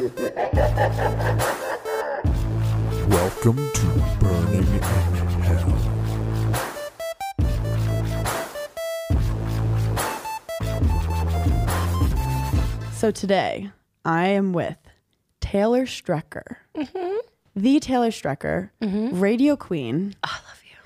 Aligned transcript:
Welcome 0.00 0.16
to 3.56 3.86
Berning 4.18 4.64
in 4.64 4.80
Hell. 5.42 5.76
So 12.94 13.10
today, 13.10 13.70
I 14.02 14.28
am 14.28 14.54
with 14.54 14.78
Taylor 15.42 15.84
Strecker, 15.84 16.56
mm-hmm. 16.74 17.16
the 17.54 17.78
Taylor 17.80 18.08
Strecker, 18.08 18.70
mm-hmm. 18.80 19.20
radio 19.20 19.54
queen, 19.54 20.14
oh, 20.24 20.30
I 20.30 20.36
love 20.48 20.62
you. 20.64 20.78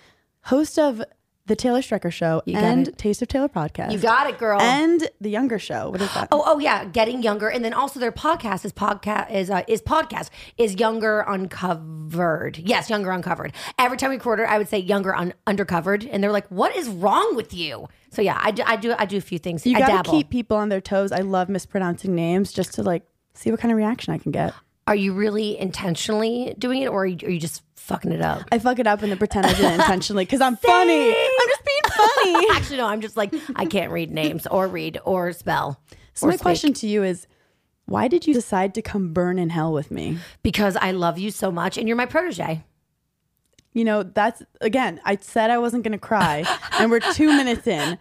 host 0.42 0.76
of 0.76 1.04
the 1.46 1.54
Taylor 1.54 1.80
Strecker 1.80 2.10
Show 2.12 2.42
got 2.46 2.54
and 2.62 2.88
it. 2.88 2.96
Taste 2.96 3.20
of 3.20 3.28
Taylor 3.28 3.48
podcast. 3.48 3.92
You 3.92 3.98
got 3.98 4.28
it, 4.28 4.38
girl. 4.38 4.60
and 4.60 5.08
the 5.20 5.28
Younger 5.28 5.58
Show. 5.58 5.90
What 5.90 6.00
is 6.00 6.12
that? 6.14 6.28
Oh, 6.32 6.42
oh 6.46 6.58
yeah, 6.58 6.86
getting 6.86 7.22
younger, 7.22 7.48
and 7.48 7.64
then 7.64 7.74
also 7.74 8.00
their 8.00 8.12
podcast 8.12 8.64
is 8.64 8.72
podcast 8.72 9.30
is 9.30 9.50
uh, 9.50 9.62
is 9.68 9.82
podcast 9.82 10.30
is 10.56 10.74
younger 10.76 11.20
uncovered. 11.20 12.58
Yes, 12.58 12.88
younger 12.88 13.10
uncovered. 13.10 13.52
Every 13.78 13.96
time 13.98 14.10
we 14.10 14.16
record 14.16 14.40
I 14.40 14.58
would 14.58 14.68
say 14.68 14.78
younger 14.78 15.14
un- 15.14 15.34
undercovered, 15.46 16.08
and 16.10 16.22
they're 16.22 16.32
like, 16.32 16.48
"What 16.48 16.74
is 16.74 16.88
wrong 16.88 17.36
with 17.36 17.52
you?" 17.52 17.88
So 18.10 18.22
yeah, 18.22 18.38
I 18.40 18.50
do, 18.50 18.62
I 18.64 18.76
do, 18.76 18.94
I 18.98 19.04
do 19.06 19.16
a 19.16 19.20
few 19.20 19.38
things. 19.38 19.66
you 19.66 19.76
I 19.76 19.80
gotta 19.80 19.92
dabble. 19.92 20.12
keep 20.12 20.30
people 20.30 20.56
on 20.56 20.68
their 20.70 20.80
toes. 20.80 21.12
I 21.12 21.20
love 21.20 21.48
mispronouncing 21.48 22.14
names 22.14 22.52
just 22.52 22.74
to 22.74 22.82
like 22.82 23.02
see 23.34 23.50
what 23.50 23.60
kind 23.60 23.70
of 23.72 23.76
reaction 23.76 24.14
I 24.14 24.18
can 24.18 24.32
get. 24.32 24.54
Are 24.86 24.94
you 24.94 25.14
really 25.14 25.58
intentionally 25.58 26.54
doing 26.58 26.82
it, 26.82 26.88
or 26.88 27.02
are 27.02 27.06
you, 27.06 27.18
are 27.26 27.30
you 27.30 27.40
just 27.40 27.62
fucking 27.84 28.12
it 28.12 28.20
up? 28.22 28.42
I 28.50 28.58
fuck 28.58 28.78
it 28.78 28.86
up 28.86 29.02
and 29.02 29.10
then 29.10 29.18
pretend 29.18 29.46
I 29.46 29.52
did 29.52 29.64
it 29.64 29.74
intentionally 29.74 30.24
because 30.24 30.40
I'm 30.40 30.56
funny. 30.56 31.10
I'm 31.10 31.48
just 31.48 31.64
being 31.64 31.96
funny. 31.96 32.46
Actually, 32.56 32.76
no. 32.78 32.86
I'm 32.86 33.00
just 33.00 33.16
like 33.16 33.34
I 33.56 33.66
can't 33.66 33.92
read 33.92 34.10
names 34.10 34.46
or 34.46 34.66
read 34.68 34.98
or 35.04 35.32
spell. 35.32 35.80
so 36.14 36.26
or 36.26 36.30
my 36.30 36.36
speak. 36.36 36.42
question 36.42 36.72
to 36.74 36.86
you 36.86 37.02
is, 37.02 37.26
why 37.86 38.08
did 38.08 38.26
you 38.26 38.32
decide 38.32 38.74
to 38.74 38.82
come 38.82 39.12
burn 39.12 39.38
in 39.38 39.50
hell 39.50 39.72
with 39.72 39.90
me? 39.90 40.18
because 40.42 40.76
I 40.76 40.92
love 40.92 41.18
you 41.18 41.30
so 41.30 41.50
much, 41.50 41.76
and 41.76 41.86
you're 41.86 41.96
my 41.96 42.06
protege. 42.06 42.64
You 43.74 43.84
know, 43.84 44.04
that's 44.04 44.40
again, 44.60 45.00
I 45.04 45.18
said 45.20 45.50
I 45.50 45.58
wasn't 45.58 45.82
going 45.82 45.92
to 45.92 45.98
cry, 45.98 46.44
and 46.78 46.92
we're 46.92 47.00
two 47.00 47.26
minutes 47.36 47.66
in. 47.66 47.98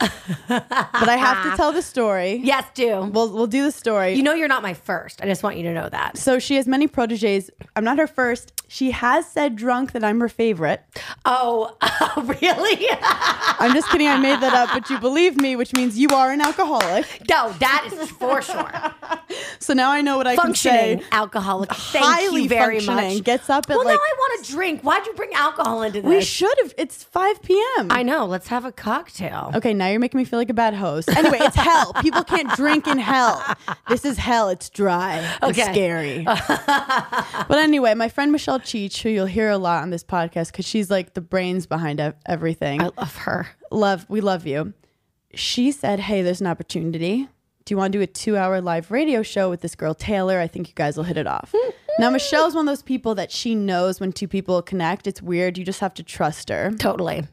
But 0.48 1.10
I 1.10 1.18
have 1.18 1.50
to 1.50 1.58
tell 1.58 1.72
the 1.72 1.82
story. 1.82 2.40
Yes, 2.44 2.66
do. 2.76 3.06
We'll, 3.12 3.34
we'll 3.34 3.48
do 3.48 3.64
the 3.64 3.72
story. 3.72 4.14
You 4.14 4.22
know 4.22 4.34
you're 4.36 4.48
not 4.48 4.62
my 4.62 4.76
first. 4.76 5.20
I 5.22 5.26
just 5.26 5.42
want 5.42 5.58
you 5.58 5.64
to 5.64 5.74
know 5.74 5.90
that. 5.90 6.18
so 6.18 6.38
she 6.38 6.56
has 6.58 6.68
many 6.68 6.86
proteges. 6.88 7.50
I'm 7.76 7.84
not 7.84 7.98
her 7.98 8.06
first. 8.08 8.52
She 8.68 8.92
has 8.92 9.28
said 9.28 9.56
drunk 9.56 9.92
that 9.94 10.04
I'm 10.04 10.20
her 10.20 10.30
favorite. 10.30 10.82
Oh, 11.26 11.76
really? 12.42 12.88
I'm 13.02 13.74
just 13.74 13.90
kidding. 13.90 14.08
I 14.08 14.18
made 14.18 14.40
that 14.42 14.54
up, 14.54 14.70
but 14.74 14.90
you 14.90 15.00
believe 15.00 15.38
me, 15.38 15.56
which 15.56 15.74
means 15.74 15.98
you 15.98 16.10
are 16.10 16.32
an 16.32 16.42
alcoholic. 16.42 17.06
no, 17.30 17.52
that 17.54 17.90
is 17.92 18.10
for 18.12 18.42
sure. 18.42 18.72
So 19.60 19.74
now 19.74 19.92
I 19.92 20.02
know 20.02 20.18
what 20.18 20.28
I 20.28 20.36
Functioning 20.36 21.00
can 21.00 21.00
say. 21.02 21.06
alcoholic. 21.12 21.72
Thank 21.74 22.06
Highly 22.06 22.44
you 22.44 22.50
very 22.50 22.80
functioning. 22.80 23.16
much. 23.18 23.24
Gets 23.24 23.50
up 23.50 23.66
at 23.70 23.76
well, 23.76 23.86
like 23.86 23.94
now 23.96 24.00
I 24.02 24.14
want 24.18 24.46
to 24.46 24.52
drink. 24.52 24.82
Why'd 24.82 25.06
you 25.06 25.14
bring 25.14 25.34
alcohol 25.34 25.63
into 25.84 26.02
this? 26.02 26.10
we 26.10 26.22
should 26.22 26.54
have. 26.62 26.74
It's 26.78 27.04
5 27.04 27.42
p.m. 27.42 27.88
I 27.92 28.04
know. 28.04 28.26
Let's 28.26 28.48
have 28.50 28.66
a 28.66 28.72
cocktail. 28.72 29.52
Okay, 29.56 29.74
now 29.74 29.88
you're 29.88 30.00
making 30.00 30.18
me 30.18 30.26
feel 30.26 30.40
like 30.40 30.50
a 30.50 30.54
bad 30.54 30.74
host. 30.74 31.10
Anyway, 31.10 31.38
it's 31.42 31.56
hell. 31.56 31.94
People 32.02 32.24
can't 32.24 32.54
drink 32.56 32.88
in 32.88 32.98
hell. 32.98 33.42
This 33.88 34.06
is 34.06 34.18
hell. 34.18 34.50
It's 34.50 34.70
dry. 34.70 35.38
It's 35.44 35.64
scary. 35.64 36.24
but 36.26 37.58
anyway, 37.58 37.94
my 37.94 38.10
friend 38.10 38.32
Michelle 38.32 38.60
Cheech, 38.60 39.02
who 39.02 39.10
you'll 39.10 39.26
hear 39.26 39.50
a 39.50 39.58
lot 39.58 39.84
on 39.84 39.90
this 39.90 40.04
podcast 40.04 40.52
because 40.52 40.66
she's 40.68 40.92
like 40.92 41.14
the 41.14 41.22
brains 41.22 41.66
behind 41.66 42.00
ev- 42.00 42.16
everything. 42.26 42.82
I 42.82 42.90
love 42.98 43.16
her. 43.18 43.48
love, 43.72 44.06
we 44.10 44.22
love 44.22 44.46
you. 44.46 44.74
She 45.34 45.72
said, 45.72 46.00
Hey, 46.00 46.22
there's 46.22 46.42
an 46.42 46.48
opportunity. 46.48 47.28
Do 47.66 47.74
you 47.74 47.78
want 47.78 47.94
to 47.94 48.00
do 48.00 48.04
a 48.04 48.08
two 48.08 48.38
hour 48.38 48.60
live 48.62 48.92
radio 48.92 49.24
show 49.24 49.50
with 49.50 49.62
this 49.62 49.76
girl, 49.76 49.94
Taylor? 49.94 50.40
I 50.40 50.48
think 50.48 50.68
you 50.68 50.74
guys 50.76 50.98
will 50.98 51.06
hit 51.06 51.18
it 51.18 51.28
off. 51.28 51.54
now, 52.00 52.10
Michelle's 52.10 52.56
one 52.56 52.68
of 52.68 52.72
those 52.72 52.84
people 52.84 53.16
that 53.16 53.32
she 53.32 53.56
knows 53.56 54.00
when 54.00 54.12
two 54.12 54.28
people 54.28 54.62
connect. 54.62 55.08
It's 55.08 55.22
weird. 55.22 55.58
You 55.58 55.64
just 55.64 55.80
have 55.80 55.94
to 55.96 56.04
trust 56.04 56.50
her. 56.50 56.72
Totally. 56.78 57.24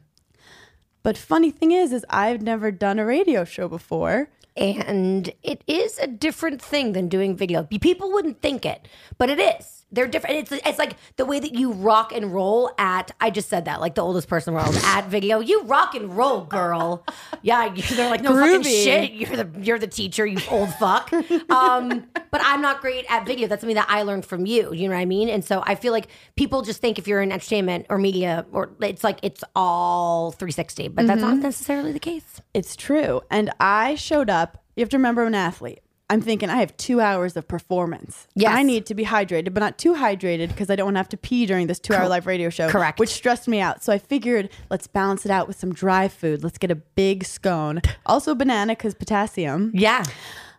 But 1.03 1.17
funny 1.17 1.51
thing 1.51 1.71
is, 1.71 1.91
is 1.91 2.05
I've 2.09 2.41
never 2.41 2.71
done 2.71 2.99
a 2.99 3.05
radio 3.05 3.43
show 3.43 3.67
before. 3.67 4.29
And 4.55 5.31
it 5.43 5.63
is 5.65 5.97
a 5.99 6.07
different 6.07 6.61
thing 6.61 6.91
than 6.91 7.07
doing 7.07 7.35
video. 7.35 7.63
People 7.63 8.11
wouldn't 8.11 8.41
think 8.41 8.65
it, 8.65 8.87
but 9.17 9.29
it 9.29 9.39
is. 9.39 9.80
They're 9.91 10.07
different. 10.07 10.37
It's 10.37 10.51
it's 10.65 10.79
like 10.79 10.95
the 11.17 11.25
way 11.25 11.39
that 11.39 11.53
you 11.53 11.73
rock 11.73 12.13
and 12.13 12.33
roll 12.33 12.71
at. 12.77 13.11
I 13.19 13.29
just 13.29 13.49
said 13.49 13.65
that 13.65 13.81
like 13.81 13.95
the 13.95 14.01
oldest 14.01 14.27
person 14.27 14.53
in 14.53 14.57
the 14.57 14.63
world 14.63 14.81
at 14.85 15.07
video. 15.07 15.39
You 15.39 15.63
rock 15.63 15.95
and 15.95 16.15
roll, 16.15 16.41
girl. 16.45 17.05
Yeah, 17.41 17.73
they're 17.91 18.09
like 18.09 18.21
no 18.21 18.33
fucking 18.33 18.61
Groovy. 18.61 18.83
shit. 18.83 19.11
You're 19.11 19.43
the 19.43 19.59
you're 19.61 19.79
the 19.79 19.87
teacher, 19.87 20.25
you 20.25 20.39
old 20.49 20.73
fuck. 20.75 21.11
Um, 21.49 22.05
but 22.31 22.41
I'm 22.43 22.61
not 22.61 22.79
great 22.81 23.05
at 23.09 23.25
video. 23.25 23.47
That's 23.47 23.61
something 23.61 23.75
that 23.75 23.89
I 23.89 24.03
learned 24.03 24.25
from 24.25 24.45
you. 24.45 24.73
You 24.73 24.87
know 24.87 24.95
what 24.95 25.01
I 25.01 25.05
mean? 25.05 25.27
And 25.29 25.43
so 25.43 25.61
I 25.65 25.75
feel 25.75 25.91
like 25.91 26.07
people 26.35 26.61
just 26.61 26.79
think 26.81 26.97
if 26.97 27.07
you're 27.07 27.21
in 27.21 27.31
entertainment 27.31 27.87
or 27.89 27.97
media 27.97 28.45
or 28.51 28.71
it's 28.79 29.03
like 29.03 29.19
it's 29.23 29.43
all 29.55 30.31
360, 30.31 30.87
but 30.89 31.05
that's 31.07 31.21
not 31.21 31.37
necessarily 31.37 31.91
the 31.91 31.99
case. 31.99 32.41
It's 32.53 32.75
true. 32.75 33.21
And 33.29 33.51
I 33.59 33.95
showed 33.95 34.29
up. 34.29 34.63
You 34.75 34.81
have 34.81 34.89
to 34.89 34.97
remember, 34.97 35.21
I'm 35.21 35.27
an 35.27 35.35
athlete. 35.35 35.81
I'm 36.11 36.19
thinking 36.19 36.49
I 36.49 36.57
have 36.57 36.75
two 36.75 36.99
hours 36.99 37.37
of 37.37 37.47
performance. 37.47 38.27
Yes. 38.35 38.51
I 38.53 38.63
need 38.63 38.85
to 38.87 38.93
be 38.93 39.05
hydrated, 39.05 39.53
but 39.53 39.61
not 39.61 39.77
too 39.77 39.93
hydrated 39.93 40.49
because 40.49 40.69
I 40.69 40.75
don't 40.75 40.87
want 40.87 40.95
to 40.95 40.99
have 40.99 41.09
to 41.09 41.17
pee 41.17 41.45
during 41.45 41.67
this 41.67 41.79
two 41.79 41.93
hour 41.93 42.09
live 42.09 42.27
radio 42.27 42.49
show. 42.49 42.69
Correct. 42.69 42.99
Which 42.99 43.11
stressed 43.11 43.47
me 43.47 43.61
out. 43.61 43.81
So 43.81 43.93
I 43.93 43.97
figured 43.97 44.49
let's 44.69 44.87
balance 44.87 45.25
it 45.25 45.31
out 45.31 45.47
with 45.47 45.57
some 45.57 45.73
dry 45.73 46.09
food. 46.09 46.43
Let's 46.43 46.57
get 46.57 46.69
a 46.69 46.75
big 46.75 47.23
scone. 47.23 47.81
Also 48.05 48.35
banana 48.35 48.73
because 48.73 48.93
potassium. 48.93 49.71
Yeah. 49.73 50.03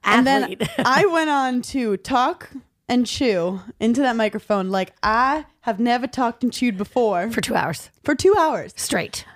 And 0.05 0.27
then 0.27 0.57
I 0.79 1.05
went 1.05 1.29
on 1.29 1.61
to 1.63 1.99
talk 1.99 2.51
and 2.89 3.07
chew 3.07 3.61
into 3.79 4.01
that 4.01 4.17
microphone 4.17 4.71
like 4.71 4.95
I 5.03 5.45
have 5.61 5.79
never 5.79 6.07
talked 6.07 6.43
and 6.43 6.51
chewed 6.51 6.79
before 6.79 7.31
for 7.31 7.43
two 7.43 7.55
hours 7.55 7.91
for 8.05 8.15
two 8.15 8.35
hours. 8.39 8.73
straight. 8.77 9.27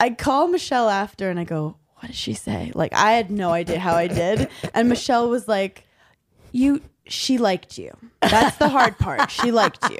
I 0.00 0.10
call 0.10 0.48
Michelle 0.48 0.90
after 0.90 1.30
and 1.30 1.38
I 1.40 1.44
go, 1.44 1.76
what 2.06 2.12
did 2.12 2.16
she 2.16 2.34
say? 2.34 2.70
Like 2.72 2.92
I 2.94 3.12
had 3.12 3.32
no 3.32 3.50
idea 3.50 3.80
how 3.80 3.94
I 3.94 4.06
did. 4.06 4.48
And 4.74 4.88
Michelle 4.88 5.28
was 5.28 5.48
like, 5.48 5.84
You 6.52 6.80
she 7.08 7.36
liked 7.36 7.78
you. 7.78 7.96
That's 8.20 8.56
the 8.58 8.68
hard 8.68 8.96
part. 8.96 9.28
She 9.28 9.50
liked 9.50 9.90
you. 9.90 9.98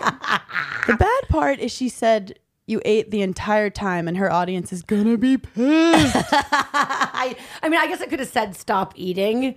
The 0.86 0.94
bad 0.96 1.28
part 1.28 1.58
is 1.58 1.72
she 1.72 1.88
said 1.88 2.38
you 2.68 2.80
ate 2.84 3.10
the 3.10 3.22
entire 3.22 3.70
time 3.70 4.06
and 4.06 4.16
her 4.16 4.30
audience 4.30 4.72
is 4.72 4.82
gonna 4.82 5.16
be 5.16 5.36
pissed. 5.36 5.56
I, 5.56 7.36
I 7.60 7.68
mean, 7.68 7.80
I 7.80 7.88
guess 7.88 8.00
I 8.00 8.06
could 8.06 8.20
have 8.20 8.28
said 8.28 8.54
stop 8.54 8.92
eating, 8.94 9.56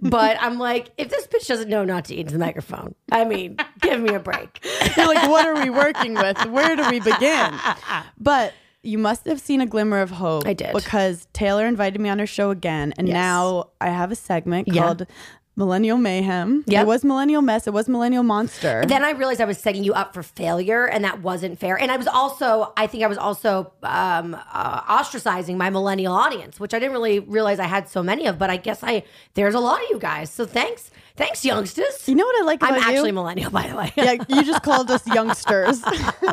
but 0.00 0.36
I'm 0.40 0.58
like, 0.58 0.92
if 0.98 1.08
this 1.08 1.26
bitch 1.26 1.48
doesn't 1.48 1.68
know 1.68 1.84
not 1.84 2.04
to 2.06 2.14
eat 2.14 2.20
into 2.20 2.32
the 2.34 2.38
microphone, 2.38 2.94
I 3.10 3.24
mean, 3.24 3.56
give 3.80 4.00
me 4.00 4.14
a 4.14 4.20
break. 4.20 4.64
You're 4.96 5.06
like, 5.06 5.28
what 5.28 5.46
are 5.46 5.60
we 5.60 5.70
working 5.70 6.14
with? 6.14 6.46
Where 6.46 6.76
do 6.76 6.88
we 6.90 7.00
begin? 7.00 7.54
But 8.18 8.54
you 8.82 8.98
must 8.98 9.24
have 9.26 9.40
seen 9.40 9.60
a 9.60 9.66
glimmer 9.66 10.00
of 10.00 10.10
hope. 10.10 10.46
I 10.46 10.52
did. 10.52 10.72
Because 10.74 11.26
Taylor 11.32 11.66
invited 11.66 12.00
me 12.00 12.08
on 12.08 12.18
her 12.18 12.26
show 12.26 12.50
again. 12.50 12.94
And 12.96 13.08
Yes. 13.08 13.14
now 13.14 13.70
I 13.80 13.88
have 13.88 14.12
a 14.12 14.14
segment 14.16 14.68
Yeah. 14.68 14.82
called 14.82 15.06
Millennial 15.56 15.98
Mayhem. 15.98 16.62
It 16.68 16.86
was 16.86 17.02
Millennial 17.04 17.42
Mess. 17.42 17.66
It 17.66 17.72
was 17.72 17.88
Millennial 17.88 18.22
Monster. 18.22 18.84
Then 18.86 19.04
I 19.04 19.10
realized 19.10 19.40
I 19.40 19.44
was 19.44 19.58
setting 19.58 19.82
you 19.82 19.92
up 19.92 20.14
for 20.14 20.22
failure, 20.22 20.86
and 20.86 21.02
that 21.04 21.20
wasn't 21.20 21.58
fair. 21.58 21.76
And 21.76 21.90
I 21.90 21.96
was 21.96 22.06
also, 22.06 22.72
I 22.76 22.86
think 22.86 23.02
I 23.02 23.08
was 23.08 23.18
also 23.18 23.72
um, 23.82 24.36
uh, 24.52 24.80
ostracizing 24.82 25.56
my 25.56 25.68
millennial 25.68 26.14
audience, 26.14 26.60
which 26.60 26.72
I 26.74 26.78
didn't 26.78 26.92
really 26.92 27.18
realize 27.18 27.58
I 27.58 27.64
had 27.66 27.88
so 27.88 28.04
many 28.04 28.26
of. 28.26 28.38
But 28.38 28.50
I 28.50 28.56
guess 28.56 28.84
I 28.84 29.02
there's 29.34 29.54
a 29.56 29.60
lot 29.60 29.82
of 29.82 29.88
you 29.90 29.98
guys. 29.98 30.30
So 30.30 30.46
thanks, 30.46 30.92
thanks, 31.18 31.44
youngsters. 31.44 32.08
you 32.08 32.14
know 32.14 32.24
what 32.24 32.40
I 32.40 32.44
like 32.46 32.62
I'm 32.62 32.74
about 32.74 32.88
actually 32.88 33.08
you? 33.10 33.14
millennial, 33.14 33.50
by 33.50 33.66
the 33.68 33.76
way. 33.76 33.92
yeah, 33.96 34.12
you 34.28 34.42
just 34.52 34.62
called 34.62 34.90
us 34.90 35.06
youngsters. 35.08 35.82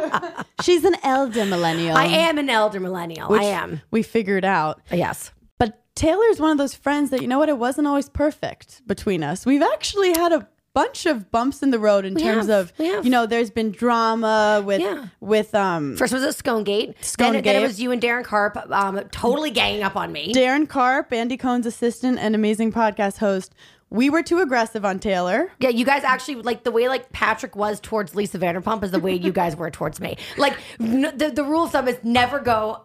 She's 0.61 0.83
an 0.85 0.95
elder 1.03 1.45
millennial. 1.45 1.97
I 1.97 2.05
am 2.05 2.37
an 2.37 2.49
elder 2.49 2.79
millennial. 2.79 3.33
I 3.33 3.43
am. 3.43 3.81
We 3.91 4.03
figured 4.03 4.45
out. 4.45 4.81
Yes. 4.91 5.31
But 5.59 5.81
Taylor's 5.95 6.39
one 6.39 6.51
of 6.51 6.57
those 6.57 6.73
friends 6.73 7.09
that 7.09 7.21
you 7.21 7.27
know 7.27 7.39
what? 7.39 7.49
It 7.49 7.57
wasn't 7.57 7.87
always 7.87 8.07
perfect 8.09 8.85
between 8.87 9.23
us. 9.23 9.45
We've 9.45 9.61
actually 9.63 10.13
had 10.13 10.31
a 10.31 10.47
bunch 10.73 11.05
of 11.05 11.31
bumps 11.31 11.63
in 11.63 11.71
the 11.71 11.79
road 11.79 12.03
in 12.03 12.15
terms 12.15 12.47
have, 12.47 12.73
of 12.77 13.05
you 13.05 13.09
know. 13.09 13.25
There's 13.25 13.49
been 13.49 13.71
drama 13.71 14.61
with 14.65 14.81
Yeah. 14.81 15.05
with 15.21 15.55
um 15.55 15.95
First 15.95 16.11
was 16.13 16.21
a 16.21 16.33
Scone 16.33 16.65
Gate. 16.65 16.95
Scone 17.03 17.31
then, 17.33 17.43
then 17.43 17.55
it 17.61 17.65
was 17.65 17.79
you 17.79 17.91
and 17.91 18.01
Daryn 18.01 18.25
Carp 18.25 18.57
um, 18.71 18.99
totally 19.11 19.51
ganging 19.51 19.83
up 19.83 19.95
on 19.95 20.11
me. 20.11 20.33
Daryn 20.33 20.67
Carp, 20.67 21.13
Andy 21.13 21.37
Cohen's 21.37 21.65
assistant 21.65 22.19
and 22.19 22.35
amazing 22.35 22.73
podcast 22.73 23.19
host. 23.19 23.53
We 23.95 24.09
were 24.09 24.21
too 24.23 24.39
aggressive 24.39 24.83
on 24.85 24.99
Taylor. 24.99 25.51
Yeah, 25.59 25.69
you 25.69 25.85
guys 25.85 26.03
actually 26.03 26.35
like 26.41 26.63
the 26.63 26.71
way 26.71 26.87
like 26.89 27.11
Patrick 27.11 27.55
was 27.55 27.79
towards 27.79 28.13
Lisa 28.15 28.37
Vanderpump 28.39 28.83
is 28.83 28.91
the 28.91 28.99
way 28.99 29.15
you 29.15 29.31
guys 29.31 29.55
were 29.55 29.71
towards 29.71 29.99
me. 29.99 30.17
Like 30.37 30.57
n- 30.79 31.13
the 31.15 31.31
the 31.33 31.43
rule 31.43 31.63
of 31.63 31.71
thumb 31.71 31.87
is 31.87 31.97
never 32.03 32.39
go 32.39 32.81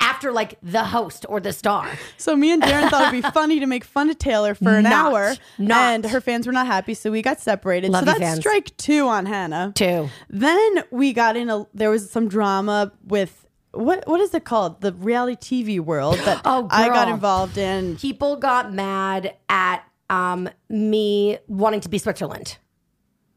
after 0.00 0.32
like 0.32 0.58
the 0.62 0.84
host 0.84 1.26
or 1.28 1.38
the 1.38 1.52
star. 1.52 1.86
So 2.16 2.34
me 2.34 2.50
and 2.52 2.62
Darren 2.62 2.88
thought 2.88 3.12
it'd 3.12 3.22
be 3.22 3.28
funny 3.30 3.60
to 3.60 3.66
make 3.66 3.84
fun 3.84 4.08
of 4.08 4.18
Taylor 4.18 4.54
for 4.54 4.70
an 4.76 4.84
Not. 4.84 4.92
hour, 4.92 5.34
Not. 5.58 5.76
and 5.78 6.04
her 6.06 6.20
fans 6.22 6.46
were 6.46 6.52
not 6.52 6.66
happy, 6.66 6.94
so 6.94 7.10
we 7.10 7.20
got 7.20 7.40
separated. 7.40 7.90
Love 7.90 8.04
so 8.04 8.12
you, 8.12 8.18
that's 8.18 8.30
fans. 8.30 8.40
strike 8.40 8.74
two 8.78 9.06
on 9.06 9.26
Hannah. 9.26 9.72
Two. 9.74 10.08
Then 10.30 10.84
we 10.90 11.12
got 11.12 11.36
in 11.36 11.50
a. 11.50 11.66
There 11.74 11.90
was 11.90 12.10
some 12.10 12.28
drama 12.28 12.92
with 13.04 13.46
what 13.72 14.04
what 14.08 14.20
is 14.22 14.32
it 14.32 14.44
called? 14.46 14.80
The 14.80 14.94
reality 14.94 15.36
TV 15.76 15.80
world 15.80 16.16
that 16.20 16.40
Oh, 16.46 16.66
I 16.70 16.88
got 16.88 17.06
girl. 17.06 17.14
involved 17.14 17.58
in. 17.58 17.96
People 17.96 18.36
got 18.36 18.72
mad 18.72 19.34
at 19.50 19.84
um 20.10 20.48
me 20.68 21.38
wanting 21.48 21.80
to 21.80 21.88
be 21.88 21.98
Switzerland. 21.98 22.58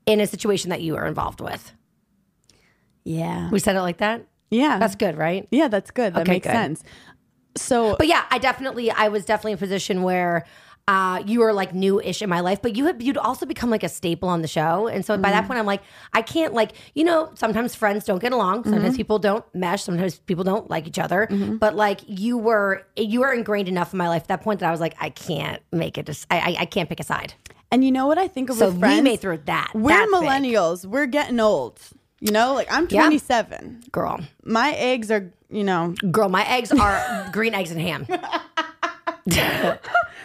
in 0.06 0.20
a 0.20 0.26
situation 0.28 0.72
that 0.72 0.82
you 0.82 0.96
are 0.96 1.06
involved 1.06 1.40
with. 1.40 1.72
Yeah. 3.04 3.50
We 3.52 3.60
said 3.60 3.76
it 3.76 3.82
like 3.82 3.98
that. 3.98 4.26
Yeah. 4.50 4.80
That's 4.80 4.96
good, 4.96 5.18
right? 5.18 5.48
yeah, 5.52 5.68
that's 5.68 5.92
good. 5.92 6.14
That 6.16 6.22
Okay, 6.22 6.32
makes 6.34 6.48
good. 6.48 6.54
sense. 6.54 6.84
So 7.56 7.96
But 7.98 8.08
yeah, 8.08 8.24
I 8.32 8.38
definitely, 8.40 8.90
I 8.92 9.10
was 9.10 9.26
definitely 9.26 9.52
in 9.54 9.58
a 9.58 9.60
position 9.60 10.02
where 10.04 10.46
uh, 10.90 11.22
you 11.28 11.40
were 11.40 11.54
like 11.54 11.72
new-ish 11.72 12.20
in 12.24 12.30
my 12.30 12.40
life, 12.40 12.64
but 12.64 12.76
you 12.76 12.84
had 12.88 13.04
you'd 13.04 13.16
also 13.16 13.46
become 13.46 13.70
like 13.70 13.84
a 13.84 13.90
staple 13.90 14.28
on 14.28 14.42
the 14.42 14.48
show, 14.48 14.88
and 14.88 15.06
so 15.06 15.16
by 15.20 15.30
that 15.30 15.44
mm. 15.44 15.48
point, 15.48 15.60
I'm 15.60 15.68
like, 15.68 15.84
I 16.14 16.24
can't 16.24 16.56
like, 16.56 16.72
you 16.96 17.04
know, 17.04 17.30
sometimes 17.36 17.76
friends 17.76 18.06
don't 18.06 18.18
get 18.18 18.32
along, 18.32 18.64
sometimes 18.64 18.86
mm-hmm. 18.86 18.96
people 18.96 19.20
don't 19.20 19.46
mesh, 19.54 19.84
sometimes 19.84 20.18
people 20.18 20.44
don't 20.44 20.68
like 20.68 20.88
each 20.88 20.98
other, 20.98 21.28
mm-hmm. 21.30 21.58
but 21.58 21.76
like 21.76 22.00
you 22.08 22.40
were, 22.40 22.88
you 22.98 23.20
were 23.20 23.32
ingrained 23.32 23.68
enough 23.68 23.94
in 23.94 24.00
my 24.00 24.10
life 24.10 24.24
at 24.24 24.28
that 24.30 24.42
point 24.42 24.62
that 24.62 24.68
I 24.68 24.72
was 24.72 24.80
like, 24.80 24.96
I 25.00 25.12
can't 25.12 25.62
make 25.72 26.00
it, 26.00 26.10
I, 26.32 26.40
I, 26.40 26.56
I 26.62 26.66
can't 26.66 26.90
pick 26.90 27.00
a 27.00 27.04
side. 27.04 27.36
and 27.72 27.86
you 27.86 27.92
know 27.92 28.08
what 28.08 28.18
I 28.18 28.28
think 28.28 28.50
of 28.50 28.56
So 28.58 28.70
with 28.70 28.80
friends? 28.80 28.98
we 28.98 29.02
made 29.04 29.20
through 29.20 29.42
that. 29.46 29.70
We're 29.76 29.90
That's 29.90 30.12
big. 30.12 30.22
millennials. 30.22 30.88
We're 30.88 31.06
getting 31.06 31.40
old. 31.40 31.80
You 32.20 32.32
know, 32.32 32.56
like 32.56 32.68
I'm 32.72 32.88
Yeah. 32.90 33.04
27. 33.04 33.84
girl. 33.92 34.22
My 34.44 34.72
eggs 34.74 35.12
are, 35.12 35.32
you 35.52 35.64
know, 35.64 35.94
Girl, 36.10 36.30
my 36.30 36.46
eggs 36.48 36.72
are 36.72 37.30
green 37.32 37.54
eggs 37.54 37.70
and 37.70 37.80
ham. 37.80 38.08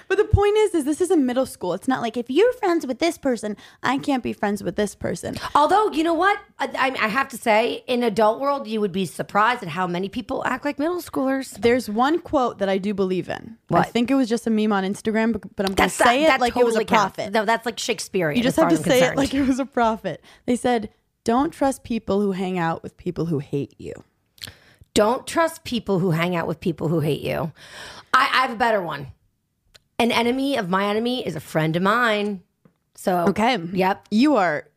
But 0.09 0.19
the 0.19 0.25
point 0.25 0.57
is, 0.59 0.75
is 0.75 0.85
this 0.85 1.01
is 1.01 1.11
a 1.11 1.17
middle 1.17 1.47
school. 1.47 1.73
It's 1.73 1.89
not 1.89 2.03
like 2.03 2.17
if 2.17 2.29
you're 2.29 2.53
friends 2.55 2.87
with 2.87 2.99
this 2.99 3.19
person, 3.19 3.57
I 3.83 3.99
can't 3.99 4.23
be 4.23 4.33
friends 4.33 4.63
with 4.63 4.77
this 4.77 4.95
person. 4.95 5.37
Although, 5.55 5.91
you 5.93 6.05
know 6.05 6.15
what? 6.15 6.39
I, 6.59 6.95
I 7.01 7.09
have 7.09 7.29
to 7.31 7.39
say, 7.39 7.83
in 7.87 8.03
adult 8.03 8.41
world, 8.41 8.69
you 8.69 8.81
would 8.81 8.93
be 8.93 9.07
surprised 9.07 9.63
at 9.63 9.69
how 9.69 9.87
many 9.87 10.09
people 10.09 10.45
act 10.47 10.65
like 10.65 10.79
middle 10.79 11.01
schoolers. 11.01 11.61
There's 11.61 11.89
one 11.89 12.19
quote 12.19 12.59
that 12.59 12.69
I 12.69 12.79
do 12.79 12.95
believe 12.95 13.29
in. 13.29 13.57
I 13.73 13.83
think 13.83 14.11
it 14.11 14.15
was 14.15 14.29
just 14.29 14.47
a 14.47 14.51
meme 14.51 14.73
on 14.73 14.85
Instagram, 14.85 15.33
but, 15.33 15.57
but 15.57 15.69
I'm 15.69 15.75
going 15.75 15.91
to 15.91 15.95
say 15.95 16.05
that, 16.05 16.15
it 16.23 16.27
that 16.27 16.41
like 16.41 16.57
it 16.57 16.65
was 16.65 16.77
a 16.77 16.79
totally 16.79 16.85
counts. 16.85 17.17
prophet. 17.17 17.33
No, 17.33 17.45
that's 17.45 17.67
like 17.67 17.79
Shakespearean. 17.79 18.37
you 18.37 18.43
just 18.43 18.57
have 18.57 18.69
to 18.69 18.77
say 18.77 19.03
it 19.03 19.17
like 19.17 19.35
it 19.35 19.47
was 19.47 19.59
a 19.59 19.67
prophet. 19.67 20.23
They 20.47 20.57
said, 20.57 20.91
"Don't 21.25 21.51
trust 21.51 21.83
people 21.83 22.21
who 22.21 22.33
hang 22.33 22.59
out 22.59 22.83
with 22.83 22.97
people 22.97 23.27
who 23.27 23.39
hate 23.39 23.75
you." 23.79 23.95
Don't 24.95 25.27
trust 25.27 25.65
people 25.65 25.99
who 25.99 26.13
hang 26.13 26.37
out 26.37 26.47
with 26.47 26.61
people 26.61 26.87
who 26.87 27.01
hate 27.01 27.21
you. 27.21 27.51
I 28.13 28.24
have 28.47 28.53
a 28.53 28.59
better 28.59 28.81
one. 28.83 29.09
An 29.99 30.11
enemy 30.13 30.57
of 30.57 30.69
my 30.69 30.87
enemy 30.87 31.27
is 31.27 31.37
a 31.37 31.41
friend 31.41 31.77
of 31.77 31.83
mine. 31.83 32.43
So 32.95 33.27
Okay. 33.29 33.57
Yep. 33.73 34.07
You 34.11 34.37
are 34.37 34.69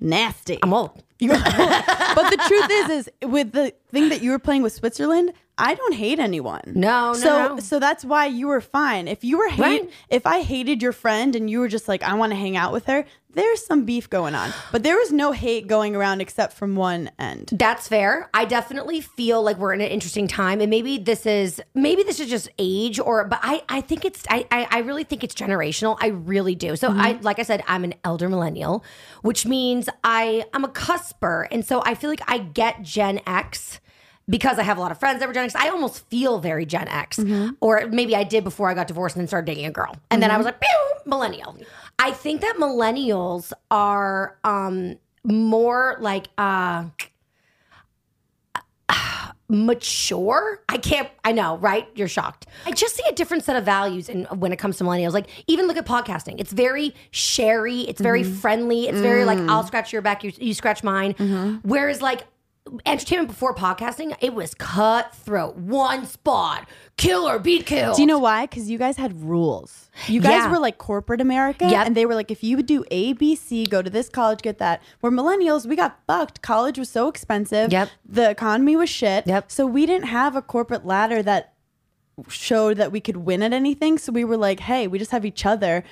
nasty. 0.00 0.58
I'm 0.62 0.72
old. 0.74 1.02
But 1.20 2.28
the 2.30 2.42
truth 2.48 2.66
is, 2.70 2.88
is 3.06 3.10
with 3.30 3.52
the 3.52 3.72
thing 3.92 4.08
that 4.08 4.20
you 4.20 4.30
were 4.32 4.38
playing 4.40 4.62
with 4.62 4.72
Switzerland, 4.72 5.32
I 5.58 5.74
don't 5.74 5.94
hate 5.94 6.18
anyone. 6.18 6.62
No, 6.74 7.12
no, 7.12 7.14
So, 7.14 7.48
no. 7.54 7.60
so 7.60 7.78
that's 7.78 8.04
why 8.04 8.26
you 8.26 8.48
were 8.48 8.60
fine. 8.60 9.06
If 9.06 9.22
you 9.22 9.38
were 9.38 9.48
hate, 9.48 9.60
Right. 9.60 9.90
if 10.08 10.26
I 10.26 10.40
hated 10.42 10.82
your 10.82 10.92
friend 10.92 11.36
and 11.36 11.48
you 11.48 11.60
were 11.60 11.68
just 11.68 11.86
like, 11.86 12.02
I 12.02 12.14
want 12.14 12.32
to 12.32 12.36
hang 12.36 12.56
out 12.56 12.72
with 12.72 12.86
her, 12.86 13.04
there's 13.34 13.64
some 13.64 13.84
beef 13.84 14.10
going 14.10 14.34
on. 14.34 14.52
But 14.72 14.82
there 14.82 14.96
was 14.96 15.12
no 15.12 15.32
hate 15.32 15.66
going 15.66 15.94
around 15.94 16.20
except 16.20 16.54
from 16.54 16.76
one 16.76 17.10
end. 17.18 17.50
That's 17.52 17.88
fair. 17.88 18.28
I 18.34 18.44
definitely 18.44 19.00
feel 19.00 19.42
like 19.42 19.56
we're 19.56 19.72
in 19.72 19.80
an 19.80 19.88
interesting 19.88 20.28
time, 20.28 20.60
and 20.60 20.70
maybe 20.70 20.98
this 20.98 21.26
is 21.26 21.60
maybe 21.74 22.02
this 22.02 22.20
is 22.20 22.28
just 22.28 22.48
age, 22.58 22.98
or 22.98 23.24
but 23.24 23.40
I 23.42 23.62
I 23.68 23.80
think 23.80 24.04
it's 24.04 24.24
I 24.28 24.46
I, 24.50 24.68
I 24.70 24.78
really 24.80 25.04
think 25.04 25.24
it's 25.24 25.34
generational. 25.34 25.96
I 26.00 26.08
really 26.08 26.54
do. 26.54 26.76
So 26.76 26.88
I 26.88 27.14
mm-hmm. 27.14 27.24
like 27.24 27.38
I 27.38 27.42
said, 27.42 27.62
I'm 27.66 27.84
an 27.84 27.94
elder 28.04 28.28
millennial, 28.28 28.84
which 29.22 29.46
means 29.46 29.88
I 30.04 30.44
I'm 30.52 30.64
a 30.64 30.68
cusper, 30.68 31.46
and 31.50 31.64
so 31.64 31.82
I 31.84 31.94
feel 31.94 32.10
like 32.10 32.22
I 32.26 32.38
get 32.38 32.82
Gen 32.82 33.20
X. 33.26 33.80
Because 34.28 34.60
I 34.60 34.62
have 34.62 34.78
a 34.78 34.80
lot 34.80 34.92
of 34.92 35.00
friends 35.00 35.18
that 35.18 35.26
were 35.26 35.34
Gen 35.34 35.46
X, 35.46 35.56
I 35.56 35.70
almost 35.70 36.08
feel 36.08 36.38
very 36.38 36.64
Gen 36.64 36.86
X. 36.86 37.18
Mm-hmm. 37.18 37.54
Or 37.60 37.88
maybe 37.88 38.14
I 38.14 38.22
did 38.22 38.44
before 38.44 38.70
I 38.70 38.74
got 38.74 38.86
divorced 38.86 39.16
and 39.16 39.22
then 39.22 39.26
started 39.26 39.46
dating 39.46 39.66
a 39.66 39.72
girl. 39.72 39.96
And 40.08 40.22
then 40.22 40.30
I 40.30 40.34
mm-hmm. 40.34 40.44
was 40.44 40.46
like, 40.46 40.62
millennial. 41.04 41.56
I 42.02 42.12
think 42.12 42.40
that 42.40 42.56
millennials 42.58 43.52
are 43.70 44.38
um, 44.42 44.96
more 45.22 45.98
like 46.00 46.28
uh, 46.38 46.86
mature. 49.48 50.62
I 50.66 50.78
can't. 50.78 51.10
I 51.24 51.32
know, 51.32 51.58
right? 51.58 51.86
You're 51.94 52.08
shocked. 52.08 52.46
I 52.64 52.72
just 52.72 52.96
see 52.96 53.02
a 53.06 53.12
different 53.12 53.44
set 53.44 53.56
of 53.56 53.64
values 53.66 54.08
in 54.08 54.24
when 54.24 54.50
it 54.50 54.58
comes 54.58 54.78
to 54.78 54.84
millennials. 54.84 55.12
Like 55.12 55.26
even 55.46 55.66
look 55.66 55.76
at 55.76 55.84
podcasting. 55.84 56.36
It's 56.40 56.52
very 56.54 56.94
sherry. 57.10 57.80
It's 57.82 58.00
very 58.00 58.22
friendly. 58.24 58.88
It's 58.88 59.00
very 59.00 59.26
like 59.26 59.38
I'll 59.40 59.64
scratch 59.66 59.92
your 59.92 60.00
back, 60.00 60.24
you, 60.24 60.32
you 60.38 60.54
scratch 60.54 60.82
mine. 60.82 61.60
Whereas 61.62 62.00
like 62.00 62.24
entertainment 62.86 63.28
before 63.28 63.54
podcasting, 63.54 64.16
it 64.20 64.34
was 64.34 64.54
cutthroat. 64.54 65.56
One 65.56 66.06
spot, 66.06 66.68
kill 66.96 67.28
or 67.28 67.38
be 67.38 67.62
killed. 67.62 67.96
Do 67.96 68.02
you 68.02 68.06
know 68.06 68.18
why? 68.18 68.46
Because 68.46 68.70
you 68.70 68.78
guys 68.78 68.96
had 68.96 69.22
rules. 69.22 69.90
You 70.06 70.20
guys 70.20 70.30
Yeah. 70.44 70.50
were 70.50 70.58
like 70.58 70.78
corporate 70.78 71.20
America, 71.20 71.66
Yep. 71.68 71.86
and 71.86 71.96
they 71.96 72.06
were 72.06 72.14
like, 72.14 72.30
if 72.30 72.44
you 72.44 72.56
would 72.56 72.66
do 72.66 72.84
A, 72.90 73.12
B, 73.14 73.34
C, 73.34 73.66
go 73.66 73.82
to 73.82 73.90
this 73.90 74.08
college, 74.08 74.40
get 74.42 74.58
that. 74.58 74.80
We're 75.02 75.10
millennials. 75.10 75.66
We 75.66 75.76
got 75.76 75.98
fucked. 76.06 76.42
College 76.42 76.78
was 76.78 76.88
so 76.88 77.08
expensive. 77.08 77.72
Yep. 77.72 77.88
The 78.08 78.30
economy 78.30 78.76
was 78.76 78.88
shit. 78.88 79.26
Yep. 79.26 79.50
So 79.50 79.66
we 79.66 79.86
didn't 79.86 80.08
have 80.08 80.36
a 80.36 80.42
corporate 80.42 80.86
ladder 80.86 81.22
that 81.22 81.54
showed 82.28 82.76
that 82.76 82.92
we 82.92 83.00
could 83.00 83.16
win 83.18 83.42
at 83.42 83.52
anything. 83.52 83.98
So 83.98 84.12
we 84.12 84.24
were 84.24 84.36
like, 84.36 84.60
hey, 84.60 84.86
we 84.86 84.98
just 84.98 85.10
have 85.10 85.24
each 85.24 85.46
other. 85.46 85.82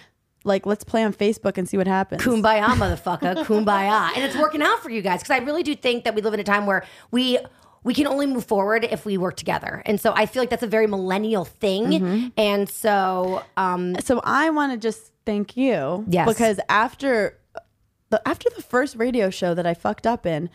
Like, 0.44 0.66
let's 0.66 0.84
play 0.84 1.04
on 1.04 1.12
Facebook 1.12 1.58
and 1.58 1.68
see 1.68 1.76
what 1.76 1.86
happens. 1.86 2.22
Kumbaya, 2.22 2.66
motherfucker. 2.66 3.44
Kumbaya. 3.44 4.10
And 4.14 4.24
it's 4.24 4.36
working 4.36 4.62
out 4.62 4.82
for 4.82 4.90
you 4.90 5.02
guys 5.02 5.20
because 5.20 5.34
I 5.34 5.38
really 5.38 5.62
do 5.62 5.74
think 5.74 6.04
that 6.04 6.14
we 6.14 6.22
live 6.22 6.34
in 6.34 6.40
a 6.40 6.44
time 6.44 6.66
where 6.66 6.84
we 7.10 7.38
we 7.84 7.94
can 7.94 8.06
only 8.06 8.26
move 8.26 8.44
forward 8.44 8.84
if 8.90 9.06
we 9.06 9.16
work 9.16 9.36
together. 9.36 9.82
And 9.86 10.00
so 10.00 10.12
I 10.14 10.26
feel 10.26 10.42
like 10.42 10.50
that's 10.50 10.62
a 10.62 10.68
very 10.68 10.86
millennial 10.86 11.44
thing. 11.44 11.86
Mm-hmm. 11.86 12.26
And 12.36 12.68
so 12.68 13.42
um 13.56 13.96
so 14.00 14.20
I 14.24 14.50
want 14.50 14.72
to 14.72 14.78
just 14.78 15.12
thank 15.24 15.56
you. 15.56 16.04
Yes. 16.08 16.28
Because 16.28 16.60
after 16.68 17.38
the 18.10 18.26
after 18.26 18.48
the 18.56 18.62
first 18.62 18.96
radio 18.96 19.30
show 19.30 19.54
that 19.54 19.66
I 19.66 19.74
fucked 19.74 20.06
up 20.06 20.26
in, 20.26 20.50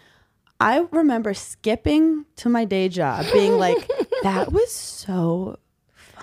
I 0.60 0.86
remember 0.92 1.34
skipping 1.34 2.26
to 2.38 2.50
my 2.50 2.66
day 2.66 2.90
job, 2.90 3.26
being 3.34 3.58
like, 3.58 3.90
"That 4.24 4.52
was 4.52 4.72
so 4.72 5.60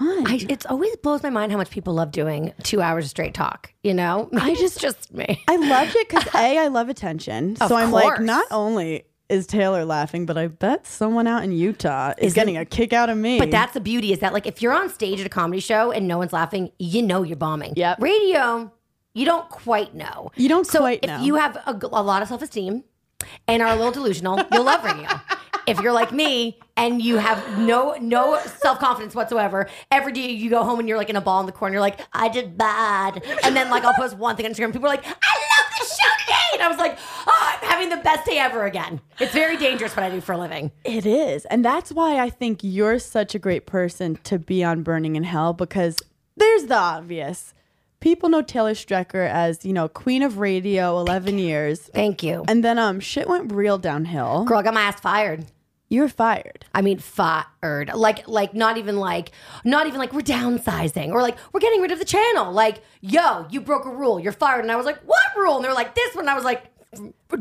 fun." 0.01 0.27
I, 0.27 0.47
it's 0.49 0.67
always 0.67 0.97
blows 0.97 1.23
my 1.23 1.31
mind 1.31 1.53
how 1.53 1.59
much 1.59 1.71
people 1.71 1.95
love 1.95 2.11
doing 2.11 2.53
two 2.63 2.81
hours 2.81 3.05
of 3.05 3.11
straight 3.11 3.35
talk. 3.35 3.73
You 3.83 3.95
know, 3.95 4.29
I 4.37 4.55
just 4.55 4.81
just 4.81 5.13
me. 5.13 5.43
I 5.49 5.57
loved 5.57 5.95
it 5.95 6.09
because 6.09 6.27
a 6.35 6.59
I 6.59 6.69
love 6.69 6.89
attention. 6.89 7.57
So 7.71 7.77
I'm 7.77 7.93
like, 7.93 8.21
not 8.21 8.47
only 8.51 9.05
is 9.29 9.47
Taylor 9.47 9.85
laughing, 9.85 10.27
but 10.27 10.37
I 10.37 10.49
bet 10.49 10.87
someone 10.87 11.29
out 11.29 11.45
in 11.45 11.53
Utah 11.53 12.15
is, 12.19 12.35
getting 12.35 12.57
a 12.57 12.65
kick 12.65 12.93
out 12.93 13.09
of 13.09 13.17
me. 13.17 13.39
But 13.39 13.53
that's 13.53 13.75
the 13.75 13.81
beauty 13.81 14.13
is 14.13 14.19
that 14.21 14.33
like 14.33 14.47
if 14.47 14.61
you're 14.61 14.73
on 14.73 14.89
stage 14.89 15.21
at 15.21 15.27
a 15.27 15.29
comedy 15.29 15.61
show 15.61 15.93
and 15.93 16.09
no 16.09 16.19
one's 16.19 16.33
laughing, 16.33 16.73
you 16.79 17.03
know 17.03 17.23
you're 17.23 17.37
bombing. 17.37 17.75
Yeah, 17.77 17.95
Radio, 18.01 18.73
you 19.15 19.25
don't 19.25 19.49
quite 19.49 19.95
know. 19.95 20.33
You 20.37 20.49
don't 20.49 20.67
so 20.67 20.81
quite 20.81 21.01
if 21.03 21.09
know. 21.09 21.23
you 21.23 21.37
have 21.37 21.57
a 21.67 22.03
lot 22.03 22.23
of 22.23 22.29
self 22.29 22.43
esteem 22.43 22.83
and 23.47 23.63
are 23.63 23.69
a 23.69 23.77
little 23.77 23.93
delusional, 23.93 24.41
you'll 24.53 24.65
love 24.65 24.85
radio. 24.85 25.09
If 25.67 25.81
you're 25.81 25.93
like 25.93 26.13
me 26.13 26.59
and 26.77 27.01
you 27.03 27.17
have 27.19 27.59
no 27.59 27.95
no 28.01 28.39
self 28.59 28.79
confidence 28.79 29.15
whatsoever, 29.15 29.69
every 29.91 30.13
day 30.13 30.31
you 30.31 30.51
go 30.51 30.65
home 30.65 30.79
and 30.79 30.89
you're 30.89 30.99
like 30.99 31.11
in 31.11 31.17
a 31.17 31.21
ball 31.21 31.41
in 31.41 31.47
the 31.47 31.53
corner, 31.53 31.75
you're 31.75 31.81
like, 31.81 32.01
I 32.13 32.29
did 32.29 32.57
bad. 32.57 33.25
And 33.45 33.55
then 33.55 33.71
like 33.71 33.85
I'll 33.85 33.95
post 33.95 34.17
one 34.17 34.37
thing 34.37 34.47
on 34.47 34.53
Instagram, 34.53 34.73
people 34.73 34.87
are 34.87 34.95
like, 34.97 35.05
I 35.05 35.11
love 35.11 35.73
this 35.79 35.99
show 35.99 36.09
today. 36.21 36.35
And 36.55 36.63
I 36.63 36.69
was 36.69 36.79
like, 36.79 36.99
oh, 37.27 37.59
I'm 37.63 37.69
having 37.69 37.89
the 37.91 38.03
best 38.03 38.27
day 38.27 38.39
ever 38.39 38.65
again. 38.65 39.01
It's 39.19 39.33
very 39.33 39.57
dangerous 39.57 39.95
what 39.97 40.05
I 40.05 40.11
do 40.11 40.21
for 40.21 40.33
a 40.33 40.39
living. 40.39 40.71
It 40.85 41.07
is. 41.07 41.45
And 41.47 41.65
that's 41.65 41.93
why 41.93 42.19
I 42.19 42.31
think 42.31 42.61
you're 42.63 42.99
such 42.99 43.35
a 43.35 43.39
great 43.39 43.67
person 43.67 44.19
to 44.25 44.39
be 44.39 44.65
on 44.65 44.83
Berning 44.83 45.17
in 45.17 45.25
Hell 45.25 45.53
because 45.53 45.97
there's 46.37 46.65
the 46.67 46.77
obvious. 46.77 47.55
People 48.01 48.31
know 48.31 48.41
Taylor 48.41 48.73
Strecker 48.73 49.29
as, 49.29 49.65
you 49.65 49.75
know, 49.75 49.87
queen 49.87 50.23
of 50.23 50.39
radio, 50.39 50.99
11 50.99 51.39
years. 51.39 51.81
Thank 51.81 52.23
you. 52.23 52.45
And 52.49 52.65
then 52.65 52.79
um 52.79 52.99
shit 52.99 53.29
went 53.29 53.53
real 53.53 53.77
downhill. 53.77 54.45
Girl, 54.45 54.59
I 54.59 54.63
got 54.63 54.73
my 54.73 54.81
ass 54.81 55.01
fired. 55.01 55.45
You 55.91 56.03
were 56.03 56.09
fired. 56.09 56.65
I 56.73 56.83
mean, 56.83 56.99
fired. 56.99 57.91
Like, 57.93 58.27
like 58.29 58.55
not 58.55 58.79
even 58.79 58.97
like, 58.97 59.33
not 59.65 59.87
even 59.87 59.99
like 59.99 60.13
we're 60.13 60.21
downsizing 60.21 61.11
or 61.11 61.21
like 61.21 61.37
we're 61.53 61.61
getting 61.61 61.81
rid 61.83 61.91
of 61.91 61.99
the 61.99 62.05
channel. 62.05 62.53
Like, 62.53 62.83
yo, 63.01 63.47
you 63.51 63.61
broke 63.61 63.85
a 63.85 63.91
rule. 63.91 64.19
You're 64.21 64.33
fired. 64.33 64.61
And 64.61 64.71
I 64.71 64.77
was 64.77 64.87
like, 64.87 65.01
what 65.03 65.37
rule? 65.37 65.57
And 65.57 65.65
they 65.65 65.69
were 65.69 65.75
like, 65.75 65.95
this 65.95 66.15
one. 66.15 66.23
And 66.23 66.31
I 66.31 66.35
was 66.35 66.45
like, 66.45 66.65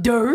duh. 0.02 0.34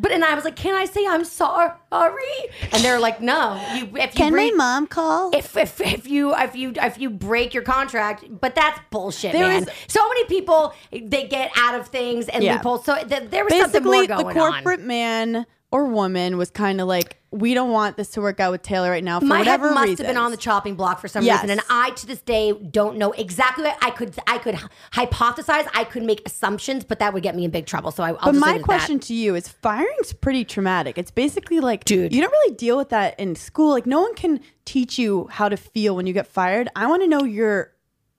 But 0.00 0.12
and 0.12 0.24
I 0.24 0.34
was 0.34 0.44
like, 0.44 0.54
can 0.56 0.74
I 0.74 0.84
say 0.84 1.04
I'm 1.06 1.24
sorry? 1.24 1.74
And 1.90 2.84
they're 2.84 3.00
like, 3.00 3.20
no. 3.20 3.60
You 3.74 3.88
if 3.96 4.16
you 4.18 4.30
break, 4.30 4.56
mom 4.56 4.86
call? 4.86 5.34
if, 5.34 5.56
if 5.56 5.80
if 5.80 6.06
you 6.08 6.34
if 6.36 6.54
you 6.54 6.72
if 6.76 6.98
you 6.98 7.10
break 7.10 7.52
your 7.52 7.64
contract, 7.64 8.24
but 8.40 8.54
that's 8.54 8.78
bullshit, 8.90 9.32
There 9.32 9.46
man. 9.46 9.64
is- 9.64 9.68
so 9.88 10.06
many 10.08 10.24
people 10.26 10.72
they 10.92 11.26
get 11.26 11.50
out 11.56 11.74
of 11.78 11.88
things 11.88 12.28
and 12.28 12.44
Yeah. 12.44 12.54
loopholes. 12.56 12.84
So 12.84 12.94
th- 12.96 13.30
there 13.30 13.44
was 13.44 13.52
something 13.54 13.82
more 13.82 13.92
Basically, 13.94 14.06
going 14.06 14.34
the 14.34 14.40
on. 14.40 14.52
corporate 14.52 14.80
man 14.80 15.46
or 15.70 15.84
woman 15.86 16.36
was 16.38 16.50
kind 16.50 16.80
of 16.80 16.86
like, 16.88 17.17
we 17.30 17.52
don't 17.52 17.70
want 17.70 17.96
this 17.98 18.08
to 18.12 18.20
work 18.22 18.40
out 18.40 18.52
with 18.52 18.62
Taylor 18.62 18.90
right 18.90 19.04
now 19.04 19.20
for 19.20 19.26
My 19.26 19.42
head 19.42 19.60
must 19.60 19.76
reasons. 19.80 19.98
have 19.98 20.06
been 20.06 20.16
on 20.16 20.30
the 20.30 20.36
chopping 20.38 20.74
block 20.76 20.98
for 20.98 21.08
some 21.08 21.24
Yes. 21.24 21.42
reason, 21.42 21.58
and 21.58 21.66
I 21.68 21.90
to 21.90 22.06
this 22.06 22.22
day 22.22 22.52
don't 22.52 22.96
know 22.96 23.12
exactly. 23.12 23.64
What 23.64 23.76
I 23.82 23.90
could 23.90 24.14
I 24.26 24.38
could 24.38 24.56
hypothesize, 24.92 25.68
I 25.74 25.84
could 25.84 26.02
make 26.04 26.22
assumptions, 26.26 26.84
but 26.84 26.98
that 27.00 27.12
would 27.12 27.22
get 27.22 27.36
me 27.36 27.44
in 27.44 27.50
big 27.50 27.66
trouble. 27.66 27.90
So 27.90 28.02
I, 28.02 28.08
I'll 28.10 28.14
But 28.16 28.32
just 28.32 28.40
my 28.40 28.46
leave 28.52 28.56
it 28.56 28.60
at 28.60 28.64
question 28.64 28.98
to 29.00 29.14
you 29.14 29.34
is 29.34 29.48
firing's 29.48 30.12
pretty 30.12 30.44
traumatic. 30.44 30.98
It's 30.98 31.10
basically 31.10 31.60
like 31.60 31.84
Dude. 31.84 32.14
you 32.14 32.20
don't 32.20 32.30
really 32.32 32.54
deal 32.56 32.76
with 32.76 32.88
that 32.90 33.18
in 33.20 33.34
school. 33.36 33.70
Like 33.70 33.86
no 33.86 34.00
one 34.00 34.14
can 34.14 34.40
teach 34.64 34.98
you 34.98 35.28
how 35.30 35.48
to 35.48 35.56
feel 35.56 35.96
when 35.96 36.06
you 36.06 36.12
get 36.12 36.26
fired. 36.26 36.68
I 36.76 36.86
want 36.86 37.02
to 37.02 37.08
know 37.08 37.24
your 37.24 37.72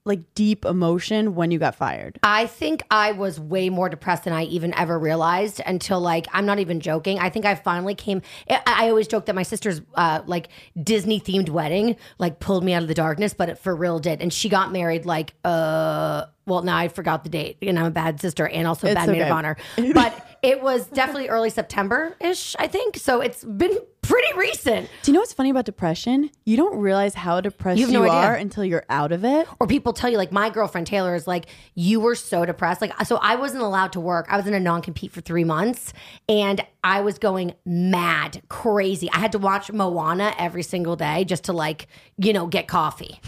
like 0.06 0.34
deep 0.34 0.66
emotion 0.66 1.36
when 1.36 1.52
you 1.52 1.60
got 1.60 1.76
fired? 1.76 2.20
I 2.24 2.48
think 2.48 2.82
I 2.90 3.12
was 3.12 3.40
way 3.40 3.70
more 3.70 3.90
depressed 3.90 4.24
than 4.24 4.34
I 4.34 4.44
even 4.46 4.74
ever 4.76 4.98
realized 4.98 5.62
until 5.66 6.00
like 6.00 6.28
I'm 6.34 6.46
not 6.46 6.60
even 6.60 6.80
joking. 6.80 7.20
I 7.20 7.30
think 7.30 7.46
I 7.46 7.56
finally 7.56 7.96
came. 7.96 8.22
I, 8.50 8.62
I 8.66 8.90
always 8.90 9.08
joke 9.08 9.26
that 9.26 9.36
my 9.36 9.44
sister's 9.44 9.82
uh, 9.96 10.22
like 10.26 10.50
Disney 10.82 11.20
themed 11.20 11.50
wedding 11.50 11.96
like 12.18 12.40
pulled 12.40 12.64
me 12.64 12.74
out 12.74 12.82
of 12.82 12.88
the 12.88 12.94
darkness, 12.94 13.34
but 13.34 13.50
it 13.50 13.58
for 13.58 13.76
real 13.76 14.00
did. 14.00 14.22
And 14.22 14.32
she 14.34 14.50
got 14.50 14.72
married 14.72 15.06
like 15.06 15.34
uh 15.44 16.26
well 16.46 16.64
now 16.64 16.78
I 16.78 16.88
forgot 16.88 17.24
the 17.24 17.30
date 17.30 17.58
and 17.62 17.78
I'm 17.78 17.86
a 17.86 17.92
bad 17.92 18.20
sister 18.20 18.48
and 18.48 18.68
also 18.68 18.90
a 18.90 18.94
bad 18.94 19.10
maid 19.10 19.22
of 19.22 19.32
honor, 19.32 19.58
but 19.94 20.26
it 20.42 20.62
was 20.62 20.88
definitely 20.88 21.28
early 21.36 21.50
September 21.50 22.16
ish 22.20 22.56
I 22.60 22.68
think. 22.68 22.98
So 22.98 23.22
it's 23.22 23.44
been 23.44 23.78
pretty 24.02 24.36
recent. 24.38 24.90
Do 25.04 25.12
you 25.12 25.14
know 25.14 25.20
what's 25.20 25.34
funny 25.34 25.50
about 25.52 25.66
depression? 25.66 26.32
You 26.46 26.58
don't 26.58 26.78
realize 26.80 27.14
how 27.14 27.42
depressed 27.42 27.80
You 27.80 27.88
you, 27.88 27.94
no 27.94 28.02
idea. 28.04 28.14
are 28.14 28.34
until 28.36 28.64
you're 28.66 28.86
out 28.90 29.12
of 29.12 29.24
it. 29.24 29.48
or 29.60 29.68
people 29.68 29.94
tell 29.94 30.10
you 30.10 30.18
like 30.18 30.32
my 30.32 30.50
girlfriend 30.50 30.88
Taylor 30.88 31.14
is 31.16 31.28
like 31.28 31.46
you 31.76 32.00
were 32.00 32.16
so 32.16 32.46
depressed 32.46 32.82
like 32.82 32.94
so 33.06 33.18
I 33.18 33.36
wasn't 33.36 33.62
allowed 33.62 33.92
to 33.94 34.00
work 34.00 34.26
I 34.30 34.38
was 34.38 34.48
in 34.48 34.54
a 34.54 34.60
non-compete 34.60 35.12
for 35.12 35.22
3 35.22 35.44
months 35.44 35.94
and 36.28 36.66
I 36.84 37.02
was 37.02 37.20
going 37.20 37.54
mad 37.66 38.42
crazy 38.50 39.12
I 39.12 39.20
had 39.20 39.34
to 39.34 39.40
watch 39.40 39.72
Moana 39.72 40.34
every 40.40 40.64
single 40.64 40.96
day 40.96 41.24
just 41.26 41.44
to 41.46 41.54
like 41.54 41.88
you 42.18 42.34
know 42.34 42.48
get 42.48 42.68
coffee 42.68 43.20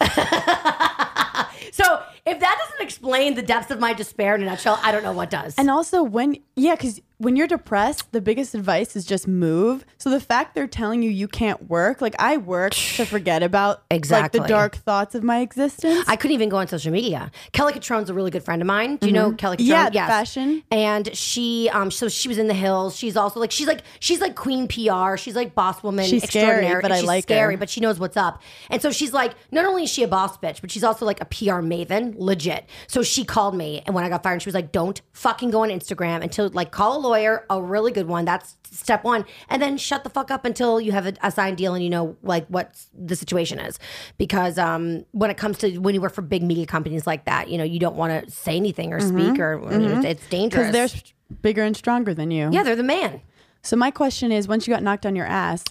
so 1.72 2.02
if 2.28 2.40
that 2.40 2.58
doesn't 2.58 2.84
explain 2.84 3.34
the 3.34 3.42
depths 3.42 3.70
of 3.70 3.80
my 3.80 3.92
despair 3.92 4.34
in 4.34 4.42
a 4.42 4.46
nutshell 4.46 4.78
I 4.82 4.92
don't 4.92 5.02
know 5.02 5.12
what 5.12 5.30
does. 5.30 5.54
And 5.56 5.70
also 5.70 6.02
when 6.02 6.36
yeah, 6.56 6.74
because 6.74 7.00
when 7.18 7.34
you're 7.36 7.46
depressed, 7.48 8.12
the 8.12 8.20
biggest 8.20 8.54
advice 8.54 8.94
is 8.94 9.04
just 9.04 9.26
move. 9.26 9.84
So 9.98 10.08
the 10.08 10.20
fact 10.20 10.54
they're 10.54 10.66
telling 10.68 11.02
you 11.02 11.10
you 11.10 11.26
can't 11.28 11.68
work, 11.68 12.00
like 12.00 12.14
I 12.18 12.36
work 12.36 12.72
to 12.96 13.04
forget 13.04 13.42
about 13.42 13.82
Exactly. 13.90 14.38
like 14.40 14.46
the 14.46 14.52
dark 14.52 14.76
thoughts 14.76 15.14
of 15.14 15.22
my 15.24 15.40
existence. 15.40 16.04
I 16.08 16.16
couldn't 16.16 16.34
even 16.34 16.48
go 16.48 16.58
on 16.58 16.68
social 16.68 16.92
media. 16.92 17.30
Kelly 17.52 17.72
Cutrone's 17.72 18.08
a 18.08 18.14
really 18.14 18.30
good 18.30 18.44
friend 18.44 18.62
of 18.62 18.66
mine. 18.66 18.96
Do 18.96 19.08
you 19.08 19.12
know 19.12 19.32
Kelly 19.32 19.56
Catrone? 19.56 19.60
Mm-hmm. 19.66 19.94
Yeah, 19.94 20.06
the 20.06 20.10
fashion. 20.10 20.62
And 20.70 21.16
she, 21.16 21.68
um, 21.72 21.90
so 21.90 22.08
she 22.08 22.28
was 22.28 22.38
in 22.38 22.46
the 22.46 22.54
hills. 22.54 22.96
She's 22.96 23.16
also 23.16 23.40
like, 23.40 23.50
she's 23.50 23.66
like, 23.66 23.82
she's 24.00 24.20
like 24.20 24.36
queen 24.36 24.68
PR. 24.68 25.16
She's 25.16 25.34
like 25.34 25.54
boss 25.54 25.82
woman. 25.82 26.04
She's 26.06 26.22
scary, 26.22 26.66
extraordinary. 26.66 26.82
but 26.82 26.92
I 26.92 26.98
she's 26.98 27.06
like 27.06 27.22
scary, 27.24 27.54
her. 27.54 27.58
but 27.58 27.68
she 27.68 27.80
knows 27.80 27.98
what's 27.98 28.16
up. 28.16 28.40
And 28.70 28.80
so 28.80 28.90
she's 28.92 29.12
like, 29.12 29.34
not 29.50 29.64
only 29.64 29.84
is 29.84 29.90
she 29.90 30.02
a 30.04 30.08
boss 30.08 30.38
bitch, 30.38 30.60
but 30.60 30.70
she's 30.70 30.84
also 30.84 31.04
like 31.04 31.20
a 31.20 31.24
PR 31.24 31.60
maven, 31.62 32.14
legit. 32.16 32.66
So 32.86 33.02
she 33.02 33.24
called 33.24 33.56
me, 33.56 33.82
and 33.86 33.94
when 33.94 34.04
I 34.04 34.08
got 34.08 34.22
fired, 34.22 34.42
she 34.42 34.46
was 34.48 34.54
like, 34.54 34.70
"Don't 34.72 35.00
fucking 35.12 35.50
go 35.50 35.62
on 35.62 35.70
Instagram 35.70 36.22
until 36.22 36.48
like 36.50 36.70
call 36.70 36.96
a 36.96 37.00
lawyer, 37.08 37.44
a 37.50 37.60
really 37.60 37.92
good 37.92 38.06
one. 38.06 38.24
That's 38.24 38.56
step 38.70 39.04
one, 39.04 39.24
and 39.48 39.60
then 39.60 39.76
shut 39.76 40.04
the 40.04 40.10
fuck 40.10 40.30
up 40.30 40.44
until 40.44 40.80
you 40.80 40.92
have 40.92 41.06
a, 41.06 41.14
a 41.22 41.30
signed 41.30 41.56
deal 41.56 41.74
and 41.74 41.82
you 41.82 41.90
know 41.90 42.16
like 42.22 42.46
what 42.48 42.76
the 42.94 43.16
situation 43.16 43.58
is. 43.58 43.78
Because 44.18 44.58
um, 44.58 45.04
when 45.12 45.30
it 45.30 45.36
comes 45.36 45.58
to 45.58 45.78
when 45.78 45.94
you 45.94 46.00
work 46.00 46.14
for 46.14 46.22
big 46.22 46.42
media 46.42 46.66
companies 46.66 47.06
like 47.06 47.24
that, 47.24 47.48
you 47.48 47.58
know, 47.58 47.64
you 47.64 47.78
don't 47.78 47.96
want 47.96 48.24
to 48.26 48.30
say 48.30 48.56
anything 48.56 48.92
or 48.92 49.00
speak 49.00 49.38
or 49.38 49.60
it's 50.04 50.26
dangerous. 50.28 50.68
because 50.68 50.72
they're 50.92 51.00
bigger 51.42 51.62
and 51.62 51.76
stronger 51.76 52.14
than 52.14 52.30
you. 52.30 52.48
yeah, 52.52 52.62
they're 52.62 52.76
the 52.76 52.82
man. 52.82 53.20
So 53.62 53.76
my 53.76 53.90
question 53.90 54.30
is, 54.32 54.46
once 54.48 54.66
you 54.66 54.72
got 54.72 54.82
knocked 54.82 55.04
on 55.04 55.16
your 55.16 55.26
ass, 55.26 55.64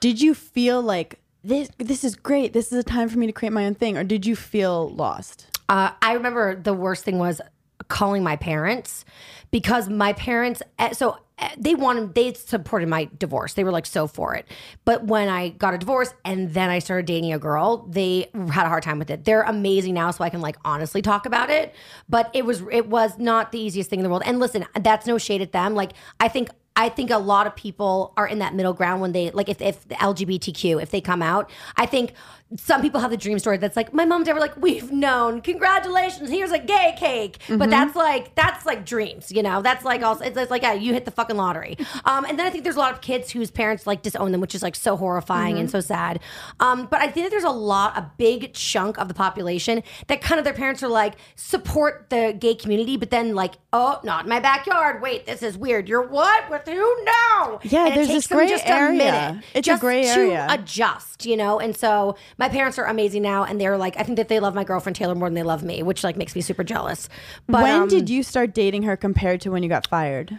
did 0.00 0.20
you 0.20 0.34
feel 0.34 0.80
like 0.82 1.20
this? 1.44 1.68
This 1.78 2.02
is 2.02 2.16
great. 2.16 2.52
This 2.52 2.72
is 2.72 2.78
a 2.78 2.82
time 2.82 3.08
for 3.08 3.18
me 3.18 3.26
to 3.26 3.32
create 3.32 3.52
my 3.52 3.66
own 3.66 3.74
thing, 3.74 3.96
or 3.96 4.04
did 4.04 4.24
you 4.26 4.34
feel 4.34 4.88
lost? 4.88 5.46
Uh, 5.68 5.90
I 6.00 6.12
remember 6.12 6.54
the 6.54 6.72
worst 6.72 7.04
thing 7.04 7.18
was 7.18 7.40
calling 7.88 8.22
my 8.22 8.36
parents 8.36 9.04
because 9.50 9.88
my 9.88 10.12
parents 10.12 10.62
eh, 10.78 10.92
so 10.92 11.18
eh, 11.38 11.48
they 11.56 11.74
wanted 11.74 12.14
they 12.14 12.32
supported 12.34 12.88
my 12.88 13.08
divorce. 13.18 13.54
They 13.54 13.64
were 13.64 13.70
like 13.70 13.86
so 13.86 14.06
for 14.06 14.34
it. 14.34 14.46
But 14.84 15.04
when 15.04 15.28
i 15.28 15.50
got 15.50 15.74
a 15.74 15.78
divorce 15.78 16.12
and 16.24 16.52
then 16.54 16.70
i 16.70 16.78
started 16.78 17.06
dating 17.06 17.32
a 17.32 17.38
girl 17.38 17.86
they 17.88 18.30
had 18.50 18.66
a 18.66 18.68
hard 18.68 18.82
time 18.82 18.98
with 18.98 19.10
it. 19.10 19.24
They're 19.24 19.42
amazing 19.42 19.94
now 19.94 20.10
so 20.10 20.24
i 20.24 20.30
can 20.30 20.40
like 20.40 20.56
honestly 20.64 21.02
talk 21.02 21.26
about 21.26 21.50
it. 21.50 21.74
But 22.08 22.30
it 22.34 22.44
was 22.44 22.62
it 22.70 22.88
was 22.88 23.18
not 23.18 23.52
the 23.52 23.60
easiest 23.60 23.90
thing 23.90 24.00
in 24.00 24.04
the 24.04 24.10
world. 24.10 24.22
And 24.24 24.38
listen 24.38 24.66
that's 24.80 25.06
no 25.06 25.18
shade 25.18 25.42
at 25.42 25.52
them. 25.52 25.74
Like 25.74 25.92
i 26.20 26.28
think 26.28 26.50
I 26.78 26.90
think 26.90 27.10
a 27.10 27.16
lot 27.16 27.46
of 27.46 27.56
people 27.56 28.12
are 28.18 28.26
in 28.26 28.40
that 28.40 28.54
middle 28.54 28.74
ground 28.74 29.00
when 29.00 29.12
they 29.12 29.30
like 29.30 29.48
if 29.48 29.62
if 29.62 29.88
the 29.88 29.94
LGBTQ 29.94 30.82
if 30.82 30.90
they 30.90 31.00
come 31.00 31.22
out. 31.22 31.50
I 31.76 31.86
think 31.86 32.12
some 32.54 32.80
people 32.80 33.00
have 33.00 33.10
the 33.10 33.16
dream 33.16 33.40
story 33.40 33.56
that's 33.58 33.74
like 33.74 33.92
my 33.92 34.04
mom 34.04 34.18
and 34.20 34.26
dad 34.26 34.32
were 34.34 34.38
like 34.40 34.56
we've 34.56 34.92
known. 34.92 35.40
Congratulations. 35.40 36.30
Here's 36.30 36.52
a 36.52 36.60
gay 36.60 36.94
cake. 36.96 37.38
But 37.48 37.70
that's 37.70 37.96
like 37.96 38.36
that's 38.36 38.64
like 38.64 38.86
dreams 38.86 39.32
you 39.32 39.42
know? 39.42 39.62
That's 39.62 39.84
like 39.84 40.02
also 40.02 40.24
it's, 40.24 40.36
it's 40.36 40.50
like 40.50 40.62
yeah 40.62 40.72
you 40.74 40.92
hit 40.92 41.04
the 41.06 41.10
fucking 41.10 41.36
lottery. 41.36 41.76
Um 42.04 42.24
and 42.24 42.38
then 42.38 42.46
I 42.46 42.50
think 42.50 42.62
there's 42.62 42.76
a 42.76 42.78
lot 42.78 42.92
of 42.92 43.00
kids 43.00 43.32
whose 43.32 43.50
parents 43.50 43.84
like 43.84 44.02
disown 44.02 44.30
them 44.30 44.40
which 44.40 44.54
is 44.54 44.62
like 44.62 44.76
so 44.76 44.96
horrifying 44.96 45.58
and 45.58 45.68
so 45.68 45.80
sad. 45.80 46.20
Um 46.60 46.86
but 46.88 47.00
I 47.00 47.08
think 47.08 47.26
that 47.26 47.30
there's 47.30 47.42
a 47.42 47.50
lot 47.50 47.96
a 47.98 48.10
big 48.16 48.52
chunk 48.54 48.96
of 48.98 49.08
the 49.08 49.14
population 49.14 49.82
that 50.06 50.20
kind 50.20 50.38
of 50.38 50.44
their 50.44 50.54
parents 50.54 50.84
are 50.84 50.88
like 50.88 51.14
support 51.34 52.06
the 52.10 52.36
gay 52.38 52.54
community 52.54 52.96
but 52.96 53.10
then 53.10 53.34
like 53.34 53.54
oh 53.72 53.98
not 54.04 54.22
in 54.24 54.28
my 54.28 54.38
backyard. 54.40 55.02
Wait 55.02 55.26
this 55.26 55.42
is 55.42 55.58
weird. 55.58 55.88
You're 55.88 56.06
what? 56.06 56.48
With 56.48 56.66
who 56.68 57.04
no 57.04 57.58
Yeah, 57.64 57.86
And 57.86 57.96
there's 57.96 58.08
this 58.08 58.28
gray 58.28 58.46
just 58.48 58.66
area. 58.66 59.40
a 59.54 59.58
It's 59.58 59.66
a 59.66 59.70
just 59.72 59.80
gray 59.80 60.02
to 60.04 60.08
area. 60.10 60.46
adjust, 60.48 61.26
you 61.26 61.36
know? 61.36 61.58
And 61.58 61.76
so 61.76 62.16
my 62.38 62.48
parents 62.48 62.78
are 62.78 62.86
amazing 62.86 63.22
now 63.22 63.44
and 63.44 63.60
they're 63.60 63.78
like 63.78 63.98
I 63.98 64.02
think 64.02 64.16
that 64.16 64.28
they 64.28 64.40
love 64.40 64.54
my 64.54 64.64
girlfriend 64.64 64.96
Taylor 64.96 65.14
more 65.14 65.28
than 65.28 65.34
they 65.34 65.42
love 65.42 65.62
me, 65.62 65.82
which 65.82 66.04
like 66.04 66.16
makes 66.16 66.34
me 66.34 66.40
super 66.40 66.64
jealous. 66.64 67.08
But 67.46 67.62
when 67.62 67.82
um, 67.82 67.88
did 67.88 68.10
you 68.10 68.22
start 68.22 68.54
dating 68.54 68.82
her 68.84 68.96
compared 68.96 69.40
to 69.42 69.50
when 69.50 69.62
you 69.62 69.68
got 69.68 69.86
fired? 69.86 70.38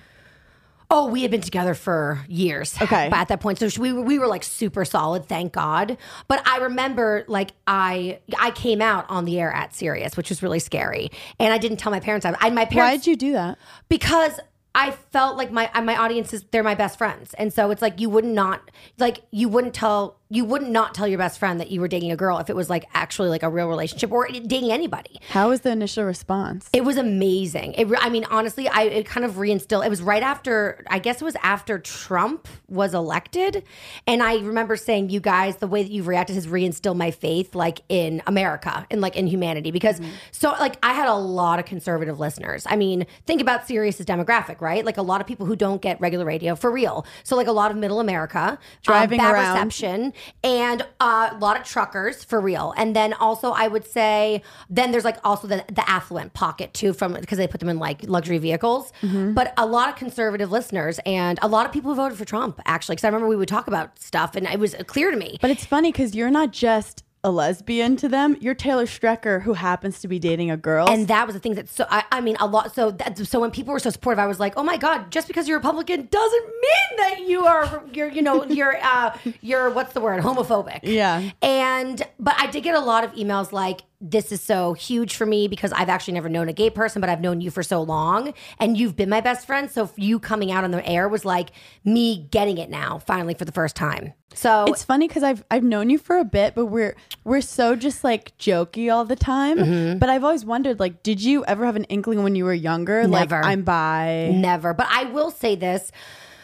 Oh, 0.90 1.08
we 1.08 1.22
had 1.22 1.32
been 1.32 1.42
together 1.42 1.74
for 1.74 2.24
years. 2.30 2.74
Okay. 2.82 3.10
But 3.10 3.20
at 3.20 3.28
that 3.28 3.42
point, 3.42 3.60
so 3.60 3.68
we 3.78 3.92
were, 3.92 4.02
we 4.02 4.20
were 4.20 4.28
like 4.28 4.44
super 4.46 4.86
solid, 4.86 5.28
thank 5.28 5.52
God. 5.52 5.98
But 6.30 6.48
I 6.48 6.60
remember 6.60 7.26
like 7.28 7.52
I 7.68 8.20
I 8.40 8.52
came 8.52 8.82
out 8.82 9.06
on 9.10 9.26
the 9.26 9.38
air 9.40 9.52
at 9.52 9.76
Sirius, 9.76 10.16
which 10.16 10.30
was 10.30 10.42
really 10.42 10.60
scary, 10.60 11.12
and 11.40 11.54
I 11.54 11.58
didn't 11.58 11.78
tell 11.78 11.92
my 11.92 12.00
parents. 12.00 12.26
I, 12.26 12.36
I 12.40 12.50
my 12.52 12.64
parents. 12.64 12.76
Why 12.76 12.96
did 12.96 13.08
you 13.08 13.16
do 13.18 13.34
that? 13.34 13.58
because 13.90 14.40
I 14.78 14.92
felt 14.92 15.38
like 15.38 15.52
my 15.52 15.72
my 15.82 15.98
audience 15.98 16.34
is 16.34 16.46
they're 16.52 16.62
my 16.64 16.76
best 16.76 17.00
friends, 17.00 17.34
and 17.34 17.52
so 17.52 17.72
it's 17.72 17.82
like 17.82 18.00
you 18.00 18.12
would 18.12 18.24
not 18.24 18.70
like 19.00 19.24
you 19.32 19.50
wouldn't 19.50 19.74
tell 19.74 20.20
you 20.30 20.44
wouldn't 20.44 20.72
not 20.72 20.94
tell 20.94 21.08
your 21.08 21.18
best 21.18 21.40
friend 21.40 21.60
that 21.60 21.72
you 21.72 21.80
were 21.80 21.88
dating 21.88 22.12
a 22.12 22.16
girl 22.18 22.38
if 22.40 22.50
it 22.50 22.56
was 22.56 22.70
like 22.70 22.86
actually 22.94 23.30
like 23.30 23.44
a 23.44 23.50
real 23.50 23.68
relationship 23.68 24.12
or 24.12 24.28
dating 24.28 24.72
anybody. 24.72 25.22
How 25.30 25.50
was 25.50 25.62
the 25.62 25.72
initial 25.72 26.04
response? 26.04 26.70
It 26.74 26.84
was 26.84 26.98
amazing. 26.98 27.74
It, 27.74 27.88
I 28.00 28.10
mean, 28.10 28.26
honestly, 28.26 28.68
I 28.68 28.84
it 28.84 29.06
kind 29.06 29.26
of 29.26 29.34
reinstilled. 29.36 29.86
It 29.86 29.90
was 29.90 30.02
right 30.02 30.24
after, 30.24 30.84
I 30.90 31.00
guess 31.00 31.22
it 31.22 31.26
was 31.26 31.38
after 31.42 31.80
Trump 31.80 32.48
was 32.68 32.94
elected, 32.94 33.64
and 34.06 34.22
I 34.22 34.36
remember 34.40 34.76
saying, 34.76 35.10
"You 35.10 35.20
guys, 35.22 35.58
the 35.58 35.68
way 35.68 35.82
that 35.84 35.92
you've 35.92 36.08
reacted 36.08 36.36
has 36.36 36.48
reinstilled 36.48 36.98
my 36.98 37.12
faith, 37.12 37.56
like 37.56 37.82
in 37.88 38.22
America 38.28 38.86
and 38.92 39.00
like 39.00 39.16
in 39.16 39.28
humanity." 39.28 39.72
Because 39.72 40.02
so, 40.32 40.50
like, 40.52 40.78
I 40.84 40.94
had 40.94 41.08
a 41.08 41.16
lot 41.16 41.60
of 41.60 41.66
conservative 41.66 42.20
listeners. 42.20 42.66
I 42.70 42.76
mean, 42.76 43.06
think 43.26 43.40
about 43.40 43.66
Sirius's 43.68 44.06
demographic, 44.06 44.60
right? 44.60 44.84
Like 44.84 44.98
a 44.98 45.02
lot 45.02 45.22
of 45.22 45.28
people 45.28 45.46
who 45.46 45.56
don't 45.56 45.82
get 45.82 46.02
regular 46.02 46.26
radio 46.26 46.56
for 46.56 46.70
real. 46.70 47.06
So, 47.24 47.38
like 47.38 47.48
a 47.48 47.52
lot 47.54 47.72
of 47.72 47.78
Middle 47.78 48.02
America, 48.02 48.60
Driving 48.84 49.20
um, 49.22 49.26
bad 49.26 49.34
around. 49.34 49.54
reception 49.54 50.14
and 50.44 50.82
uh, 51.00 51.30
a 51.32 51.38
lot 51.38 51.60
of 51.60 51.66
truckers 51.66 52.24
for 52.24 52.40
real. 52.40 52.74
And 52.78 52.96
then 52.96 53.14
also, 53.14 53.52
I 53.52 53.68
would 53.68 53.86
say, 53.86 54.42
then 54.70 54.92
there's 54.92 55.06
like 55.06 55.18
also 55.24 55.48
the, 55.48 55.64
the 55.72 55.88
affluent 55.90 56.34
pocket 56.34 56.74
too, 56.74 56.94
from 56.94 57.14
because 57.14 57.38
they 57.38 57.48
put 57.48 57.60
them 57.60 57.70
in 57.70 57.80
like 57.80 58.04
luxury 58.04 58.38
vehicles. 58.38 58.92
Mm-hmm. 59.02 59.34
But 59.34 59.54
a 59.58 59.66
lot 59.66 59.90
of 59.90 59.96
conservative 59.96 60.52
listeners 60.52 61.00
and 61.06 61.40
a 61.42 61.48
lot 61.48 61.66
of 61.66 61.72
people 61.72 61.92
who 61.92 61.96
voted 61.96 62.18
for 62.18 62.26
Trump 62.26 62.60
actually. 62.66 62.96
Because 62.96 63.06
I 63.06 63.08
remember 63.10 63.28
we 63.28 63.36
would 63.36 63.48
talk 63.48 63.68
about 63.68 64.00
stuff 64.00 64.36
and 64.36 64.48
it 64.48 64.60
was 64.60 64.76
clear 64.88 65.12
to 65.12 65.18
me. 65.18 65.38
But 65.42 65.52
it's 65.52 65.66
funny 65.66 65.92
because 65.92 66.16
you're 66.16 66.32
not 66.32 66.52
just 66.52 67.04
a 67.24 67.32
lesbian 67.32 67.96
to 67.98 68.08
them. 68.08 68.38
You're 68.40 68.54
Taylor 68.54 68.86
Strecker, 68.86 69.42
who 69.42 69.54
happens 69.54 70.00
to 70.02 70.08
be 70.08 70.20
dating 70.20 70.52
a 70.52 70.58
girl. 70.58 70.88
And 70.90 71.08
that 71.08 71.26
was 71.26 71.34
the 71.34 71.40
thing 71.40 71.56
that 71.56 71.68
so 71.68 71.86
I, 71.90 72.04
I 72.12 72.22
mean 72.22 72.38
a 72.40 72.46
lot 72.48 72.74
so 72.74 72.92
that 72.92 73.18
so 73.18 73.40
when 73.40 73.52
people 73.52 73.74
were 73.74 73.80
so 73.80 73.90
supportive 73.90 74.20
I 74.20 74.28
was 74.28 74.40
like 74.40 74.54
oh 74.56 74.64
my 74.64 74.78
god 74.78 75.12
just 75.12 75.28
because 75.28 75.48
you're 75.48 75.58
Republican 75.58 76.08
doesn't 76.12 76.46
mean 76.46 76.98
that 76.98 77.20
you 77.28 77.46
are 77.46 77.84
you're 77.94 78.10
you 78.10 78.22
know 78.22 78.46
you're 78.46 78.78
uh 78.84 79.18
you're 79.42 79.70
what's 79.72 79.94
the 79.94 80.00
word 80.02 80.22
homophobic 80.24 80.80
Yeah. 80.84 81.30
and 81.42 82.02
but 82.20 82.36
I 82.38 82.48
did 82.48 82.64
get 82.64 82.76
a 82.76 82.80
lot 82.80 83.04
of 83.04 83.12
emails 83.14 83.52
like 83.52 83.82
this 84.00 84.32
is 84.32 84.42
so 84.42 84.74
huge 84.74 85.16
for 85.16 85.26
me 85.26 85.48
because 85.48 85.72
I've 85.72 85.90
actually 85.90 86.14
never 86.14 86.30
known 86.30 86.50
a 86.50 86.54
gay 86.54 86.70
person 86.70 87.02
but 87.02 87.10
I've 87.10 87.22
known 87.22 87.42
you 87.42 87.50
for 87.50 87.64
so 87.64 87.82
long 87.82 88.34
and 88.60 88.78
you've 88.78 88.96
been 88.96 89.10
my 89.10 89.22
best 89.22 89.48
friend 89.48 89.72
so 89.72 89.90
you 89.96 90.20
coming 90.20 90.52
out 90.52 90.64
on 90.64 90.72
the 90.72 90.88
air 90.88 91.08
was 91.10 91.26
like 91.26 91.50
me 91.84 92.28
getting 92.30 92.58
it 92.58 92.70
now 92.70 93.00
finally 93.00 93.34
for 93.34 93.46
the 93.46 93.52
first 93.52 93.76
time 93.76 94.14
so 94.38 94.66
it's 94.68 94.84
funny 94.84 95.08
because 95.08 95.24
I've 95.24 95.44
I've 95.50 95.64
known 95.64 95.90
you 95.90 95.98
for 95.98 96.18
a 96.18 96.24
bit, 96.24 96.54
but 96.54 96.68
we're 96.68 96.96
we're 97.24 97.42
so 97.42 97.76
just 97.76 98.04
like 98.04 98.38
jokey 98.38 98.94
all 98.94 99.04
the 99.04 99.16
time. 99.16 99.58
Mm-hmm. 99.58 99.98
But 99.98 100.10
I've 100.10 100.24
always 100.24 100.46
wondered, 100.46 100.80
like, 100.80 101.02
did 101.02 101.24
you 101.24 101.44
ever 101.46 101.66
have 101.66 101.76
an 101.76 101.86
inkling 101.86 102.22
when 102.22 102.36
you 102.36 102.46
were 102.46 102.54
younger, 102.54 103.08
like 103.08 103.30
Never. 103.30 103.44
I'm 103.44 103.64
bi? 103.64 104.32
Never. 104.36 104.76
But 104.76 104.88
I 104.92 105.06
will 105.06 105.32
say 105.32 105.56
this. 105.56 105.92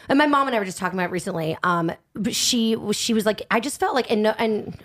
And 0.10 0.18
my 0.18 0.26
mom 0.28 0.48
and 0.48 0.56
I 0.56 0.60
were 0.60 0.66
just 0.66 0.78
talking 0.78 1.00
about 1.00 1.10
it 1.10 1.14
recently. 1.14 1.58
Um, 1.64 1.92
but 2.14 2.36
she 2.36 2.78
she 2.92 3.14
was 3.14 3.26
like, 3.26 3.42
I 3.50 3.60
just 3.60 3.80
felt 3.80 3.96
like, 3.96 4.12
and 4.12 4.24
no, 4.24 4.36
and 4.38 4.78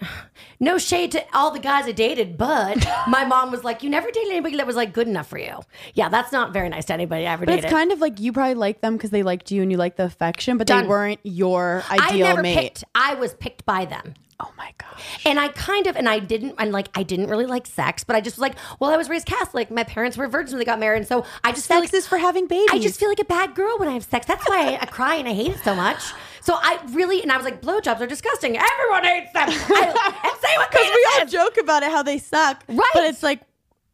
no 0.60 0.78
shade 0.78 1.12
to 1.12 1.24
all 1.34 1.50
the 1.50 1.58
guys 1.58 1.86
I 1.86 1.92
dated, 1.92 2.36
but 2.38 2.86
my 3.08 3.24
mom 3.24 3.50
was 3.50 3.64
like, 3.64 3.82
you 3.82 3.90
never 3.90 4.10
dated 4.10 4.30
anybody 4.30 4.56
that 4.56 4.66
was 4.66 4.76
like 4.76 4.92
good 4.92 5.08
enough 5.08 5.28
for 5.28 5.38
you. 5.38 5.60
Yeah, 5.94 6.08
that's 6.08 6.32
not 6.32 6.52
very 6.52 6.68
nice 6.68 6.84
to 6.86 6.94
anybody 6.94 7.26
I 7.26 7.32
ever 7.32 7.44
But 7.46 7.52
dated. 7.52 7.64
it's 7.64 7.72
kind 7.72 7.92
of 7.92 8.00
like 8.00 8.20
you 8.20 8.32
probably 8.32 8.54
liked 8.54 8.80
them 8.82 8.96
because 8.96 9.10
they 9.10 9.22
liked 9.22 9.50
you 9.50 9.62
and 9.62 9.70
you 9.70 9.76
liked 9.76 9.96
the 9.96 10.04
affection, 10.04 10.56
but 10.56 10.66
Done. 10.66 10.84
they 10.84 10.88
weren't 10.88 11.20
your 11.24 11.82
I 11.90 12.08
ideal 12.10 12.26
never 12.28 12.42
mate. 12.42 12.56
picked. 12.58 12.84
I 12.94 13.14
was 13.14 13.34
picked 13.34 13.66
by 13.66 13.84
them. 13.84 14.14
Oh 14.40 14.52
my 14.56 14.72
gosh. 14.78 15.26
And 15.26 15.40
I 15.40 15.48
kind 15.48 15.88
of, 15.88 15.96
and 15.96 16.08
I 16.08 16.20
didn't, 16.20 16.54
and 16.58 16.70
like, 16.70 16.88
I 16.94 17.02
didn't 17.02 17.26
really 17.28 17.46
like 17.46 17.66
sex, 17.66 18.04
but 18.04 18.14
I 18.14 18.20
just 18.20 18.36
was 18.36 18.42
like, 18.42 18.54
well, 18.78 18.90
I 18.90 18.96
was 18.96 19.08
raised 19.08 19.26
Catholic. 19.26 19.68
My 19.70 19.82
parents 19.82 20.16
were 20.16 20.28
virgins 20.28 20.52
when 20.52 20.60
they 20.60 20.64
got 20.64 20.78
married. 20.78 20.98
And 20.98 21.08
so 21.08 21.24
I 21.42 21.50
just 21.50 21.66
feel 21.66 21.80
Sex 21.80 21.92
like, 21.92 21.98
is 21.98 22.06
for 22.06 22.18
having 22.18 22.46
babies. 22.46 22.68
I 22.70 22.78
just 22.78 23.00
feel 23.00 23.08
like 23.08 23.18
a 23.18 23.24
bad 23.24 23.56
girl 23.56 23.78
when 23.78 23.88
I 23.88 23.92
have 23.92 24.04
sex. 24.04 24.26
That's 24.26 24.48
why 24.48 24.74
I, 24.74 24.82
I 24.82 24.86
cry 24.86 25.16
and 25.16 25.26
I 25.28 25.34
hate 25.34 25.50
it 25.50 25.58
so 25.64 25.74
much. 25.74 26.00
So 26.40 26.54
I 26.54 26.78
really, 26.90 27.20
and 27.20 27.32
I 27.32 27.36
was 27.36 27.44
like, 27.44 27.60
blowjobs 27.60 28.00
are 28.00 28.06
disgusting. 28.06 28.56
Everyone 28.56 29.04
hates 29.04 29.32
them. 29.32 29.48
I, 29.50 30.20
and 30.24 30.40
say 30.40 30.56
what 30.56 30.70
because 30.70 30.86
we 30.94 31.08
all 31.16 31.26
is. 31.26 31.32
joke 31.32 31.56
about 31.60 31.82
it 31.82 31.90
how 31.90 32.02
they 32.04 32.18
suck. 32.18 32.62
Right. 32.68 32.80
But 32.94 33.04
it's 33.04 33.22
like 33.24 33.40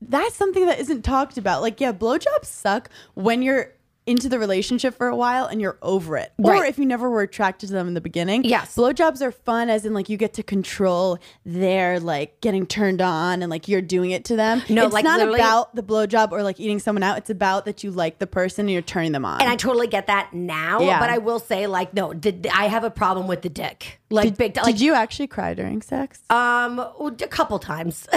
that's 0.03 0.35
something 0.35 0.67
that 0.67 0.79
isn't 0.79 1.03
talked 1.03 1.39
about. 1.39 1.63
Like, 1.63 1.81
yeah, 1.81 1.93
blowjobs 1.93 2.45
suck 2.45 2.91
when 3.15 3.43
you're 3.43 3.73
into 4.07 4.29
the 4.29 4.39
relationship 4.39 4.95
for 4.95 5.09
a 5.09 5.17
while 5.17 5.47
and 5.47 5.61
you're 5.61 5.79
over 5.81 6.17
it. 6.17 6.33
Right. 6.39 6.61
Or 6.61 6.65
if 6.65 6.79
you 6.79 6.85
never 6.85 7.09
were 7.09 7.23
attracted 7.23 7.69
to 7.69 7.73
them 7.73 7.89
in 7.89 7.95
the 7.95 8.01
beginning. 8.01 8.45
Yes. 8.45 8.77
Blowjobs 8.77 9.23
are 9.23 9.33
fun 9.33 9.71
as 9.71 9.87
in 9.87 9.95
like 9.95 10.09
you 10.09 10.17
get 10.17 10.35
to 10.35 10.43
control 10.43 11.19
their 11.47 11.99
like 11.99 12.41
getting 12.41 12.67
turned 12.67 13.01
on 13.01 13.43
and 13.43 13.51
like 13.51 13.67
you're 13.67 13.81
doing 13.81 14.11
it 14.11 14.25
to 14.27 14.37
them. 14.37 14.63
No, 14.69 14.85
it's 14.85 14.93
like, 14.93 15.05
not 15.05 15.21
about 15.27 15.75
the 15.75 15.83
blowjob 15.83 16.33
or 16.33 16.43
like 16.43 16.61
eating 16.61 16.79
someone 16.79 17.03
out. 17.03 17.17
It's 17.19 17.31
about 17.31 17.65
that 17.65 17.83
you 17.83 17.91
like 17.91 18.19
the 18.19 18.27
person 18.27 18.67
and 18.67 18.73
you're 18.73 18.83
turning 18.83 19.13
them 19.13 19.25
on. 19.25 19.41
And 19.41 19.51
I 19.51 19.57
totally 19.57 19.87
get 19.87 20.07
that 20.09 20.35
now, 20.35 20.81
Yeah. 20.81 21.01
but 21.01 21.09
I 21.11 21.19
will 21.19 21.39
say, 21.39 21.67
like, 21.67 21.95
no, 21.95 22.13
the, 22.13 22.49
I 22.53 22.67
have 22.67 22.85
a 22.85 22.91
problem 22.91 23.27
with 23.27 23.43
the 23.43 23.49
dick. 23.49 24.01
Like, 24.15 24.37
big, 24.37 24.57
like, 24.57 24.67
Did 24.67 24.81
you 24.81 24.95
actually 24.95 25.27
cry 25.27 25.55
during 25.55 25.83
sex? 25.83 26.23
um, 26.31 26.79
a 26.79 27.13
couple 27.29 27.59
times. 27.59 28.07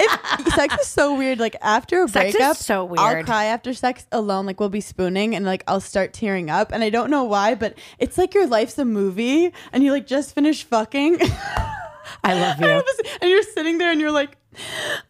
If- 0.00 0.54
sex 0.54 0.76
is 0.80 0.86
so 0.86 1.16
weird. 1.16 1.40
Like 1.40 1.56
after 1.60 2.04
a 2.04 2.08
Sex 2.08 2.32
breakup, 2.32 2.56
so 2.56 2.84
weird. 2.84 3.00
I'll 3.00 3.24
cry 3.24 3.46
after 3.46 3.74
sex 3.74 4.06
alone. 4.12 4.46
Like 4.46 4.60
we'll 4.60 4.68
be 4.68 4.80
spooning 4.80 5.34
and 5.34 5.44
like 5.44 5.64
I'll 5.66 5.80
start 5.80 6.12
tearing 6.12 6.50
up, 6.50 6.70
and 6.70 6.84
I 6.84 6.90
don't 6.90 7.10
know 7.10 7.24
why, 7.24 7.56
but 7.56 7.76
it's 7.98 8.16
like 8.16 8.32
your 8.32 8.46
life's 8.46 8.78
a 8.78 8.84
movie, 8.84 9.52
and 9.72 9.82
you 9.82 9.90
like 9.90 10.06
just 10.06 10.34
finished 10.36 10.68
fucking. 10.68 11.18
I 12.24 12.34
love 12.34 12.56
And 12.60 12.64
all 12.70 12.78
of 12.78 12.84
a 12.86 12.94
sudden- 12.94 13.10
and 13.22 13.30
you're 13.30 13.42
sitting 13.42 13.78
there 13.78 13.90
and 13.90 14.00
you're 14.00 14.12
like, 14.12 14.36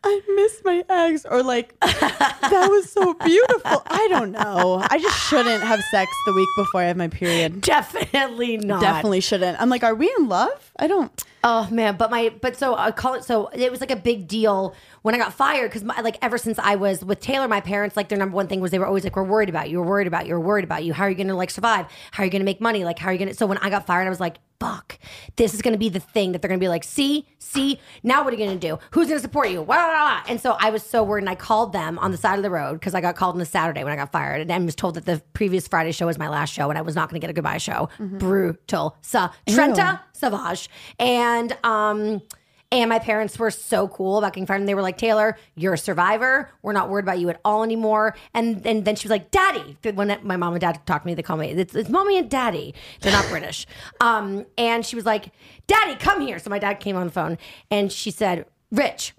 I 0.04 0.20
miss 0.34 0.62
my 0.64 0.84
ex, 0.88 1.24
or 1.24 1.42
like, 1.42 1.78
that 1.80 2.66
was 2.70 2.90
so 2.90 3.14
beautiful. 3.14 3.82
I 3.86 4.06
don't 4.08 4.32
know. 4.32 4.84
I 4.88 4.98
just 4.98 5.18
shouldn't 5.28 5.62
have 5.62 5.80
sex 5.90 6.10
the 6.26 6.32
week 6.32 6.48
before 6.56 6.82
I 6.82 6.84
have 6.84 6.96
my 6.96 7.08
period. 7.08 7.60
Definitely 7.60 8.58
not. 8.58 8.80
Definitely 8.80 9.20
shouldn't. 9.20 9.60
I'm 9.60 9.68
like, 9.68 9.82
are 9.84 9.94
we 9.94 10.12
in 10.18 10.28
love? 10.28 10.72
I 10.78 10.86
don't. 10.86 11.24
Oh 11.44 11.68
man, 11.70 11.96
but 11.96 12.10
my 12.10 12.30
but 12.40 12.56
so 12.56 12.74
I 12.74 12.90
call 12.90 13.14
it 13.14 13.24
so 13.24 13.48
it 13.52 13.70
was 13.70 13.80
like 13.80 13.92
a 13.92 13.96
big 13.96 14.26
deal 14.26 14.74
when 15.02 15.14
I 15.14 15.18
got 15.18 15.32
fired 15.32 15.70
because 15.70 15.84
like 15.84 16.18
ever 16.20 16.36
since 16.36 16.58
I 16.58 16.74
was 16.74 17.04
with 17.04 17.20
Taylor, 17.20 17.46
my 17.46 17.60
parents 17.60 17.96
like 17.96 18.08
their 18.08 18.18
number 18.18 18.34
one 18.34 18.48
thing 18.48 18.60
was 18.60 18.72
they 18.72 18.78
were 18.78 18.86
always 18.86 19.04
like 19.04 19.14
we're 19.14 19.22
worried 19.22 19.48
about 19.48 19.70
you, 19.70 19.80
we're 19.80 19.86
worried 19.86 20.08
about 20.08 20.26
you, 20.26 20.34
we're 20.34 20.40
worried 20.40 20.64
about 20.64 20.82
you. 20.82 20.92
How 20.92 21.04
are 21.04 21.10
you 21.10 21.14
going 21.14 21.28
to 21.28 21.36
like 21.36 21.50
survive? 21.50 21.86
How 22.10 22.24
are 22.24 22.26
you 22.26 22.32
going 22.32 22.40
to 22.40 22.44
make 22.44 22.60
money? 22.60 22.84
Like 22.84 22.98
how 22.98 23.10
are 23.10 23.12
you 23.12 23.18
going 23.18 23.28
to? 23.28 23.34
So 23.34 23.46
when 23.46 23.58
I 23.58 23.70
got 23.70 23.86
fired, 23.86 24.06
I 24.06 24.10
was 24.10 24.18
like, 24.18 24.38
fuck, 24.58 24.98
this 25.36 25.54
is 25.54 25.62
going 25.62 25.74
to 25.74 25.78
be 25.78 25.88
the 25.88 26.00
thing 26.00 26.32
that 26.32 26.42
they're 26.42 26.48
going 26.48 26.58
to 26.58 26.64
be 26.64 26.68
like, 26.68 26.82
see, 26.82 27.24
see, 27.38 27.78
now 28.02 28.24
what 28.24 28.34
are 28.34 28.36
you 28.36 28.44
going 28.44 28.58
to 28.58 28.68
do? 28.68 28.76
Who's 28.90 29.06
going 29.06 29.18
to 29.18 29.22
support 29.22 29.37
you? 29.46 29.64
Blah, 29.64 29.76
blah, 29.76 29.86
blah. 29.92 30.22
And 30.28 30.40
so 30.40 30.56
I 30.58 30.70
was 30.70 30.82
so 30.82 31.02
worried, 31.02 31.22
and 31.22 31.30
I 31.30 31.34
called 31.34 31.72
them 31.72 31.98
on 31.98 32.10
the 32.10 32.16
side 32.16 32.38
of 32.38 32.42
the 32.42 32.50
road 32.50 32.74
because 32.74 32.94
I 32.94 33.00
got 33.00 33.16
called 33.16 33.34
on 33.34 33.40
a 33.40 33.44
Saturday 33.46 33.84
when 33.84 33.92
I 33.92 33.96
got 33.96 34.12
fired, 34.12 34.40
and 34.40 34.52
I 34.52 34.58
was 34.58 34.74
told 34.74 34.94
that 34.94 35.04
the 35.04 35.22
previous 35.32 35.68
Friday 35.68 35.92
show 35.92 36.06
was 36.06 36.18
my 36.18 36.28
last 36.28 36.52
show, 36.52 36.68
and 36.70 36.78
I 36.78 36.82
was 36.82 36.94
not 36.94 37.08
going 37.10 37.20
to 37.20 37.24
get 37.24 37.30
a 37.30 37.34
goodbye 37.34 37.58
show. 37.58 37.88
Brutal, 37.98 38.96
sa 39.02 39.30
Trenta 39.48 40.00
Savage, 40.12 40.68
and 40.98 41.56
um. 41.64 42.22
And 42.70 42.90
my 42.90 42.98
parents 42.98 43.38
were 43.38 43.50
so 43.50 43.88
cool 43.88 44.18
about 44.18 44.34
getting 44.34 44.44
fired. 44.44 44.60
And 44.60 44.68
they 44.68 44.74
were 44.74 44.82
like, 44.82 44.98
Taylor, 44.98 45.38
you're 45.54 45.72
a 45.72 45.78
survivor. 45.78 46.50
We're 46.60 46.74
not 46.74 46.90
worried 46.90 47.06
about 47.06 47.18
you 47.18 47.30
at 47.30 47.40
all 47.42 47.62
anymore. 47.62 48.14
And, 48.34 48.66
and 48.66 48.84
then 48.84 48.94
she 48.94 49.08
was 49.08 49.10
like, 49.10 49.30
Daddy. 49.30 49.78
When 49.94 50.18
my 50.22 50.36
mom 50.36 50.52
and 50.52 50.60
dad 50.60 50.78
talked 50.84 51.04
to 51.04 51.06
me, 51.06 51.14
they 51.14 51.22
call 51.22 51.38
me, 51.38 51.48
it's, 51.48 51.74
it's 51.74 51.88
mommy 51.88 52.18
and 52.18 52.28
daddy. 52.28 52.74
They're 53.00 53.12
not 53.12 53.26
British. 53.30 53.66
Um, 54.02 54.44
and 54.58 54.84
she 54.84 54.96
was 54.96 55.06
like, 55.06 55.30
Daddy, 55.66 55.96
come 55.96 56.20
here. 56.20 56.38
So 56.38 56.50
my 56.50 56.58
dad 56.58 56.74
came 56.74 56.94
on 56.94 57.06
the 57.06 57.12
phone 57.12 57.38
and 57.70 57.90
she 57.90 58.10
said, 58.10 58.44
Rich, 58.70 59.14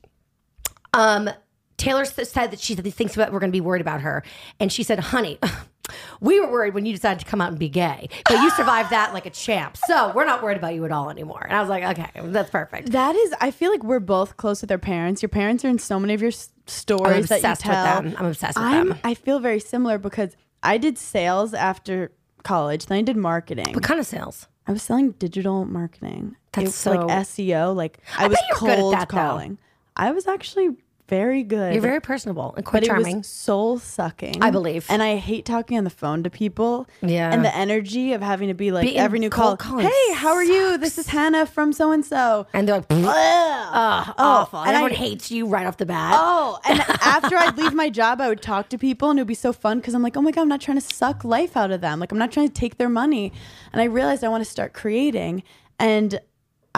um, 0.93 1.29
Taylor 1.77 2.05
said 2.05 2.51
that 2.51 2.59
she 2.59 2.75
thinks 2.75 3.15
about 3.15 3.31
we're 3.31 3.39
going 3.39 3.51
to 3.51 3.55
be 3.55 3.61
worried 3.61 3.81
about 3.81 4.01
her, 4.01 4.23
and 4.59 4.71
she 4.71 4.83
said, 4.83 4.99
"Honey, 4.99 5.39
we 6.21 6.39
were 6.39 6.51
worried 6.51 6.73
when 6.73 6.85
you 6.85 6.93
decided 6.93 7.19
to 7.19 7.25
come 7.25 7.39
out 7.41 7.49
and 7.49 7.57
be 7.59 7.69
gay, 7.69 8.09
but 8.27 8.41
you 8.41 8.49
survived 8.51 8.89
that 8.91 9.13
like 9.13 9.25
a 9.25 9.29
champ. 9.29 9.77
So 9.87 10.11
we're 10.13 10.25
not 10.25 10.43
worried 10.43 10.57
about 10.57 10.73
you 10.75 10.83
at 10.85 10.91
all 10.91 11.09
anymore." 11.09 11.45
And 11.47 11.55
I 11.55 11.61
was 11.61 11.69
like, 11.69 11.83
"Okay, 11.97 12.09
that's 12.31 12.49
perfect." 12.49 12.91
That 12.91 13.15
is, 13.15 13.33
I 13.39 13.51
feel 13.51 13.71
like 13.71 13.83
we're 13.83 13.99
both 13.99 14.35
close 14.37 14.61
with 14.61 14.71
our 14.71 14.77
parents. 14.77 15.21
Your 15.21 15.29
parents 15.29 15.63
are 15.63 15.69
in 15.69 15.79
so 15.79 15.99
many 15.99 16.13
of 16.13 16.21
your 16.21 16.29
s- 16.31 16.49
stories 16.67 17.29
that 17.29 17.35
you 17.35 17.47
obsessed 17.49 17.65
with 17.65 17.73
tell. 17.73 18.01
them. 18.01 18.15
I'm 18.17 18.25
obsessed 18.25 18.57
with 18.57 18.65
I'm, 18.65 18.89
them. 18.89 18.99
I 19.03 19.13
feel 19.13 19.39
very 19.39 19.59
similar 19.59 19.97
because 19.97 20.35
I 20.61 20.77
did 20.77 20.97
sales 20.97 21.53
after 21.53 22.11
college, 22.43 22.87
then 22.87 22.97
I 22.97 23.01
did 23.03 23.15
marketing. 23.15 23.73
What 23.73 23.83
kind 23.83 23.99
of 23.99 24.05
sales? 24.05 24.47
I 24.67 24.71
was 24.73 24.83
selling 24.83 25.11
digital 25.11 25.65
marketing. 25.65 26.35
That's 26.51 26.69
It 26.69 26.73
so- 26.73 26.91
like 26.91 27.07
SEO. 27.25 27.73
Like 27.75 27.99
I, 28.17 28.25
I 28.25 28.27
was 28.27 28.37
bet 28.37 28.59
good 28.59 28.69
at 28.71 28.77
cold 28.79 28.93
that, 28.93 29.09
though. 29.09 29.15
calling. 29.17 29.57
I 29.95 30.11
was 30.11 30.27
actually 30.27 30.77
very 31.09 31.43
good. 31.43 31.73
You're 31.73 31.81
very 31.81 31.99
personable 31.99 32.53
and 32.55 32.65
quite 32.65 32.83
but 32.83 32.87
charming. 32.87 33.15
it 33.15 33.17
was 33.19 33.27
soul 33.27 33.79
sucking. 33.79 34.41
I 34.41 34.51
believe. 34.51 34.85
And 34.89 35.01
I 35.03 35.17
hate 35.17 35.43
talking 35.45 35.77
on 35.77 35.83
the 35.83 35.89
phone 35.89 36.23
to 36.23 36.29
people. 36.29 36.87
Yeah. 37.01 37.33
And 37.33 37.43
the 37.43 37.53
energy 37.55 38.13
of 38.13 38.21
having 38.21 38.47
to 38.47 38.53
be 38.53 38.71
like 38.71 38.85
Being 38.85 38.97
every 38.97 39.19
new 39.19 39.29
call. 39.29 39.57
Hey, 39.57 40.13
how 40.13 40.33
are 40.33 40.43
you? 40.43 40.77
This 40.77 40.97
is 40.97 41.07
Hannah 41.07 41.45
from 41.45 41.73
so 41.73 41.91
and 41.91 42.05
so. 42.05 42.45
and 42.53 42.67
they're 42.67 42.75
like, 42.77 42.85
"Ugh, 42.89 43.03
oh, 43.07 44.13
awful." 44.17 44.59
And, 44.59 44.69
and 44.69 44.77
I- 44.77 44.81
everyone 44.81 44.97
hates 44.97 45.31
you 45.31 45.47
right 45.47 45.65
off 45.65 45.77
the 45.77 45.85
bat. 45.85 46.13
Oh, 46.15 46.59
and 46.65 46.79
after 47.01 47.35
I'd 47.35 47.57
leave 47.57 47.73
my 47.73 47.89
job, 47.89 48.21
I 48.21 48.29
would 48.29 48.41
talk 48.41 48.69
to 48.69 48.77
people 48.77 49.09
and 49.09 49.19
it 49.19 49.23
would 49.23 49.27
be 49.27 49.33
so 49.35 49.51
fun 49.51 49.79
because 49.79 49.93
I'm 49.93 50.03
like, 50.03 50.15
oh 50.15 50.21
my 50.21 50.31
God, 50.31 50.41
I'm 50.43 50.47
not 50.49 50.61
trying 50.61 50.79
to 50.79 50.85
suck 50.85 51.23
life 51.23 51.57
out 51.57 51.71
of 51.71 51.81
them. 51.81 51.99
Like, 51.99 52.11
I'm 52.11 52.17
not 52.17 52.31
trying 52.31 52.47
to 52.47 52.53
take 52.53 52.77
their 52.77 52.89
money. 52.89 53.33
And 53.73 53.81
I 53.81 53.85
realized 53.85 54.23
I 54.23 54.29
want 54.29 54.43
to 54.43 54.49
start 54.49 54.73
creating. 54.73 55.43
And 55.79 56.19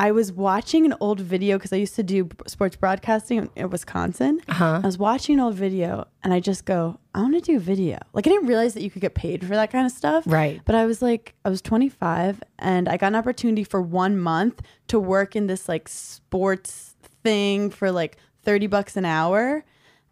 I 0.02 0.10
was 0.10 0.32
watching 0.32 0.84
an 0.88 0.96
old 1.00 1.20
video 1.20 1.60
because 1.60 1.72
I 1.72 1.76
used 1.76 1.96
to 1.96 2.02
do 2.02 2.28
sports 2.48 2.76
broadcasting 2.76 3.38
in- 3.38 3.50
in 3.56 3.70
Wisconsin. 3.70 4.42
Uh-huh. 4.50 4.80
I 4.82 4.86
was 4.88 4.98
watching 4.98 5.36
an 5.36 5.42
old 5.42 5.54
video 5.54 6.08
and 6.24 6.34
I 6.34 6.40
just 6.40 6.66
go, 6.66 6.98
I 7.14 7.22
want 7.22 7.36
to 7.36 7.40
do 7.42 7.60
video. 7.60 8.00
Like, 8.12 8.26
I 8.26 8.32
didn't 8.32 8.48
realize 8.48 8.74
that 8.74 8.82
you 8.82 8.90
could 8.90 9.04
get 9.04 9.14
paid 9.14 9.46
for 9.46 9.54
that 9.54 9.70
kind 9.70 9.86
of 9.86 9.92
stuff. 9.92 10.24
Right. 10.26 10.60
But 10.66 10.74
I 10.74 10.88
was 10.88 11.04
like, 11.04 11.36
I 11.46 11.50
was 11.50 11.62
25 11.62 12.42
and 12.58 12.90
I 12.90 12.98
got 12.98 13.10
an 13.10 13.16
opportunity 13.16 13.64
for 13.64 13.80
one 13.80 14.18
month 14.18 14.64
to 14.88 15.00
work 15.00 15.36
in 15.36 15.46
this 15.46 15.70
like 15.70 15.88
sports 15.88 16.96
thing 17.24 17.70
for 17.70 17.92
like 17.92 18.18
30 18.42 18.66
bucks 18.66 18.98
an 18.98 19.06
hour. 19.06 19.64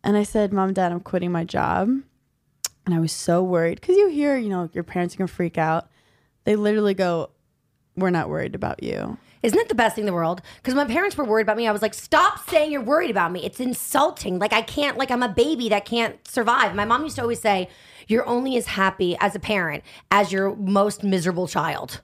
And 0.04 0.16
I 0.16 0.22
said, 0.22 0.54
Mom, 0.54 0.72
Dad, 0.72 0.92
I'm 0.92 1.00
quitting 1.00 1.32
my 1.32 1.46
job. 1.46 1.90
And 2.86 2.94
I 2.94 3.00
was 3.00 3.12
so 3.12 3.42
worried 3.42 3.82
because 3.82 3.98
you 3.98 4.10
hear, 4.10 4.38
you 4.38 4.50
know, 4.50 4.70
your 4.72 4.84
parents 4.84 5.16
are 5.16 5.18
going 5.18 5.28
to 5.28 5.34
freak 5.34 5.58
out. 5.58 5.90
They 6.44 6.56
literally 6.56 6.94
go, 6.94 7.32
We're 7.96 8.12
not 8.12 8.30
worried 8.30 8.54
about 8.54 8.84
you. 8.84 9.18
Isn't 9.42 9.60
it 9.60 9.70
the 9.70 9.76
best 9.76 9.96
thing 9.96 10.04
in 10.04 10.06
the 10.06 10.14
world? 10.14 10.42
Because 10.58 10.76
my 10.76 10.86
parents 10.86 11.16
were 11.16 11.24
worried 11.24 11.44
about 11.44 11.58
me. 11.58 11.68
I 11.68 11.72
was 11.72 11.82
like, 11.82 11.94
stop 11.94 12.50
saying 12.50 12.72
you're 12.72 12.82
worried 12.82 13.10
about 13.10 13.32
me. 13.32 13.46
It's 13.46 13.60
insulting. 13.60 14.38
Like, 14.38 14.52
I 14.52 14.62
can't, 14.62 14.98
like, 14.98 15.12
I'm 15.12 15.24
a 15.24 15.30
baby 15.30 15.70
that 15.70 15.86
can't 15.86 16.16
survive. 16.28 16.76
My 16.76 16.86
mom 16.86 17.04
used 17.04 17.16
to 17.16 17.22
always 17.22 17.40
say, 17.40 17.70
you're 18.08 18.28
only 18.28 18.58
as 18.58 18.68
happy 18.68 19.16
as 19.20 19.36
a 19.36 19.40
parent 19.40 19.84
as 20.12 20.32
your 20.32 20.56
most 20.56 21.04
miserable 21.04 21.48
child. 21.48 22.02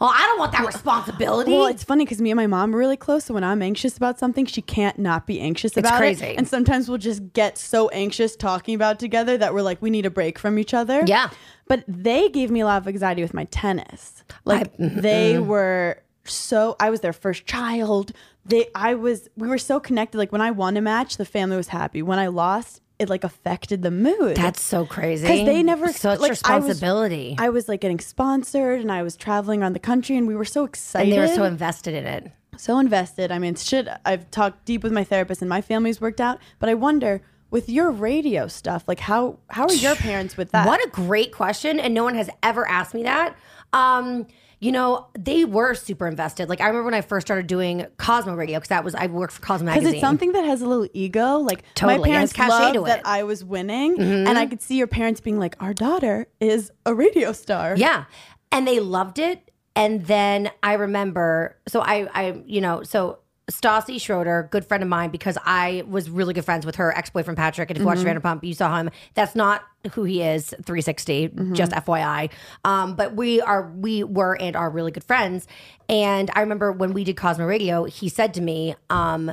Well, 0.00 0.10
I 0.12 0.26
don't 0.26 0.38
want 0.40 0.50
that 0.50 0.66
responsibility. 0.66 1.52
Well, 1.52 1.66
it's 1.66 1.84
funny 1.84 2.04
because 2.04 2.20
me 2.20 2.32
and 2.32 2.36
my 2.36 2.48
mom 2.48 2.74
are 2.74 2.78
really 2.78 2.96
close. 2.96 3.26
So 3.26 3.34
when 3.34 3.44
I'm 3.44 3.62
anxious 3.62 3.96
about 3.96 4.18
something, 4.18 4.46
she 4.46 4.60
can't 4.60 4.98
not 4.98 5.28
be 5.28 5.38
anxious 5.38 5.76
about 5.76 5.98
crazy. 5.98 6.24
it. 6.24 6.38
And 6.38 6.48
sometimes 6.48 6.88
we'll 6.88 6.98
just 6.98 7.32
get 7.34 7.56
so 7.56 7.88
anxious 7.90 8.34
talking 8.34 8.74
about 8.74 8.96
it 8.96 8.98
together 8.98 9.38
that 9.38 9.54
we're 9.54 9.62
like, 9.62 9.80
we 9.80 9.90
need 9.90 10.04
a 10.04 10.10
break 10.10 10.40
from 10.40 10.58
each 10.58 10.74
other. 10.74 11.04
Yeah. 11.06 11.30
But 11.68 11.84
they 11.86 12.28
gave 12.30 12.50
me 12.50 12.58
a 12.58 12.64
lot 12.64 12.82
of 12.82 12.88
anxiety 12.88 13.22
with 13.22 13.32
my 13.32 13.44
tennis. 13.44 14.24
Like 14.44 14.76
mm-hmm, 14.76 15.00
they 15.02 15.34
mm-hmm. 15.34 15.46
were 15.46 16.02
so 16.24 16.76
I 16.80 16.90
was 16.90 17.00
their 17.00 17.12
first 17.12 17.46
child. 17.46 18.12
They 18.44 18.66
I 18.74 18.94
was 18.94 19.28
we 19.36 19.48
were 19.48 19.58
so 19.58 19.80
connected. 19.80 20.18
Like 20.18 20.32
when 20.32 20.40
I 20.40 20.50
won 20.50 20.76
a 20.76 20.80
match, 20.80 21.16
the 21.16 21.24
family 21.24 21.56
was 21.56 21.68
happy. 21.68 22.02
When 22.02 22.18
I 22.18 22.26
lost, 22.28 22.80
it 22.98 23.08
like 23.08 23.24
affected 23.24 23.82
the 23.82 23.90
mood. 23.90 24.36
That's 24.36 24.60
so 24.60 24.84
crazy. 24.86 25.26
because 25.26 25.46
they 25.46 25.62
never 25.62 25.92
such 25.92 26.20
like, 26.20 26.28
I 26.28 26.30
was- 26.30 26.30
responsibility, 26.30 27.36
I 27.38 27.48
was, 27.48 27.68
like 27.68 27.80
getting 27.80 27.98
sponsored 28.00 28.80
and 28.80 28.90
I 28.92 29.02
was 29.02 29.16
traveling 29.16 29.62
around 29.62 29.72
the 29.74 29.78
country 29.80 30.16
and 30.16 30.26
we 30.26 30.34
were 30.36 30.44
so 30.44 30.64
excited. 30.64 31.12
and 31.12 31.12
they 31.12 31.18
were 31.20 31.34
so 31.34 31.44
invested 31.44 31.94
in 31.94 32.06
it. 32.06 32.32
so 32.56 32.78
invested. 32.78 33.32
I 33.32 33.38
mean, 33.38 33.54
shit, 33.56 33.88
I've 34.04 34.30
talked 34.30 34.64
deep 34.64 34.82
with 34.82 34.92
my 34.92 35.04
therapist 35.04 35.42
and 35.42 35.48
my 35.48 35.60
family's 35.60 36.00
worked 36.00 36.20
out, 36.20 36.38
but 36.58 36.68
I 36.68 36.74
wonder 36.74 37.22
with 37.50 37.68
your 37.68 37.90
radio 37.90 38.46
stuff, 38.46 38.84
like 38.86 39.00
how 39.00 39.38
how 39.50 39.64
are 39.66 39.74
your 39.74 39.94
parents 40.08 40.36
with 40.36 40.50
that? 40.52 40.66
What 40.66 40.84
a 40.84 40.88
great 40.90 41.32
question, 41.32 41.78
and 41.80 41.92
no 41.94 42.04
one 42.04 42.14
has 42.14 42.30
ever 42.42 42.66
asked 42.68 42.94
me 42.94 43.02
that. 43.04 43.36
Um, 43.72 44.26
you 44.62 44.70
know, 44.70 45.08
they 45.18 45.44
were 45.44 45.74
super 45.74 46.06
invested. 46.06 46.48
Like 46.48 46.60
I 46.60 46.68
remember 46.68 46.84
when 46.84 46.94
I 46.94 47.00
first 47.00 47.26
started 47.26 47.48
doing 47.48 47.84
Cosmo 47.96 48.34
Radio 48.34 48.58
because 48.58 48.68
that 48.68 48.84
was 48.84 48.94
I 48.94 49.08
worked 49.08 49.32
for 49.32 49.42
Cosmo 49.42 49.66
Magazine. 49.66 49.82
because 49.82 49.94
it's 49.94 50.00
something 50.00 50.32
that 50.32 50.44
has 50.44 50.62
a 50.62 50.66
little 50.66 50.86
ego. 50.92 51.38
Like 51.38 51.64
Totally, 51.74 51.98
my 51.98 52.14
parents 52.14 52.38
loved 52.38 52.74
to 52.74 52.80
it. 52.80 52.82
Mm-hmm. 52.82 52.86
that 52.86 53.00
I 53.04 53.24
was 53.24 53.44
winning, 53.44 54.00
and 54.00 54.38
I 54.38 54.46
could 54.46 54.62
see 54.62 54.76
your 54.76 54.86
parents 54.86 55.20
being 55.20 55.40
like, 55.40 55.56
"Our 55.58 55.74
daughter 55.74 56.28
is 56.38 56.70
a 56.86 56.94
radio 56.94 57.32
star." 57.32 57.74
Yeah. 57.76 58.04
And 58.52 58.68
they 58.68 58.78
loved 58.78 59.18
it. 59.18 59.50
And 59.74 60.04
then 60.04 60.50
I 60.62 60.74
remember, 60.74 61.56
so 61.66 61.80
I, 61.80 62.06
I, 62.12 62.42
you 62.46 62.60
know, 62.60 62.82
so 62.82 63.18
Stassi 63.52 64.00
Schroeder, 64.00 64.48
good 64.50 64.64
friend 64.64 64.82
of 64.82 64.88
mine, 64.88 65.10
because 65.10 65.38
I 65.44 65.84
was 65.86 66.10
really 66.10 66.34
good 66.34 66.44
friends 66.44 66.64
with 66.66 66.76
her 66.76 66.96
ex 66.96 67.10
boyfriend 67.10 67.36
Patrick. 67.36 67.70
And 67.70 67.76
if 67.76 67.82
you 67.82 67.86
watch 67.86 67.98
Vanderpump, 67.98 68.42
you 68.44 68.54
saw 68.54 68.76
him. 68.78 68.90
That's 69.14 69.34
not 69.34 69.62
who 69.92 70.04
he 70.04 70.22
is. 70.22 70.50
360, 70.50 71.30
just 71.52 71.72
FYI. 71.72 72.30
Um, 72.64 72.94
but 72.94 73.14
we 73.14 73.40
are, 73.40 73.70
we 73.70 74.04
were 74.04 74.36
and 74.40 74.56
are 74.56 74.70
really 74.70 74.90
good 74.90 75.04
friends. 75.04 75.46
And 75.88 76.30
I 76.34 76.40
remember 76.40 76.72
when 76.72 76.92
we 76.92 77.04
did 77.04 77.16
Cosmo 77.16 77.46
Radio, 77.46 77.84
he 77.84 78.08
said 78.08 78.34
to 78.34 78.40
me, 78.40 78.74
um, 78.90 79.32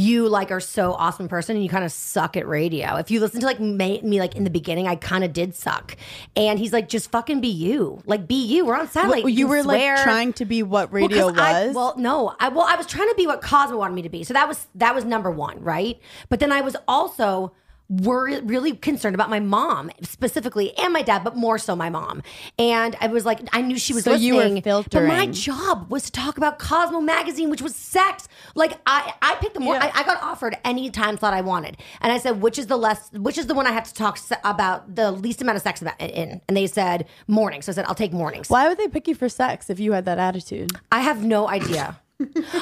you 0.00 0.28
like 0.28 0.52
are 0.52 0.60
so 0.60 0.92
awesome 0.92 1.26
person 1.26 1.56
and 1.56 1.62
you 1.64 1.68
kind 1.68 1.84
of 1.84 1.90
suck 1.90 2.36
at 2.36 2.46
radio. 2.46 2.94
If 2.96 3.10
you 3.10 3.18
listen 3.18 3.40
to 3.40 3.46
like 3.46 3.58
me, 3.58 4.00
me 4.02 4.20
like 4.20 4.36
in 4.36 4.44
the 4.44 4.50
beginning, 4.50 4.86
I 4.86 4.94
kind 4.94 5.24
of 5.24 5.32
did 5.32 5.56
suck. 5.56 5.96
And 6.36 6.56
he's 6.58 6.72
like, 6.72 6.88
just 6.88 7.10
fucking 7.10 7.40
be 7.40 7.48
you. 7.48 8.00
Like 8.06 8.28
be 8.28 8.36
you. 8.46 8.64
We're 8.64 8.76
on 8.78 8.88
satellite. 8.88 9.24
you 9.26 9.46
can 9.46 9.48
were 9.48 9.62
swear. 9.64 9.96
like 9.96 10.04
trying 10.04 10.32
to 10.34 10.44
be 10.44 10.62
what 10.62 10.92
radio 10.92 11.28
I- 11.34 11.66
was. 11.66 11.74
well, 11.74 11.94
no, 11.98 12.34
I 12.38 12.48
well, 12.48 12.64
I 12.68 12.76
was 12.76 12.86
trying 12.86 13.08
to 13.08 13.14
be 13.16 13.26
what 13.26 13.42
Cosmo 13.42 13.76
wanted 13.76 13.94
me 13.94 14.02
to 14.02 14.08
be. 14.08 14.22
So 14.22 14.34
that 14.34 14.46
was 14.46 14.68
that 14.76 14.94
was 14.94 15.04
number 15.04 15.32
one, 15.32 15.60
right? 15.64 16.00
But 16.28 16.38
then 16.38 16.52
I 16.52 16.60
was 16.60 16.76
also 16.86 17.52
were 17.88 18.40
really 18.42 18.72
concerned 18.72 19.14
about 19.14 19.30
my 19.30 19.40
mom 19.40 19.90
specifically 20.02 20.76
and 20.76 20.92
my 20.92 21.02
dad, 21.02 21.24
but 21.24 21.36
more 21.36 21.56
so 21.58 21.74
my 21.74 21.88
mom. 21.88 22.22
And 22.58 22.96
I 23.00 23.06
was 23.06 23.24
like, 23.24 23.40
I 23.52 23.62
knew 23.62 23.78
she 23.78 23.94
was 23.94 24.04
So 24.04 24.14
you 24.14 24.34
were 24.34 24.42
listening. 24.44 24.62
But 24.62 25.04
my 25.04 25.26
job 25.26 25.90
was 25.90 26.04
to 26.04 26.12
talk 26.12 26.36
about 26.36 26.58
Cosmo 26.58 27.00
magazine, 27.00 27.48
which 27.48 27.62
was 27.62 27.74
sex. 27.74 28.28
Like 28.54 28.74
I, 28.86 29.14
I 29.22 29.36
picked 29.36 29.54
the 29.54 29.60
more. 29.60 29.74
Yeah. 29.74 29.90
I, 29.94 30.00
I 30.00 30.04
got 30.04 30.22
offered 30.22 30.56
any 30.64 30.90
time 30.90 31.16
slot 31.16 31.32
I 31.32 31.40
wanted, 31.40 31.78
and 32.00 32.12
I 32.12 32.18
said, 32.18 32.42
which 32.42 32.58
is 32.58 32.66
the 32.66 32.76
less, 32.76 33.10
which 33.12 33.38
is 33.38 33.46
the 33.46 33.54
one 33.54 33.66
I 33.66 33.72
have 33.72 33.84
to 33.84 33.94
talk 33.94 34.18
se- 34.18 34.36
about 34.44 34.94
the 34.94 35.10
least 35.10 35.40
amount 35.40 35.56
of 35.56 35.62
sex 35.62 35.80
about 35.80 35.98
in. 36.00 36.40
And 36.46 36.56
they 36.56 36.66
said 36.66 37.06
morning. 37.26 37.62
So 37.62 37.72
I 37.72 37.74
said, 37.74 37.86
I'll 37.86 37.94
take 37.94 38.12
mornings. 38.12 38.50
Why 38.50 38.68
would 38.68 38.78
they 38.78 38.88
pick 38.88 39.08
you 39.08 39.14
for 39.14 39.28
sex 39.28 39.70
if 39.70 39.80
you 39.80 39.92
had 39.92 40.04
that 40.04 40.18
attitude? 40.18 40.72
I 40.92 41.00
have 41.00 41.24
no 41.24 41.48
idea. 41.48 42.00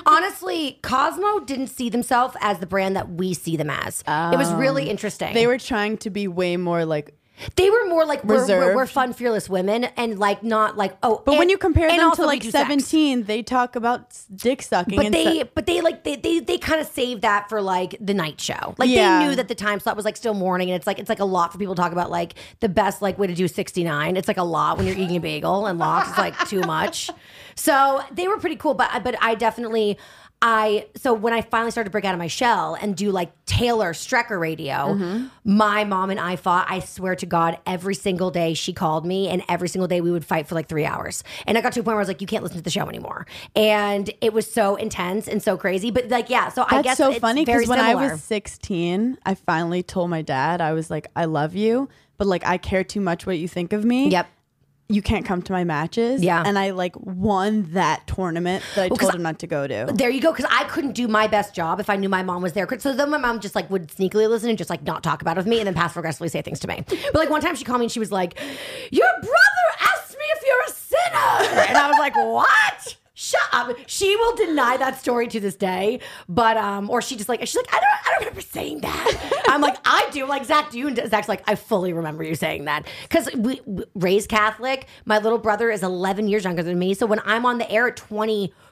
Honestly, 0.07 0.79
Cosmo 0.83 1.41
didn't 1.41 1.69
see 1.69 1.89
themselves 1.89 2.37
as 2.41 2.59
the 2.59 2.67
brand 2.67 2.97
that 2.97 3.11
we 3.11 3.35
see 3.35 3.57
them 3.57 3.71
as. 3.71 4.03
it 4.07 4.37
was 4.37 4.53
really 4.55 4.89
oh. 4.89 4.91
interesting. 4.91 5.31
Oh. 5.31 5.35
They 5.35 5.47
were 5.47 5.59
trying 5.59 5.99
to 5.99 6.11
be 6.11 6.29
way 6.29 6.57
more 6.57 6.85
like. 6.85 7.15
They 7.57 7.69
were 7.71 7.87
more 7.89 8.05
like 8.07 8.25
we're, 8.25 8.37
we're, 8.37 8.41
Reserved. 8.41 8.77
we're 8.77 8.87
fun, 8.87 9.13
fearless 9.13 9.49
women, 9.49 9.85
and 9.97 10.19
like 10.19 10.43
not 10.43 10.77
like 10.77 10.97
oh. 11.03 11.23
But 11.25 11.39
when 11.39 11.49
you 11.49 11.59
compare 11.59 11.89
and 11.89 11.99
them 11.99 12.09
also 12.09 12.23
to 12.23 12.27
we 12.29 12.35
like 12.35 12.43
do 12.43 12.51
sex. 12.51 12.63
seventeen, 12.67 13.25
they 13.25 13.43
talk 13.43 13.77
about 13.77 14.07
s- 14.11 14.27
dick 14.35 14.63
sucking. 14.63 14.97
But 14.97 15.07
and 15.07 15.15
they, 15.15 15.25
se- 15.25 15.51
but 15.55 15.67
they 15.67 15.81
like 15.81 16.05
they 16.05 16.17
they, 16.17 16.39
they 16.41 16.59
kind 16.59 16.81
of 16.81 16.87
saved 16.87 17.23
that 17.23 17.49
for 17.49 17.61
like 17.61 17.97
the 18.01 18.15
night 18.15 18.41
show. 18.41 18.75
Like 18.79 18.89
Yeah. 18.89 19.19
they 19.21 19.27
knew 19.29 19.37
that 19.37 19.49
the 19.49 19.55
time 19.55 19.81
slot 19.81 19.97
was 19.97 20.05
like 20.05 20.17
still 20.17 20.35
morning, 20.35 20.71
and 20.71 20.77
it's 20.77 20.87
like 20.87 20.99
it's 20.99 21.09
like 21.11 21.21
a 21.21 21.25
lot 21.25 21.53
for 21.53 21.59
people 21.59 21.75
to 21.75 21.81
talk 21.83 21.93
about 21.93 22.11
like 22.11 22.35
the 22.61 22.69
best 22.69 23.03
like 23.03 23.19
way 23.19 23.27
to 23.27 23.35
do 23.35 23.49
sixty 23.49 23.85
nine. 23.85 24.17
It's 24.17 24.29
like 24.29 24.39
a 24.39 24.43
lot 24.43 24.79
when 24.79 24.87
you're 24.87 24.97
eating 24.97 25.17
a 25.17 25.21
bagel, 25.21 25.67
and 25.67 25.79
lots 25.79 26.11
is 26.11 26.19
like 26.19 26.39
too 26.49 26.61
much. 26.63 27.11
So 27.59 28.03
they 28.13 28.29
were 28.29 28.37
pretty 28.39 28.57
cool, 28.57 28.75
but 28.75 29.03
but 29.03 29.17
I 29.23 29.35
definitely. 29.35 29.97
I 30.43 30.87
so 30.97 31.15
when 31.15 31.33
I 31.33 31.41
finally 31.41 31.71
started 31.71 31.89
to 31.89 31.93
break 31.93 32.05
out 32.05 32.13
of 32.13 32.19
my 32.19 32.27
shell 32.27 32.77
and 32.79 32.95
do 32.95 33.11
like 33.11 33.33
Taylor 33.47 33.93
Strecker 33.93 34.39
radio, 34.39 34.75
Mm-hmm. 34.75 35.27
my 35.45 35.85
mom 35.85 36.11
and 36.11 36.21
I 36.21 36.37
fought. 36.37 36.67
I 36.69 36.81
swear 36.81 37.17
to 37.17 37.27
God, 37.27 37.59
every 37.67 37.95
single 37.95 38.31
day 38.31 38.53
she 38.55 38.73
called 38.75 39.07
me, 39.07 39.29
and 39.29 39.43
every 39.49 39.69
single 39.69 39.89
day 39.89 40.01
we 40.03 40.11
would 40.11 40.25
fight 40.27 40.47
for 40.47 40.55
like 40.55 40.69
three 40.69 40.85
hours. 40.85 41.25
And 41.47 41.57
I 41.57 41.63
got 41.63 41.73
to 41.73 41.81
a 41.81 41.83
point 41.83 41.95
where 41.95 41.97
I 41.97 42.01
was 42.01 42.09
like, 42.09 42.21
"You 42.21 42.27
can't 42.27 42.43
listen 42.43 42.59
to 42.59 42.63
the 42.63 42.71
show 42.71 42.87
anymore," 42.87 43.27
and 43.57 44.11
it 44.21 44.33
was 44.35 44.51
so 44.51 44.77
intense 44.77 45.27
and 45.27 45.43
so 45.43 45.57
crazy. 45.57 45.91
But 45.91 46.09
like, 46.11 46.29
yeah, 46.29 46.51
so 46.51 46.67
I 46.69 46.83
guess 46.83 46.99
so 46.99 47.11
it's 47.11 47.21
funny 47.21 47.45
because 47.45 47.67
when 47.67 47.81
I 47.81 47.95
was 47.95 48.23
16, 48.23 49.19
I 49.25 49.35
finally 49.35 49.83
told 49.83 50.11
my 50.11 50.21
dad, 50.23 50.61
I 50.61 50.73
was 50.75 50.91
like, 50.91 51.09
I 51.17 51.25
love 51.25 51.55
you, 51.55 51.89
but 52.19 52.27
like, 52.27 52.47
I 52.47 52.59
care 52.59 52.85
too 52.85 53.01
much 53.01 53.27
what 53.27 53.39
you 53.39 53.49
think 53.49 53.73
of 53.73 53.85
me. 53.85 54.09
Yep. 54.11 54.29
You 54.89 55.03
can't 55.03 55.25
come 55.25 55.43
to 55.43 55.53
my 55.53 55.65
matches. 55.65 56.23
Yeah. 56.23 56.43
And 56.47 56.57
I 56.59 56.71
like 56.71 56.95
won 57.01 57.73
that 57.73 58.07
tournament 58.07 58.63
that 58.77 58.85
I 58.85 58.89
'cause 58.89 58.99
told 58.99 59.15
him 59.17 59.23
not 59.23 59.41
to 59.41 59.47
go 59.47 59.67
to. 59.67 59.93
There 59.93 60.11
you 60.11 60.21
go. 60.21 60.31
Because 60.33 60.51
I 60.51 60.65
couldn't 60.65 60.93
do 60.93 61.09
my 61.09 61.27
best 61.27 61.55
job 61.55 61.81
if 61.81 61.91
I 61.91 61.97
knew 61.97 62.09
my 62.09 62.23
mom 62.23 62.41
was 62.43 62.53
there. 62.53 62.69
So 62.79 62.93
then 62.93 63.11
my 63.11 63.19
mom 63.19 63.41
just 63.41 63.57
like 63.57 63.69
would 63.71 63.89
sneakily 63.89 64.29
listen 64.29 64.49
and 64.49 64.57
just 64.57 64.71
like 64.71 64.85
not 64.85 65.03
talk 65.03 65.23
about 65.23 65.37
it 65.37 65.41
with 65.41 65.49
me 65.49 65.59
and 65.59 65.67
then 65.67 65.75
passive 65.75 65.97
aggressively 65.97 66.29
say 66.29 66.41
things 66.43 66.61
to 66.61 66.69
me. 66.69 66.85
But 66.87 67.17
like 67.17 67.31
one 67.31 67.41
time 67.41 67.57
she 67.57 67.65
called 67.65 67.81
me 67.81 67.87
and 67.87 67.93
she 67.93 67.99
was 67.99 68.13
like, 68.13 68.39
"Your 68.93 69.09
brother 69.21 69.67
asked 69.93 70.13
me 70.13 70.25
if 70.37 70.43
you're 70.47 70.63
a 70.67 70.71
sinner," 70.71 71.65
and 71.69 71.77
I 71.77 71.89
was 71.89 71.99
like, 71.99 72.15
"What?" 72.15 72.97
Shut 73.19 73.41
up. 73.51 73.75
She 73.87 74.15
will 74.15 74.37
deny 74.37 74.77
that 74.77 75.01
story 75.01 75.27
to 75.29 75.41
this 75.41 75.57
day, 75.57 76.01
but 76.29 76.59
um, 76.59 76.91
or 76.91 77.01
she 77.01 77.17
just 77.17 77.31
like 77.31 77.41
she's 77.41 77.57
like 77.57 77.73
I 77.73 77.81
don't 77.81 77.85
I 77.85 78.11
don't 78.11 78.19
remember 78.21 78.41
saying 78.43 78.83
that. 78.83 79.43
I'm 79.49 79.63
like 79.63 79.79
I 79.87 80.07
do. 80.13 80.27
Like 80.27 80.45
Zach, 80.45 80.71
do 80.71 80.79
you? 80.79 80.89
And 80.89 81.01
Zach's 81.09 81.27
like 81.27 81.43
I 81.47 81.55
fully 81.55 81.95
remember 81.95 82.23
you 82.25 82.35
saying 82.35 82.67
that 82.67 82.87
because 83.09 83.31
we, 83.35 83.63
we 83.65 83.85
raised 83.95 84.29
Catholic. 84.29 84.87
My 85.07 85.17
little 85.17 85.39
brother 85.39 85.71
is 85.71 85.83
11 85.83 86.29
years 86.29 86.45
younger 86.45 86.63
than 86.63 86.79
me, 86.79 86.93
so 86.93 87.07
when 87.07 87.21
I'm 87.25 87.47
on 87.47 87.57
the 87.57 87.71
air 87.71 87.89
at 87.89 87.97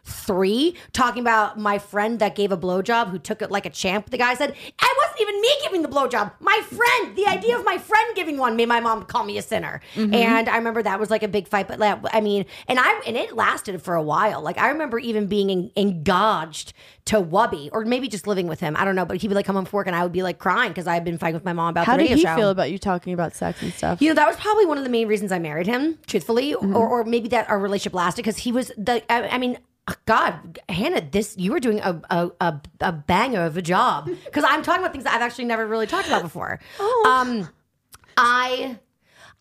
23 0.04 0.74
talking 0.92 1.20
about 1.22 1.58
my 1.58 1.78
friend 1.78 2.18
that 2.18 2.34
gave 2.34 2.52
a 2.52 2.56
blowjob 2.56 3.10
who 3.10 3.18
took 3.18 3.42
it 3.42 3.50
like 3.50 3.66
a 3.66 3.70
champ, 3.70 4.10
the 4.10 4.18
guy 4.18 4.34
said 4.34 4.50
it 4.50 4.56
wasn't 4.80 5.20
even 5.20 5.40
me 5.40 5.48
giving 5.62 5.82
the 5.82 5.88
blowjob. 5.88 6.32
My 6.40 6.60
friend. 6.66 7.16
The 7.16 7.26
idea 7.26 7.56
of 7.58 7.64
my 7.64 7.78
friend 7.78 8.14
giving 8.16 8.38
one 8.38 8.56
made 8.56 8.66
my 8.68 8.80
mom 8.80 9.04
call 9.04 9.24
me 9.24 9.38
a 9.38 9.42
sinner, 9.42 9.80
and 9.94 10.48
I 10.48 10.56
remember 10.56 10.82
that 10.82 10.98
was 10.98 11.10
like 11.10 11.22
a 11.22 11.28
big 11.28 11.46
fight. 11.48 11.68
But 11.68 11.78
like, 11.78 11.98
I 12.12 12.20
mean, 12.20 12.44
and 12.68 12.78
I 12.78 13.00
and 13.06 13.16
it 13.16 13.34
lasted 13.36 13.80
for 13.82 13.94
a 13.94 14.02
while. 14.02 14.40
Like 14.42 14.58
I 14.58 14.68
remember 14.68 14.98
even 14.98 15.26
being 15.26 15.50
en- 15.50 15.70
engaged 15.76 16.72
to 17.06 17.20
Wubby, 17.20 17.68
or 17.72 17.84
maybe 17.84 18.08
just 18.08 18.26
living 18.26 18.46
with 18.46 18.60
him. 18.60 18.76
I 18.76 18.84
don't 18.84 18.96
know, 18.96 19.04
but 19.04 19.18
he 19.18 19.28
would 19.28 19.34
like 19.34 19.46
come 19.46 19.56
home 19.56 19.64
from 19.64 19.76
work, 19.76 19.86
and 19.86 19.94
I 19.96 20.02
would 20.02 20.12
be 20.12 20.22
like 20.22 20.38
crying 20.38 20.70
because 20.70 20.86
I 20.86 20.94
had 20.94 21.04
been 21.04 21.18
fighting 21.18 21.34
with 21.34 21.44
my 21.44 21.52
mom 21.52 21.70
about 21.70 21.86
How 21.86 21.96
the 21.96 22.06
did 22.08 22.16
he 22.16 22.22
show. 22.22 22.34
feel 22.36 22.50
about 22.50 22.70
you 22.70 22.78
talking 22.78 23.12
about 23.12 23.34
sex 23.34 23.62
and 23.62 23.72
stuff? 23.72 24.00
You 24.02 24.08
know, 24.08 24.14
that 24.14 24.26
was 24.26 24.36
probably 24.36 24.66
one 24.66 24.78
of 24.78 24.84
the 24.84 24.90
main 24.90 25.06
reasons 25.08 25.30
I 25.32 25.38
married 25.38 25.66
him, 25.66 25.98
truthfully, 26.06 26.52
Mm-hmm. 26.54 26.74
or, 26.76 26.88
or 26.88 27.04
maybe 27.04 27.28
that 27.28 27.48
our 27.48 27.58
relationship 27.58 27.94
lasted 27.94 28.22
because 28.22 28.38
he 28.38 28.50
was 28.52 28.72
the. 28.76 29.02
I, 29.12 29.28
I 29.28 29.38
mean, 29.38 29.58
God, 30.06 30.58
Hannah, 30.68 31.02
this 31.10 31.36
you 31.36 31.52
were 31.52 31.60
doing 31.60 31.80
a 31.80 32.00
a, 32.10 32.30
a, 32.40 32.60
a 32.80 32.92
banger 32.92 33.44
of 33.44 33.56
a 33.56 33.62
job 33.62 34.08
because 34.24 34.44
I'm 34.46 34.62
talking 34.62 34.80
about 34.80 34.92
things 34.92 35.04
that 35.04 35.14
I've 35.14 35.22
actually 35.22 35.44
never 35.44 35.66
really 35.66 35.86
talked 35.86 36.08
about 36.08 36.22
before. 36.22 36.60
Oh. 36.78 37.04
Um, 37.06 37.48
I. 38.16 38.78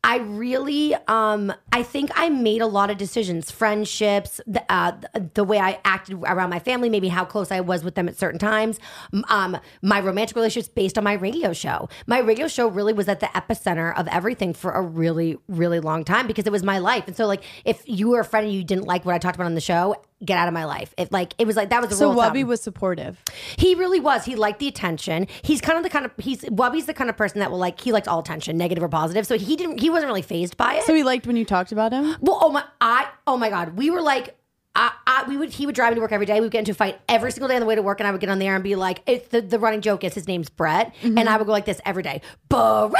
I 0.06 0.18
really, 0.18 0.94
um, 1.08 1.54
I 1.72 1.82
think 1.82 2.12
I 2.14 2.28
made 2.28 2.62
a 2.62 2.68
lot 2.68 2.90
of 2.90 2.98
decisions, 2.98 3.52
friendships, 3.52 4.42
the, 4.46 4.62
uh, 4.70 4.92
the, 5.14 5.30
the 5.34 5.44
way 5.46 5.60
I 5.60 5.80
acted 5.86 6.22
around 6.26 6.50
my 6.50 6.60
family, 6.60 6.90
maybe 6.90 7.08
how 7.08 7.24
close 7.24 7.52
I 7.52 7.62
was 7.62 7.86
with 7.86 7.96
them 7.96 8.10
at 8.10 8.18
certain 8.18 8.38
times, 8.38 8.82
um, 9.30 9.58
my 9.82 10.02
romantic 10.02 10.36
relationships 10.36 10.68
based 10.68 10.98
on 10.98 11.06
my 11.06 11.14
radio 11.14 11.54
show. 11.54 11.88
My 12.06 12.20
radio 12.20 12.50
show 12.50 12.68
really 12.68 12.92
was 12.92 13.08
at 13.08 13.22
the 13.22 13.28
epicenter 13.28 13.98
of 13.98 14.10
everything 14.10 14.54
for 14.54 14.72
a 14.72 14.82
really, 14.82 15.38
really 15.48 15.80
long 15.80 16.04
time 16.04 16.28
because 16.28 16.46
it 16.46 16.52
was 16.52 16.64
my 16.64 16.80
life. 16.80 17.06
And 17.08 17.16
so, 17.16 17.26
like, 17.26 17.44
if 17.64 17.82
you 17.86 18.10
were 18.10 18.20
a 18.20 18.26
friend 18.26 18.46
and 18.46 18.54
you 18.54 18.66
didn't 18.66 18.86
like 18.86 19.06
what 19.06 19.16
I 19.16 19.20
talked 19.20 19.38
about 19.38 19.46
on 19.46 19.56
the 19.56 19.62
show, 19.62 19.96
get 20.26 20.38
out 20.38 20.48
of 20.48 20.54
my 20.54 20.66
life. 20.66 20.94
It 20.98 21.12
like 21.12 21.34
it 21.38 21.48
was 21.48 21.56
like 21.56 21.70
that 21.70 21.82
was 21.82 21.90
the 21.90 21.96
So 21.96 22.12
rule. 22.12 22.22
thumb. 22.22 22.34
Wubby 22.34 22.44
was 22.46 22.62
supportive. 22.62 23.22
He 23.58 23.76
really 23.76 24.00
was. 24.00 24.26
He 24.26 24.36
liked 24.36 24.60
the 24.60 24.68
attention. 24.68 25.28
He's 25.42 25.62
kind 25.62 25.78
of 25.78 25.84
the 25.84 25.90
kind 25.90 26.06
of 26.06 26.12
he's 26.18 26.42
Wubby's 26.44 26.86
the 26.86 26.94
kind 26.94 27.10
of 27.10 27.18
person 27.18 27.40
that 27.40 27.52
will 27.52 27.58
like 27.60 27.80
he 27.82 27.92
likes 27.92 28.08
all 28.08 28.20
attention, 28.20 28.58
negative 28.58 28.84
or 28.84 28.90
positive. 28.90 29.26
So 29.28 29.38
he 29.38 29.56
didn't 29.56 29.80
he 29.80 29.90
wasn't 29.90 30.08
really 30.08 30.22
phased 30.22 30.58
by 30.58 30.76
it. 30.76 30.84
So 30.84 30.94
he 30.94 31.04
liked 31.04 31.26
when 31.28 31.36
you 31.36 31.46
talked 31.46 31.72
about 31.72 31.92
him. 31.94 32.16
well, 32.22 32.40
oh 32.42 32.50
my 32.50 32.64
I 32.82 33.08
oh 33.28 33.38
my 33.38 33.50
god, 33.50 33.78
we 33.78 33.90
were 33.90 34.02
like. 34.02 34.36
I, 34.76 34.92
I, 35.06 35.26
we 35.28 35.38
would 35.38 35.52
he 35.52 35.68
would 35.68 35.76
drive 35.76 35.92
me 35.92 35.96
to 35.98 36.02
work 36.02 36.12
every 36.12 36.26
day. 36.26 36.34
We 36.34 36.40
would 36.42 36.52
get 36.52 36.58
into 36.58 36.72
a 36.72 36.74
fight 36.74 37.00
every 37.08 37.32
single 37.32 37.48
day 37.48 37.54
on 37.54 37.60
the 37.60 37.68
way 37.68 37.76
to 37.76 37.84
work, 37.84 38.00
and 38.00 38.08
I 38.08 38.12
would 38.12 38.20
get 38.20 38.32
on 38.32 38.40
there 38.40 38.56
and 38.56 38.64
be 38.64 38.76
like, 38.76 39.04
"It's 39.06 39.28
the, 39.28 39.40
the 39.40 39.60
running 39.60 39.82
joke 39.82 40.04
is 40.04 40.16
his 40.16 40.28
name's 40.28 40.50
Brett," 40.50 40.96
Mm-hmm. 41.04 41.16
and 41.16 41.30
I 41.30 41.38
would 41.38 41.46
go 41.46 41.52
like 41.52 41.66
this 41.66 41.80
every 41.86 42.02
day, 42.02 42.22
Brett, 42.50 42.92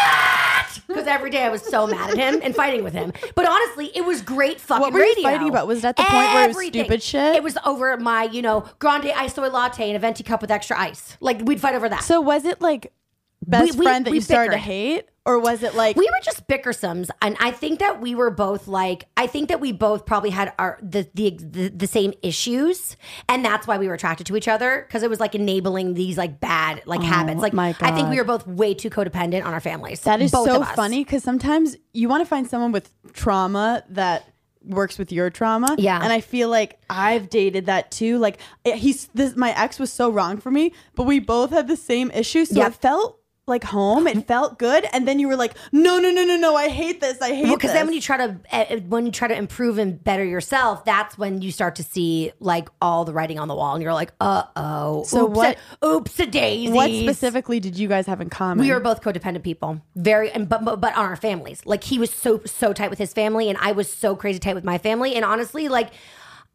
because 0.88 1.08
every 1.08 1.30
day 1.30 1.44
I 1.44 1.50
was 1.50 1.62
so 1.62 1.88
mad 1.88 2.12
at 2.12 2.18
him 2.18 2.42
and 2.44 2.56
fighting 2.56 2.84
with 2.84 2.94
him. 2.94 3.14
But 3.36 3.46
honestly, 3.48 3.92
it 3.96 4.06
was 4.06 4.22
great 4.22 4.60
fucking 4.60 4.82
What 4.82 4.94
were 4.94 5.00
you 5.00 5.06
radio. 5.16 5.24
fighting 5.24 5.50
about? 5.50 5.68
Was 5.68 5.80
it 5.80 5.86
at 5.88 5.96
the 5.98 6.04
point 6.04 6.14
where 6.14 6.44
it 6.44 6.48
was 6.48 6.56
Everything. 6.58 6.84
stupid 6.86 7.04
shit? 7.04 7.36
It 7.36 7.44
was 7.44 7.58
over 7.66 7.96
my 7.98 8.24
you 8.24 8.42
know 8.42 8.66
grande 8.80 9.08
iced 9.16 9.36
soy 9.36 9.50
latte 9.50 9.88
and 9.90 9.96
a 9.96 10.00
venti 10.00 10.24
cup 10.24 10.42
with 10.42 10.52
extra 10.52 10.80
ice. 10.80 11.18
Like 11.20 11.42
we'd 11.44 11.60
fight 11.62 11.76
over 11.76 11.90
that. 11.90 12.04
So 12.04 12.22
was 12.22 12.46
it 12.46 12.62
like 12.62 12.92
best 13.48 13.76
we- 13.78 13.86
friend 13.86 14.06
that 14.06 14.12
we 14.12 14.18
you 14.18 14.22
started 14.22 14.52
to 14.52 14.58
hate, 14.58 15.06
or 15.26 15.40
was 15.40 15.64
it 15.64 15.74
like 15.76 15.96
we 15.96 16.06
were 16.06 16.24
just 16.24 16.46
bickersomes 16.48 17.10
and 17.22 17.38
i 17.40 17.50
think 17.50 17.80
that 17.80 18.02
we 18.02 18.14
were 18.14 18.30
both 18.30 18.68
like 18.68 19.06
i 19.16 19.26
think 19.26 19.48
that 19.48 19.62
we 19.62 19.72
both 19.72 20.06
probably 20.06 20.30
had 20.30 20.52
our 20.60 20.78
the 20.82 21.08
the 21.14 21.30
the, 21.40 21.70
the 21.70 21.88
same 21.88 22.14
issues 22.22 22.98
and 23.30 23.44
that's 23.46 23.66
why 23.66 23.78
we 23.78 23.88
were 23.88 23.94
attracted 23.94 24.28
to 24.28 24.36
each 24.36 24.50
other 24.50 24.84
because 24.86 25.02
it 25.02 25.10
was 25.10 25.20
like 25.22 25.34
enabling 25.34 25.94
these 25.94 26.18
like 26.18 26.40
bad 26.42 26.82
like 26.86 27.00
oh 27.00 27.04
habits 27.04 27.40
like 27.42 27.54
Oh 27.54 27.56
my 27.56 27.76
i 27.80 27.92
think 27.92 28.10
we 28.10 28.18
were 28.18 28.26
both 28.26 28.46
way 28.46 28.74
too 28.74 28.90
codependent 28.90 29.46
on 29.46 29.54
our 29.54 29.62
families 29.62 30.02
That 30.02 30.22
is 30.22 30.32
so 30.32 30.64
funny 30.64 31.04
because 31.06 31.24
sometimes 31.24 31.78
you 31.94 32.10
want 32.10 32.22
to 32.22 32.28
find 32.28 32.46
someone 32.50 32.74
with 32.74 32.92
trauma 33.14 33.84
that 33.90 34.28
works 34.66 34.98
with 34.98 35.12
your 35.12 35.30
trauma. 35.30 35.76
Yeah. 35.78 36.00
And 36.02 36.14
I 36.14 36.22
feel 36.22 36.48
like 36.48 36.80
I've 36.90 37.30
dated 37.30 37.66
that 37.66 37.92
too. 37.92 38.18
Like 38.18 38.40
eh, 38.64 38.78
he's 38.78 39.08
this 39.14 39.36
my 39.36 39.52
ex 39.60 39.78
was 39.78 39.92
so 39.92 40.10
wrong 40.10 40.38
for 40.38 40.52
me, 40.52 40.72
but 40.96 41.04
we 41.04 41.20
both 41.20 41.50
had 41.50 41.68
the 41.68 41.76
same 41.76 42.10
issue. 42.12 42.46
So 42.46 42.56
Yep. 42.56 42.68
it 42.72 42.76
felt 42.76 43.20
like 43.46 43.64
home. 43.66 44.08
It 44.08 44.26
felt 44.26 44.58
good. 44.58 44.86
And 44.94 45.06
then 45.06 45.20
you 45.20 45.28
were 45.28 45.36
like, 45.36 45.54
no, 45.74 46.00
no, 46.00 46.12
no, 46.12 46.24
no, 46.24 46.38
no. 46.38 46.56
I 46.56 46.70
hate 46.70 47.02
this. 47.02 47.22
I 47.22 47.34
hate 47.34 47.44
Well, 47.44 47.56
because 47.56 47.74
then 47.74 47.86
when 47.86 47.94
you 47.94 48.00
try 48.00 48.16
to 48.18 48.40
uh, 48.52 48.78
when 48.88 49.06
you 49.06 49.12
try 49.12 49.28
to 49.28 49.36
improve 49.36 49.78
and 49.78 50.02
better 50.02 50.24
yourself 50.24 50.86
that's 50.86 51.18
when 51.18 51.42
you 51.42 51.52
start 51.52 51.76
to 51.76 51.84
see 51.84 52.32
like 52.40 52.70
all 52.82 53.04
the 53.04 53.12
writing 53.12 53.40
on 53.40 53.48
the 53.50 53.56
wall 53.56 53.74
and 53.74 53.84
you're 53.84 53.94
like 53.94 54.14
uh-oh 54.22 55.04
So 55.04 55.26
oops 55.28 55.36
what- 55.36 55.58
oops 55.84 56.20
a 56.20 56.26
daisy 56.26 56.72
what 56.72 56.90
specifically 56.90 57.60
did 57.60 57.78
you 57.78 57.88
guys 57.88 58.06
have 58.08 58.22
in 58.22 58.30
common? 58.30 58.66
We 58.66 58.72
were 58.72 58.80
both 58.80 59.02
codependent 59.02 59.44
people, 59.44 59.82
very, 59.96 60.32
and 60.32 60.48
but, 60.48 60.64
but 60.64 60.80
but 60.80 60.96
on 60.96 61.06
our 61.06 61.16
families. 61.16 61.62
Like 61.66 61.84
he 61.84 62.00
was 62.00 62.12
so 62.12 62.42
so 62.46 62.72
tight 62.74 62.90
with 62.90 63.00
his 63.00 63.12
family, 63.14 63.50
and 63.50 63.58
I 63.60 63.74
was 63.74 63.92
so 63.92 64.16
crazy 64.16 64.40
tight 64.40 64.56
with 64.56 64.64
my 64.64 64.78
family. 64.78 65.16
And 65.16 65.26
honestly, 65.26 65.68
like 65.68 65.90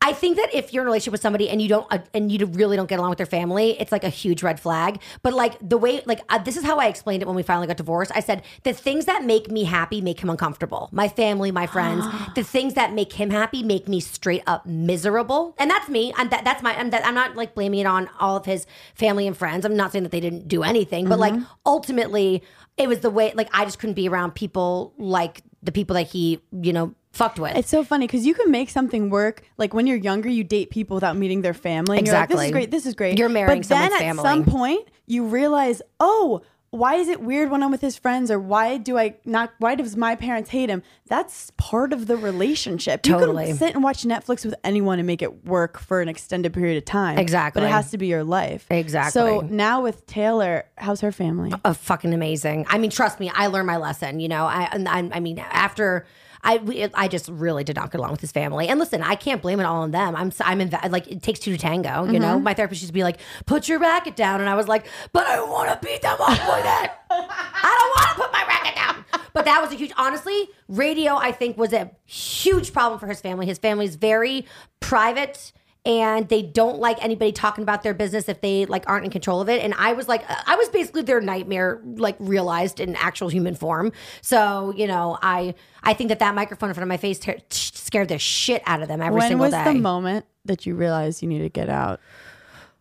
I 0.01 0.13
think 0.13 0.37
that 0.37 0.55
if 0.55 0.73
you're 0.73 0.83
in 0.83 0.87
a 0.87 0.91
relationship 0.91 1.13
with 1.13 1.21
somebody 1.21 1.51
and 1.51 1.61
you 1.61 1.69
don't 1.69 1.87
uh, 1.91 1.99
and 2.15 2.31
you 2.31 2.47
really 2.47 2.77
don't 2.77 2.89
get 2.89 2.99
along 2.99 3.11
with 3.11 3.19
their 3.19 3.27
family, 3.27 3.79
it's 3.81 3.91
like 3.91 4.05
a 4.05 4.09
huge 4.09 4.43
red 4.43 4.61
flag. 4.61 5.01
But 5.23 5.35
like 5.35 5.57
the 5.61 5.77
way, 5.77 6.03
like 6.07 6.21
uh, 6.29 6.39
this 6.39 6.57
is 6.57 6.65
how 6.65 6.79
I 6.79 6.87
explained 6.87 7.23
it 7.23 7.27
when 7.27 7.35
we 7.35 7.43
finally 7.43 7.67
got 7.67 7.77
divorced. 7.77 8.13
I 8.15 8.21
said 8.21 8.43
the 8.63 8.73
things 8.73 9.07
that 9.07 9.25
make 9.25 9.51
me 9.51 9.65
happy 9.65 10.01
make 10.01 10.21
him 10.21 10.31
uncomfortable. 10.31 10.89
My 10.93 11.09
family, 11.09 11.51
my 11.51 11.67
friends. 11.67 12.07
the 12.37 12.45
things 12.45 12.75
that 12.75 12.93
make 12.93 13.13
him 13.13 13.31
happy 13.31 13.63
make 13.63 13.89
me 13.89 13.99
straight 13.99 14.45
up 14.47 14.65
miserable. 14.67 15.55
And 15.59 15.69
that's 15.71 15.89
me. 15.89 16.13
And 16.17 16.31
that, 16.31 16.45
that's 16.45 16.63
my. 16.63 16.79
I'm, 16.79 16.91
that, 16.91 17.05
I'm 17.05 17.15
not 17.15 17.35
like 17.35 17.55
blaming 17.55 17.81
it 17.81 17.87
on 17.87 18.09
all 18.21 18.37
of 18.37 18.47
his 18.47 18.67
family 18.95 19.27
and 19.27 19.37
friends. 19.37 19.65
I'm 19.65 19.77
not 19.77 19.93
saying 19.93 20.05
that 20.05 20.13
they 20.13 20.21
didn't 20.21 20.47
do 20.47 20.63
anything, 20.63 21.09
but 21.09 21.19
like 21.19 21.35
ultimately, 21.67 22.43
it 22.77 22.89
was 22.89 23.01
the 23.01 23.11
way. 23.11 23.33
Like 23.35 23.49
I 23.53 23.65
just 23.65 23.79
couldn't 23.81 23.95
be 23.95 24.09
around 24.09 24.35
people 24.35 24.95
like 24.97 25.43
the 25.63 25.73
people 25.73 25.95
that 25.95 26.07
he, 26.07 26.41
you 26.53 26.73
know, 26.73 26.95
fucked 27.19 27.39
with. 27.39 27.57
It's 27.57 27.69
so 27.69 27.85
funny 27.85 28.07
because 28.07 28.25
you 28.25 28.33
can 28.35 28.51
make 28.51 28.71
something 28.71 29.11
work. 29.11 29.43
Like 29.59 29.75
when 29.75 29.87
you're 29.87 29.97
younger, 29.99 30.29
you 30.29 30.45
date 30.45 30.71
people 30.71 30.95
without 30.95 31.17
meeting 31.17 31.43
their 31.43 31.55
family. 31.55 31.99
And 31.99 32.07
You're 32.07 32.17
like, 32.17 32.29
this 32.31 32.45
is 32.45 32.51
great. 32.53 32.71
This 32.71 32.87
is 32.87 32.95
great. 32.95 33.19
You're 33.19 33.29
marrying 33.29 33.61
But 33.61 33.69
then 33.69 33.91
someone's 33.91 34.03
at 34.03 34.07
family. 34.07 34.23
some 34.23 34.45
point, 34.45 34.89
you 35.07 35.25
realize, 35.27 35.83
oh, 36.01 36.43
why 36.71 36.97
is 36.97 37.09
it 37.09 37.23
weird 37.23 37.51
when 37.51 37.63
I'm 37.63 37.71
with 37.71 37.81
his 37.81 37.97
friends, 37.97 38.31
or 38.31 38.39
why 38.39 38.77
do 38.77 38.99
I 38.99 39.17
not? 39.25 39.55
Why 39.59 39.75
does 39.75 39.97
my 39.97 40.15
parents 40.17 40.51
hate 40.51 40.69
him? 40.69 40.83
That's 41.07 41.51
part 41.57 41.95
of 41.95 42.07
the 42.07 42.17
relationship. 42.19 43.03
Totally. 43.03 43.45
You 43.45 43.49
can 43.53 43.57
sit 43.59 43.75
and 43.75 43.83
watch 43.83 44.03
Netflix 44.03 44.45
with 44.45 44.55
anyone 44.63 44.99
and 44.99 45.07
make 45.07 45.23
it 45.23 45.47
work 45.47 45.79
for 45.79 46.03
an 46.03 46.11
extended 46.11 46.53
period 46.53 46.77
of 46.77 46.85
time. 46.85 47.17
Exactly. 47.17 47.63
But 47.63 47.69
it 47.69 47.71
has 47.71 47.91
to 47.93 47.97
be 47.97 48.07
your 48.07 48.23
life. 48.23 48.67
Exactly. 48.69 49.13
So 49.13 49.41
now 49.41 49.81
with 49.83 50.05
Taylor, 50.07 50.67
how's 50.77 51.01
her 51.01 51.11
family? 51.11 51.55
uh, 51.65 51.73
fucking 51.73 52.13
amazing. 52.13 52.67
I 52.69 52.77
mean, 52.77 52.91
trust 52.91 53.19
me, 53.19 53.31
I 53.35 53.47
learned 53.47 53.67
my 53.67 53.79
lesson. 53.79 54.21
You 54.21 54.29
know, 54.29 54.45
I 54.45 54.69
I, 54.71 55.11
I 55.11 55.21
mean, 55.21 55.39
after 55.39 56.05
I 56.43 56.59
we, 56.59 56.85
I 56.95 57.09
just 57.09 57.29
really 57.29 57.65
did 57.65 57.77
not 57.77 57.91
get 57.91 57.99
along 57.99 58.13
with 58.13 58.21
his 58.21 58.33
family. 58.33 58.69
And 58.69 58.79
listen, 58.79 59.03
I 59.03 59.15
can't 59.15 59.43
blame 59.43 59.61
it 59.61 59.65
all 59.65 59.83
on 59.83 59.91
them. 59.91 60.15
I'm 60.17 60.33
I'm 60.41 60.61
inv- 60.61 60.91
like 60.91 61.09
it 61.09 61.23
takes 61.23 61.41
two 61.41 61.53
to 61.53 61.59
tango. 61.59 62.05
You 62.05 62.19
know, 62.19 62.35
mm-hmm. 62.35 62.45
my 62.45 62.55
therapist 62.55 62.83
used 62.83 62.91
to 62.91 62.95
be 62.95 63.03
like, 63.03 63.19
"Put 63.47 63.69
your 63.69 63.79
racket 63.79 64.17
down," 64.17 64.41
and 64.41 64.49
I 64.49 64.55
was 64.55 64.69
like, 64.69 64.87
"But 65.13 65.27
I 65.27 65.41
want 65.41 65.69
to 65.71 65.87
beat 65.87 66.03
them 66.03 66.17
up 66.21 66.29
with 66.29 66.39
it. 66.39 66.91
I 67.11 67.77
don't 67.79 67.91
want 67.97 68.09
to 68.09 68.23
put 68.23 68.33
my 68.33 68.45
racket 68.47 68.75
down." 68.75 69.05
But 69.33 69.45
that 69.45 69.61
was 69.63 69.73
a 69.73 69.75
huge. 69.75 69.93
Honestly, 69.97 70.49
radio 70.69 71.17
I 71.17 71.33
think 71.33 71.57
was 71.57 71.73
a 71.73 71.91
huge 72.07 72.73
problem 72.73 72.99
for 73.01 73.07
his 73.07 73.21
family. 73.21 73.47
His 73.47 73.59
family's 73.59 73.97
very 73.97 74.47
private 74.81 75.53
and 75.89 76.29
they 76.29 76.43
don't 76.43 76.79
like 76.79 77.03
anybody 77.03 77.33
talking 77.33 77.63
about 77.63 77.83
their 77.83 77.95
business 77.95 78.29
if 78.29 78.41
they 78.43 78.67
like 78.67 78.85
aren't 78.87 79.05
in 79.05 79.11
control 79.11 79.41
of 79.41 79.49
it 79.49 79.63
and 79.63 79.75
i 79.75 79.93
was 79.93 80.07
like 80.07 80.23
i 80.47 80.55
was 80.55 80.69
basically 80.69 81.03
their 81.03 81.21
nightmare 81.21 81.81
like 81.97 82.15
realized 82.21 82.79
in 82.79 82.95
actual 82.97 83.29
human 83.29 83.55
form 83.55 83.91
so 84.21 84.73
you 84.77 84.87
know 84.87 85.19
i 85.23 85.55
i 85.83 85.93
think 85.95 86.09
that 86.09 86.19
that 86.19 86.35
microphone 86.35 86.69
in 86.69 86.75
front 86.75 86.85
of 86.85 86.89
my 86.89 86.99
face 86.99 87.19
ter- 87.19 87.39
scared 87.51 88.09
the 88.09 88.19
shit 88.19 88.63
out 88.67 88.83
of 88.83 88.89
them 88.89 89.01
every 89.01 89.19
when 89.19 89.29
single 89.29 89.47
was 89.47 89.65
the 89.65 89.75
moment 89.75 90.25
that 90.45 90.67
you 90.67 90.75
realized 90.75 91.23
you 91.23 91.29
need 91.29 91.41
to 91.41 91.49
get 91.49 91.69
out? 91.69 92.01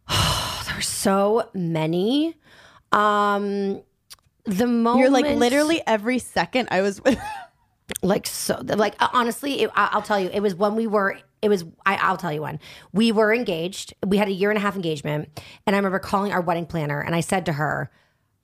there's 0.68 0.88
so 0.88 1.50
many 1.54 2.36
um 2.92 3.82
the 4.46 4.66
moment 4.66 5.02
You're 5.02 5.10
like 5.10 5.36
literally 5.36 5.82
every 5.86 6.20
second 6.20 6.70
I 6.72 6.82
was 6.82 7.04
with. 7.04 7.20
Like 8.02 8.28
so 8.28 8.62
like 8.64 8.96
uh, 9.00 9.08
honestly 9.14 9.62
it, 9.62 9.70
I- 9.76 9.90
i'll 9.94 10.02
tell 10.02 10.20
you 10.20 10.30
it 10.34 10.42
was 10.42 10.54
when 10.56 10.76
we 10.76 10.88
were 10.88 11.18
it 11.42 11.50
was 11.50 11.64
I, 11.86 11.96
i'll 11.98 12.18
tell 12.18 12.34
you 12.34 12.42
when. 12.42 12.60
We 12.92 13.12
were 13.12 13.34
engaged. 13.34 13.94
We 14.06 14.18
had 14.18 14.28
a 14.28 14.32
year 14.32 14.50
and 14.50 14.58
a 14.58 14.62
half 14.62 14.76
engagement. 14.76 15.30
And 15.66 15.76
i 15.76 15.80
remember 15.80 16.00
calling 16.00 16.32
our 16.34 16.42
wedding 16.42 16.66
planner 16.66 17.00
and 17.00 17.16
i 17.16 17.22
said 17.22 17.46
to 17.46 17.54
her 17.54 17.90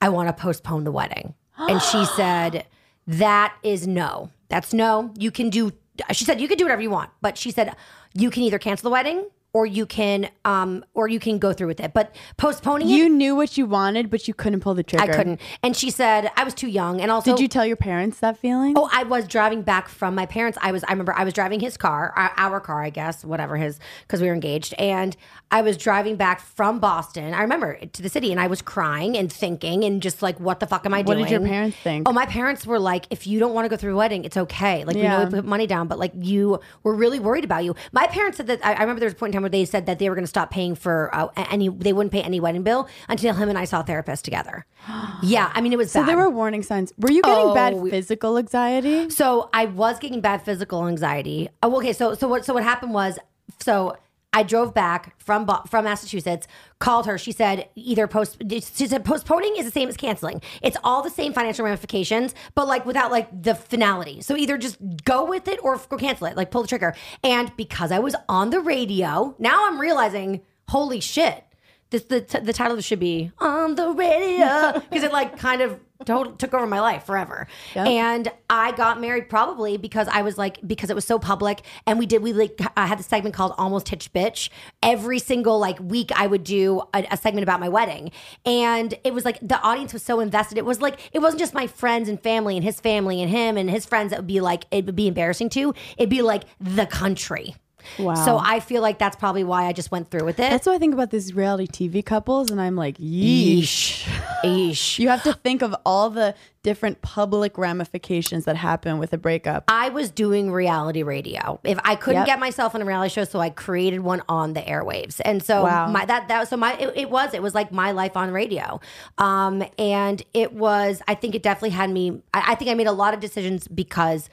i 0.00 0.08
want 0.08 0.28
to 0.28 0.32
postpone 0.32 0.84
the 0.84 0.92
wedding. 0.92 1.34
And 1.58 1.82
she 1.82 2.04
said 2.16 2.66
that 3.06 3.54
is 3.62 3.86
no. 3.86 4.30
That's 4.48 4.72
no. 4.72 5.12
You 5.18 5.30
can 5.30 5.50
do 5.50 5.72
she 6.12 6.24
said 6.24 6.40
you 6.40 6.48
can 6.48 6.56
do 6.56 6.64
whatever 6.64 6.82
you 6.82 6.90
want. 6.90 7.10
But 7.20 7.36
she 7.36 7.50
said 7.50 7.74
you 8.14 8.30
can 8.30 8.42
either 8.44 8.58
cancel 8.58 8.84
the 8.88 8.92
wedding 8.92 9.28
or 9.54 9.64
you 9.64 9.86
can 9.86 10.28
um 10.44 10.84
or 10.92 11.08
you 11.08 11.18
can 11.18 11.38
go 11.38 11.52
through 11.54 11.68
with 11.68 11.80
it 11.80 11.94
but 11.94 12.14
postponing 12.36 12.88
it 12.90 12.92
You 12.92 13.08
knew 13.08 13.34
what 13.34 13.56
you 13.56 13.64
wanted, 13.64 14.10
but 14.10 14.28
you 14.28 14.34
couldn't 14.34 14.60
pull 14.60 14.74
the 14.74 14.82
trigger. 14.82 15.12
i 15.12 15.16
couldn't 15.16 15.40
and 15.62 15.74
she 15.74 15.88
said 15.90 16.30
i 16.36 16.44
was 16.44 16.52
too 16.52 16.68
young 16.68 17.00
and 17.00 17.10
also 17.10 17.32
Did 17.34 17.40
you 17.40 17.48
tell 17.48 17.64
your 17.64 17.76
parents 17.76 18.18
that 18.20 18.36
feeling? 18.36 18.74
Oh, 18.76 18.90
I 18.92 19.04
was 19.04 19.26
driving 19.26 19.62
back 19.62 19.88
from 19.88 20.14
my 20.14 20.26
parents. 20.26 20.58
I 20.60 20.72
was, 20.72 20.82
I 20.84 20.90
remember 20.90 21.14
I 21.16 21.24
was 21.24 21.32
driving 21.32 21.60
his 21.60 21.76
car, 21.76 22.12
our, 22.16 22.32
our 22.36 22.60
car, 22.60 22.82
I 22.82 22.90
guess, 22.90 23.24
whatever 23.24 23.56
his, 23.56 23.78
because 24.02 24.20
we 24.20 24.26
were 24.26 24.34
engaged. 24.34 24.74
And 24.78 25.16
I 25.50 25.62
was 25.62 25.76
driving 25.76 26.16
back 26.16 26.40
from 26.40 26.80
Boston. 26.80 27.32
I 27.32 27.42
remember 27.42 27.78
to 27.78 28.02
the 28.02 28.08
city 28.08 28.32
and 28.32 28.40
I 28.40 28.48
was 28.48 28.60
crying 28.60 29.16
and 29.16 29.32
thinking 29.32 29.84
and 29.84 30.02
just 30.02 30.20
like, 30.20 30.40
what 30.40 30.58
the 30.60 30.66
fuck 30.66 30.84
am 30.84 30.92
I 30.94 31.02
doing? 31.02 31.20
What 31.20 31.28
doing? 31.28 31.40
did 31.42 31.46
your 31.46 31.48
parents 31.48 31.76
think? 31.78 32.08
Oh, 32.08 32.12
my 32.12 32.26
parents 32.26 32.66
were 32.66 32.80
like, 32.80 33.06
if 33.10 33.26
you 33.26 33.38
don't 33.38 33.54
want 33.54 33.64
to 33.66 33.68
go 33.68 33.76
through 33.76 33.94
a 33.94 33.96
wedding, 33.96 34.24
it's 34.24 34.36
okay. 34.36 34.84
Like, 34.84 34.96
we 34.96 35.02
know 35.02 35.20
Yeah. 35.20 35.24
we 35.26 35.30
put 35.30 35.44
money 35.44 35.66
down, 35.68 35.86
but 35.86 35.98
like, 35.98 36.12
you 36.18 36.58
were 36.82 36.94
really 36.94 37.20
worried 37.20 37.44
about 37.44 37.64
you. 37.64 37.74
My 37.92 38.06
parents 38.08 38.36
said 38.38 38.48
that, 38.48 38.64
I, 38.66 38.72
I 38.74 38.80
remember 38.80 38.98
there 39.00 39.06
was 39.06 39.14
a 39.14 39.16
point 39.16 39.34
in 39.34 39.40
time 39.40 39.43
where 39.44 39.50
they 39.50 39.64
said 39.66 39.84
that 39.86 39.98
they 39.98 40.08
were 40.08 40.14
going 40.16 40.24
to 40.24 40.28
stop 40.28 40.50
paying 40.50 40.74
for 40.74 41.14
uh, 41.14 41.28
any, 41.36 41.68
they 41.68 41.92
wouldn't 41.92 42.12
pay 42.12 42.22
any 42.22 42.40
wedding 42.40 42.62
bill 42.62 42.88
until 43.08 43.34
him 43.34 43.48
and 43.50 43.58
I 43.58 43.66
saw 43.66 43.80
a 43.80 43.84
therapist 43.84 44.24
together. 44.24 44.64
yeah. 45.22 45.52
I 45.54 45.60
mean, 45.60 45.72
it 45.72 45.76
was 45.76 45.92
so 45.92 46.00
bad. 46.00 46.08
there 46.08 46.16
were 46.16 46.30
warning 46.30 46.62
signs. 46.62 46.92
Were 46.98 47.10
you 47.10 47.22
getting 47.22 47.48
Oh, 47.50 47.54
bad 47.54 47.74
physical 47.90 48.38
anxiety? 48.38 49.10
So 49.10 49.50
I 49.52 49.66
was 49.66 49.98
getting 49.98 50.20
bad 50.22 50.42
physical 50.42 50.86
anxiety. 50.88 51.50
Oh, 51.62 51.76
okay. 51.76 51.92
So 51.92 52.14
so 52.14 52.26
what 52.26 52.44
so 52.46 52.54
what 52.54 52.62
happened 52.62 52.94
was 52.94 53.18
so 53.60 53.96
I 54.32 54.42
drove 54.42 54.74
back 54.74 55.14
from 55.20 55.46
from 55.68 55.84
Massachusetts, 55.84 56.48
called 56.84 57.06
her. 57.06 57.16
She 57.16 57.32
said 57.32 57.70
either 57.74 58.06
post. 58.06 58.42
She 58.50 58.86
said 58.86 59.06
postponing 59.06 59.56
is 59.56 59.64
the 59.64 59.70
same 59.70 59.88
as 59.88 59.96
canceling. 59.96 60.42
It's 60.62 60.76
all 60.84 61.02
the 61.02 61.08
same 61.08 61.32
financial 61.32 61.64
ramifications, 61.64 62.34
but 62.54 62.68
like 62.68 62.84
without 62.84 63.10
like 63.10 63.42
the 63.42 63.54
finality. 63.54 64.20
So 64.20 64.36
either 64.36 64.58
just 64.58 64.76
go 65.02 65.24
with 65.24 65.48
it 65.48 65.58
or 65.62 65.78
go 65.88 65.96
cancel 65.96 66.26
it. 66.26 66.36
Like 66.36 66.50
pull 66.50 66.60
the 66.60 66.68
trigger. 66.68 66.94
And 67.22 67.56
because 67.56 67.90
I 67.90 68.00
was 68.00 68.14
on 68.28 68.50
the 68.50 68.60
radio, 68.60 69.34
now 69.38 69.66
I'm 69.66 69.80
realizing, 69.80 70.42
holy 70.68 71.00
shit. 71.00 71.42
This, 71.88 72.04
the, 72.04 72.20
the 72.42 72.52
title 72.52 72.78
should 72.80 72.98
be 72.98 73.30
on 73.38 73.76
the 73.76 73.90
radio 73.90 74.72
because 74.90 75.04
it 75.04 75.12
like 75.12 75.38
kind 75.38 75.62
of 75.62 75.80
total, 76.04 76.32
took 76.34 76.54
over 76.54 76.66
my 76.66 76.80
life 76.80 77.04
forever. 77.04 77.46
And 77.86 78.30
I 78.48 78.72
got 78.72 79.00
married 79.00 79.28
probably 79.28 79.76
because 79.76 80.08
I 80.08 80.22
was 80.22 80.38
like 80.38 80.58
because 80.66 80.90
it 80.90 80.94
was 80.94 81.04
so 81.04 81.18
public 81.18 81.62
and 81.86 81.98
we 81.98 82.06
did 82.06 82.22
we 82.22 82.32
like 82.32 82.60
I 82.76 82.86
had 82.86 83.00
a 83.00 83.02
segment 83.02 83.34
called 83.34 83.54
Almost 83.58 83.88
Hitch 83.88 84.12
Bitch. 84.12 84.50
Every 84.82 85.18
single 85.18 85.58
like 85.58 85.78
week 85.80 86.10
I 86.14 86.26
would 86.26 86.44
do 86.44 86.82
a, 86.92 87.06
a 87.10 87.16
segment 87.16 87.42
about 87.42 87.60
my 87.60 87.68
wedding. 87.68 88.10
And 88.44 88.94
it 89.04 89.14
was 89.14 89.24
like 89.24 89.38
the 89.40 89.60
audience 89.60 89.92
was 89.92 90.02
so 90.02 90.20
invested. 90.20 90.58
It 90.58 90.64
was 90.64 90.80
like 90.80 90.98
it 91.12 91.20
wasn't 91.20 91.40
just 91.40 91.54
my 91.54 91.66
friends 91.66 92.08
and 92.08 92.20
family 92.22 92.56
and 92.56 92.64
his 92.64 92.80
family 92.80 93.22
and 93.22 93.30
him 93.30 93.56
and 93.56 93.70
his 93.70 93.86
friends 93.86 94.10
that 94.10 94.20
would 94.20 94.26
be 94.26 94.40
like 94.40 94.64
it 94.70 94.86
would 94.86 94.96
be 94.96 95.08
embarrassing 95.08 95.48
to. 95.50 95.74
It'd 95.96 96.10
be 96.10 96.22
like 96.22 96.44
the 96.60 96.86
country. 96.86 97.54
Wow. 97.98 98.14
So 98.14 98.38
I 98.38 98.60
feel 98.60 98.82
like 98.82 98.98
that's 98.98 99.16
probably 99.16 99.44
why 99.44 99.66
I 99.66 99.72
just 99.72 99.90
went 99.90 100.10
through 100.10 100.24
with 100.24 100.38
it. 100.40 100.50
That's 100.50 100.66
what 100.66 100.74
I 100.74 100.78
think 100.78 100.94
about 100.94 101.10
these 101.10 101.34
reality 101.34 101.66
TV 101.66 102.04
couples, 102.04 102.50
and 102.50 102.60
I'm 102.60 102.76
like, 102.76 102.98
yeesh. 102.98 104.04
Eesh. 104.44 104.98
You 105.04 105.08
have 105.08 105.22
to 105.24 105.32
think 105.32 105.62
of 105.62 105.74
all 105.84 106.10
the 106.10 106.34
different 106.62 107.02
public 107.02 107.58
ramifications 107.58 108.46
that 108.46 108.56
happen 108.56 108.98
with 108.98 109.12
a 109.12 109.18
breakup. 109.18 109.64
I 109.68 109.90
was 109.90 110.10
doing 110.10 110.50
reality 110.50 111.02
radio. 111.02 111.60
If 111.62 111.78
I 111.84 111.94
couldn't 111.94 112.20
Yep. 112.22 112.26
get 112.26 112.38
myself 112.40 112.74
on 112.74 112.80
a 112.80 112.84
reality 112.86 113.12
show, 113.12 113.24
so 113.24 113.38
I 113.38 113.50
created 113.50 114.00
one 114.00 114.22
on 114.28 114.54
the 114.54 114.62
airwaves. 114.62 115.20
And 115.24 115.42
so 115.42 115.62
Wow. 115.64 115.88
my 115.88 116.06
that 116.06 116.28
that 116.28 116.48
so 116.48 116.56
my 116.56 116.74
it, 116.78 116.92
it 116.96 117.10
was 117.10 117.34
it 117.34 117.42
was 117.42 117.54
like 117.54 117.70
my 117.70 117.90
life 117.92 118.16
on 118.16 118.30
radio. 118.30 118.80
Um 119.18 119.62
and 119.78 120.22
it 120.32 120.54
was 120.54 121.02
I 121.06 121.14
think 121.14 121.34
it 121.34 121.42
definitely 121.42 121.70
had 121.70 121.90
me 121.90 122.22
I, 122.32 122.52
I 122.52 122.54
think 122.54 122.70
I 122.70 122.74
made 122.74 122.86
a 122.86 122.92
lot 122.92 123.12
of 123.12 123.20
decisions 123.20 123.68
because 123.68 124.30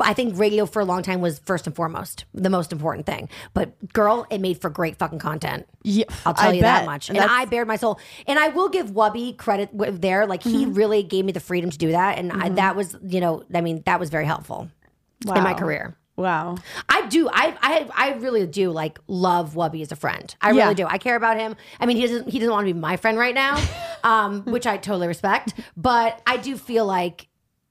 I 0.00 0.12
think 0.12 0.38
radio 0.38 0.66
for 0.66 0.80
a 0.80 0.84
long 0.84 1.02
time 1.02 1.20
was 1.20 1.38
first 1.40 1.66
and 1.66 1.74
foremost 1.76 2.24
the 2.34 2.50
most 2.50 2.72
important 2.72 3.06
thing. 3.06 3.28
But 3.54 3.92
girl, 3.92 4.26
it 4.30 4.40
made 4.40 4.60
for 4.60 4.70
great 4.70 4.96
fucking 4.98 5.20
content. 5.20 5.66
Yeah, 5.84 6.04
I'll 6.26 6.34
tell 6.34 6.50
I 6.50 6.52
you 6.54 6.62
that 6.62 6.84
much. 6.84 7.08
And 7.08 7.18
That's- 7.18 7.30
I 7.32 7.44
bared 7.44 7.68
my 7.68 7.76
soul. 7.76 8.00
And 8.26 8.38
I 8.38 8.48
will 8.48 8.68
give 8.68 8.90
Wubby 8.90 9.36
credit 9.36 9.70
w- 9.76 9.96
there. 9.96 10.26
Like 10.26 10.42
he 10.42 10.64
Mm-hmm. 10.64 10.74
really 10.74 11.02
gave 11.04 11.24
me 11.24 11.32
the 11.32 11.40
freedom 11.40 11.70
to 11.70 11.78
do 11.78 11.92
that. 11.92 12.18
And 12.18 12.32
I, 12.32 12.48
that 12.50 12.74
was, 12.74 12.96
you 13.06 13.20
know, 13.20 13.44
I 13.54 13.60
mean, 13.60 13.82
that 13.86 14.00
was 14.00 14.10
very 14.10 14.26
helpful 14.26 14.68
in 15.24 15.32
my 15.42 15.52
Wow. 15.52 15.58
career. 15.58 15.96
Wow. 16.16 16.56
I 16.88 17.06
do. 17.06 17.28
I, 17.32 17.56
I 17.62 17.88
I 17.94 18.12
really 18.14 18.44
do 18.48 18.72
like 18.72 18.98
love 19.06 19.54
Wubby 19.54 19.82
as 19.82 19.92
a 19.92 19.96
friend. 19.96 20.34
I 20.40 20.50
Yeah. 20.50 20.64
really 20.64 20.74
do. 20.74 20.86
I 20.88 20.98
care 20.98 21.14
about 21.14 21.38
him. 21.38 21.54
I 21.78 21.86
mean, 21.86 21.96
he 21.96 22.02
doesn't 22.08 22.28
he 22.28 22.40
doesn't 22.40 22.52
want 22.52 22.66
to 22.66 22.74
be 22.74 22.78
my 22.78 22.96
friend 22.96 23.16
right 23.16 23.34
now, 23.34 23.62
um, 24.02 24.42
which 24.42 24.66
I 24.66 24.76
totally 24.78 25.06
respect. 25.06 25.54
But 25.76 26.20
I 26.26 26.36
do 26.38 26.56
feel 26.56 26.84
like. 26.84 27.27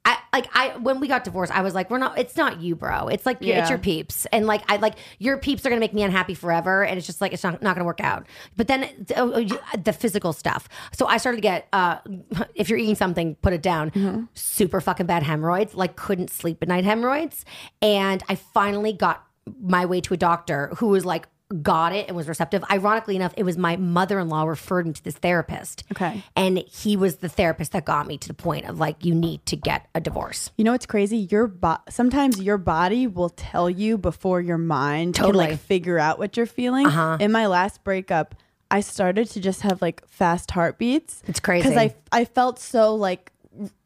I, 0.10 0.18
like 0.32 0.48
I 0.54 0.78
when 0.78 1.02
we 1.02 1.08
got 1.10 1.26
divorced, 1.26 1.52
I 1.52 1.62
was 1.62 1.76
like, 1.76 1.90
we're 1.90 1.98
not. 1.98 2.18
It's 2.18 2.38
not 2.38 2.62
you, 2.62 2.76
bro. 2.76 3.10
It's 3.10 3.26
like 3.26 3.38
it's 3.42 3.48
Yeah. 3.48 3.68
your 3.68 3.78
peeps, 3.78 4.26
and 4.32 4.48
like 4.48 4.64
I 4.72 4.78
like 4.78 4.96
your 5.20 5.38
peeps 5.38 5.66
are 5.66 5.70
gonna 5.70 5.82
make 5.82 5.94
me 5.94 6.02
unhappy 6.02 6.34
forever, 6.34 6.86
and 6.86 6.98
it's 6.98 7.06
just 7.06 7.20
like 7.20 7.34
it's 7.34 7.44
not, 7.44 7.62
not 7.62 7.76
gonna 7.76 7.86
work 7.86 8.00
out. 8.00 8.26
But 8.56 8.68
then 8.70 9.06
oh, 9.18 9.34
oh, 9.34 9.40
you- 9.40 9.60
the 9.84 9.92
physical 9.92 10.32
stuff. 10.32 10.70
So 10.94 11.08
I 11.08 11.18
started 11.18 11.38
to 11.38 11.42
get 11.42 11.68
uh, 11.74 11.98
if 12.56 12.70
you're 12.70 12.80
eating 12.80 12.96
something, 12.96 13.36
put 13.42 13.52
it 13.52 13.62
down. 13.62 14.30
Super 14.34 14.80
fucking 14.80 15.08
bad 15.08 15.24
hemorrhoids. 15.24 15.76
Like 15.76 15.98
couldn't 15.98 16.30
sleep 16.32 16.60
at 16.62 16.70
night 16.70 16.86
hemorrhoids, 16.86 17.44
and 17.82 18.24
I 18.30 18.36
finally 18.36 18.94
got 18.94 19.26
my 19.62 19.86
way 19.86 20.00
to 20.02 20.14
a 20.14 20.18
doctor 20.18 20.72
who 20.78 20.88
was 20.88 21.04
like 21.06 21.28
got 21.62 21.94
it 21.94 22.08
and 22.08 22.18
was 22.18 22.28
receptive. 22.28 22.64
Ironically 22.70 23.16
enough, 23.16 23.34
it 23.38 23.44
was 23.44 23.58
my 23.58 23.78
mother 23.78 24.20
in 24.20 24.28
law 24.28 24.44
referred 24.44 24.86
me 24.86 24.94
to 24.94 25.04
this 25.04 25.16
therapist. 25.16 25.84
Okay. 25.94 26.24
And 26.36 26.58
he 26.58 26.98
was 26.98 27.18
the 27.18 27.30
therapist 27.30 27.72
that 27.72 27.86
got 27.86 28.06
me 28.06 28.18
to 28.18 28.28
the 28.28 28.34
point 28.34 28.66
of 28.66 28.80
like, 28.80 29.06
you 29.06 29.16
need 29.16 29.46
to 29.46 29.56
get 29.56 29.88
a 29.96 30.02
divorce. 30.02 30.52
You 30.58 30.66
know 30.66 30.74
what's 30.74 30.86
crazy? 30.86 31.28
Your 31.32 31.48
bo- 31.48 31.78
sometimes 31.90 32.42
your 32.42 32.58
body 32.58 33.08
will 33.08 33.30
tell 33.30 33.70
you 33.70 33.98
before 33.98 34.42
your 34.42 34.58
mind 34.58 35.16
Totally. 35.16 35.46
can 35.46 35.52
like 35.54 35.60
figure 35.62 35.98
out 35.98 36.20
what 36.20 36.36
you're 36.36 36.46
feeling. 36.46 36.88
Uh-huh. 36.88 37.18
In 37.20 37.32
my 37.32 37.48
last 37.48 37.84
breakup, 37.84 38.36
I 38.70 38.82
started 38.82 39.30
to 39.30 39.40
just 39.40 39.62
have 39.62 39.82
like 39.82 40.06
fast 40.10 40.52
heartbeats. 40.52 41.24
It's 41.28 41.40
crazy. 41.40 41.70
because 41.70 41.78
I 41.78 41.96
I 42.12 42.26
felt 42.26 42.60
so 42.60 42.94
like 42.96 43.32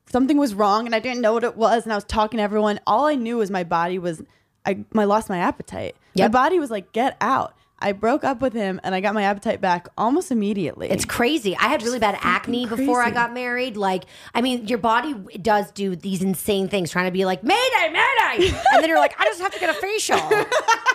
something 0.09 0.37
was 0.37 0.55
wrong 0.55 0.87
and 0.87 0.95
I 0.95 0.99
didn't 0.99 1.21
know 1.21 1.33
what 1.33 1.43
it 1.43 1.55
was 1.55 1.83
and 1.83 1.93
I 1.93 1.95
was 1.95 2.03
talking 2.03 2.37
to 2.37 2.43
everyone. 2.43 2.79
All 2.87 3.05
I 3.05 3.13
knew 3.13 3.37
was 3.37 3.51
my 3.51 3.63
body 3.63 3.99
was 3.99 4.23
I 4.65 4.83
I 4.95 5.03
lost 5.05 5.29
my 5.29 5.37
appetite. 5.39 5.95
My 6.17 6.27
body 6.27 6.59
was 6.59 6.69
like 6.71 6.91
get 6.91 7.17
out. 7.21 7.53
I 7.83 7.93
broke 7.93 8.23
up 8.23 8.41
with 8.41 8.53
him 8.53 8.79
and 8.83 8.93
I 8.93 9.01
got 9.01 9.15
my 9.15 9.23
appetite 9.23 9.59
back 9.59 9.87
almost 9.97 10.31
immediately. 10.31 10.87
It's 10.91 11.03
crazy. 11.03 11.57
I 11.57 11.63
had 11.63 11.81
really 11.81 11.97
bad 11.97 12.15
acne 12.21 12.67
before 12.67 13.01
I 13.01 13.09
got 13.09 13.33
married. 13.33 13.75
Like, 13.75 14.03
I 14.35 14.41
mean, 14.41 14.67
your 14.67 14.77
body 14.77 15.15
does 15.41 15.71
do 15.71 15.95
these 15.95 16.21
insane 16.21 16.67
things, 16.69 16.91
trying 16.91 17.05
to 17.05 17.11
be 17.11 17.25
like 17.25 17.43
Mayday, 17.43 17.89
Mayday, 17.91 18.49
and 18.71 18.83
then 18.83 18.87
you're 18.87 18.99
like, 18.99 19.19
I 19.19 19.25
just 19.25 19.41
have 19.41 19.51
to 19.53 19.59
get 19.59 19.71
a 19.71 19.73
facial. 19.73 20.15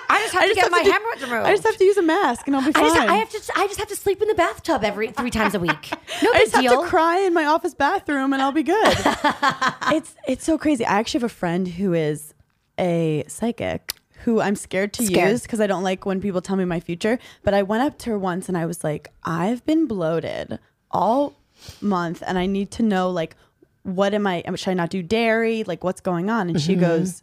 I 0.09 0.21
just 0.21 0.33
have 0.35 0.43
I 0.43 0.49
to 0.49 0.55
just 0.55 0.55
get 0.55 0.63
have 0.65 0.71
my 0.71 0.83
to 0.85 0.93
hemorrhoids 0.93 1.23
removed. 1.23 1.47
I 1.47 1.51
just 1.53 1.65
have 1.65 1.77
to 1.77 1.85
use 1.85 1.97
a 1.97 2.03
mask 2.03 2.47
and 2.47 2.55
I'll 2.55 2.63
be 2.63 2.69
I 2.69 2.73
fine. 2.73 2.85
just, 2.95 3.09
I 3.09 3.15
have 3.17 3.31
to. 3.31 3.53
I 3.57 3.67
just 3.67 3.79
have 3.81 3.89
to 3.89 3.97
sleep 3.97 4.23
in 4.23 4.29
the 4.29 4.35
bathtub 4.35 4.85
every 4.85 5.09
three 5.09 5.31
times 5.31 5.55
a 5.55 5.61
week. 5.61 5.91
No 6.23 6.31
I 6.31 6.39
big 6.39 6.53
just 6.53 6.55
have 6.55 6.81
to 6.83 6.87
cry 6.89 7.19
in 7.19 7.35
my 7.35 7.45
office 7.45 7.75
bathroom 7.75 8.33
and 8.33 8.41
I'll 8.41 8.53
be 8.53 8.63
good. 8.63 8.77
it's 9.93 10.15
it's 10.27 10.45
so 10.45 10.57
crazy. 10.57 10.85
I 10.87 10.99
actually 10.99 11.21
have 11.21 11.31
a 11.31 11.35
friend 11.35 11.67
who 11.69 11.93
is 11.93 12.33
a 12.79 13.25
psychic 13.29 13.93
who 14.25 14.41
I'm 14.41 14.57
scared 14.57 14.93
to 14.95 15.05
Scared. 15.05 15.31
use 15.33 15.43
because 15.43 15.61
I 15.61 15.67
don't 15.67 15.83
like 15.83 16.05
when 16.07 16.21
people 16.21 16.41
tell 16.41 16.57
me 16.57 16.65
my 16.65 16.81
future. 16.81 17.19
But 17.45 17.55
I 17.55 17.62
went 17.62 17.83
up 17.85 17.99
to 17.99 18.11
her 18.11 18.19
once 18.19 18.49
and 18.49 18.57
I 18.59 18.67
was 18.67 18.83
like, 18.83 19.09
I've 19.25 19.65
been 19.67 19.87
bloated 19.87 20.59
all 20.91 21.35
month 21.81 22.23
and 22.27 22.39
I 22.39 22.47
need 22.47 22.71
to 22.73 22.83
know 22.83 23.11
like 23.11 23.37
what 23.83 24.15
am 24.15 24.27
I 24.27 24.43
should 24.57 24.71
I 24.71 24.75
not 24.75 24.91
do 24.91 25.03
dairy? 25.03 25.62
Like 25.65 25.85
what's 25.85 26.01
going 26.01 26.29
on? 26.31 26.49
And 26.51 26.61
she 26.61 26.73
Mm-hmm. 26.73 26.81
goes, 26.81 27.23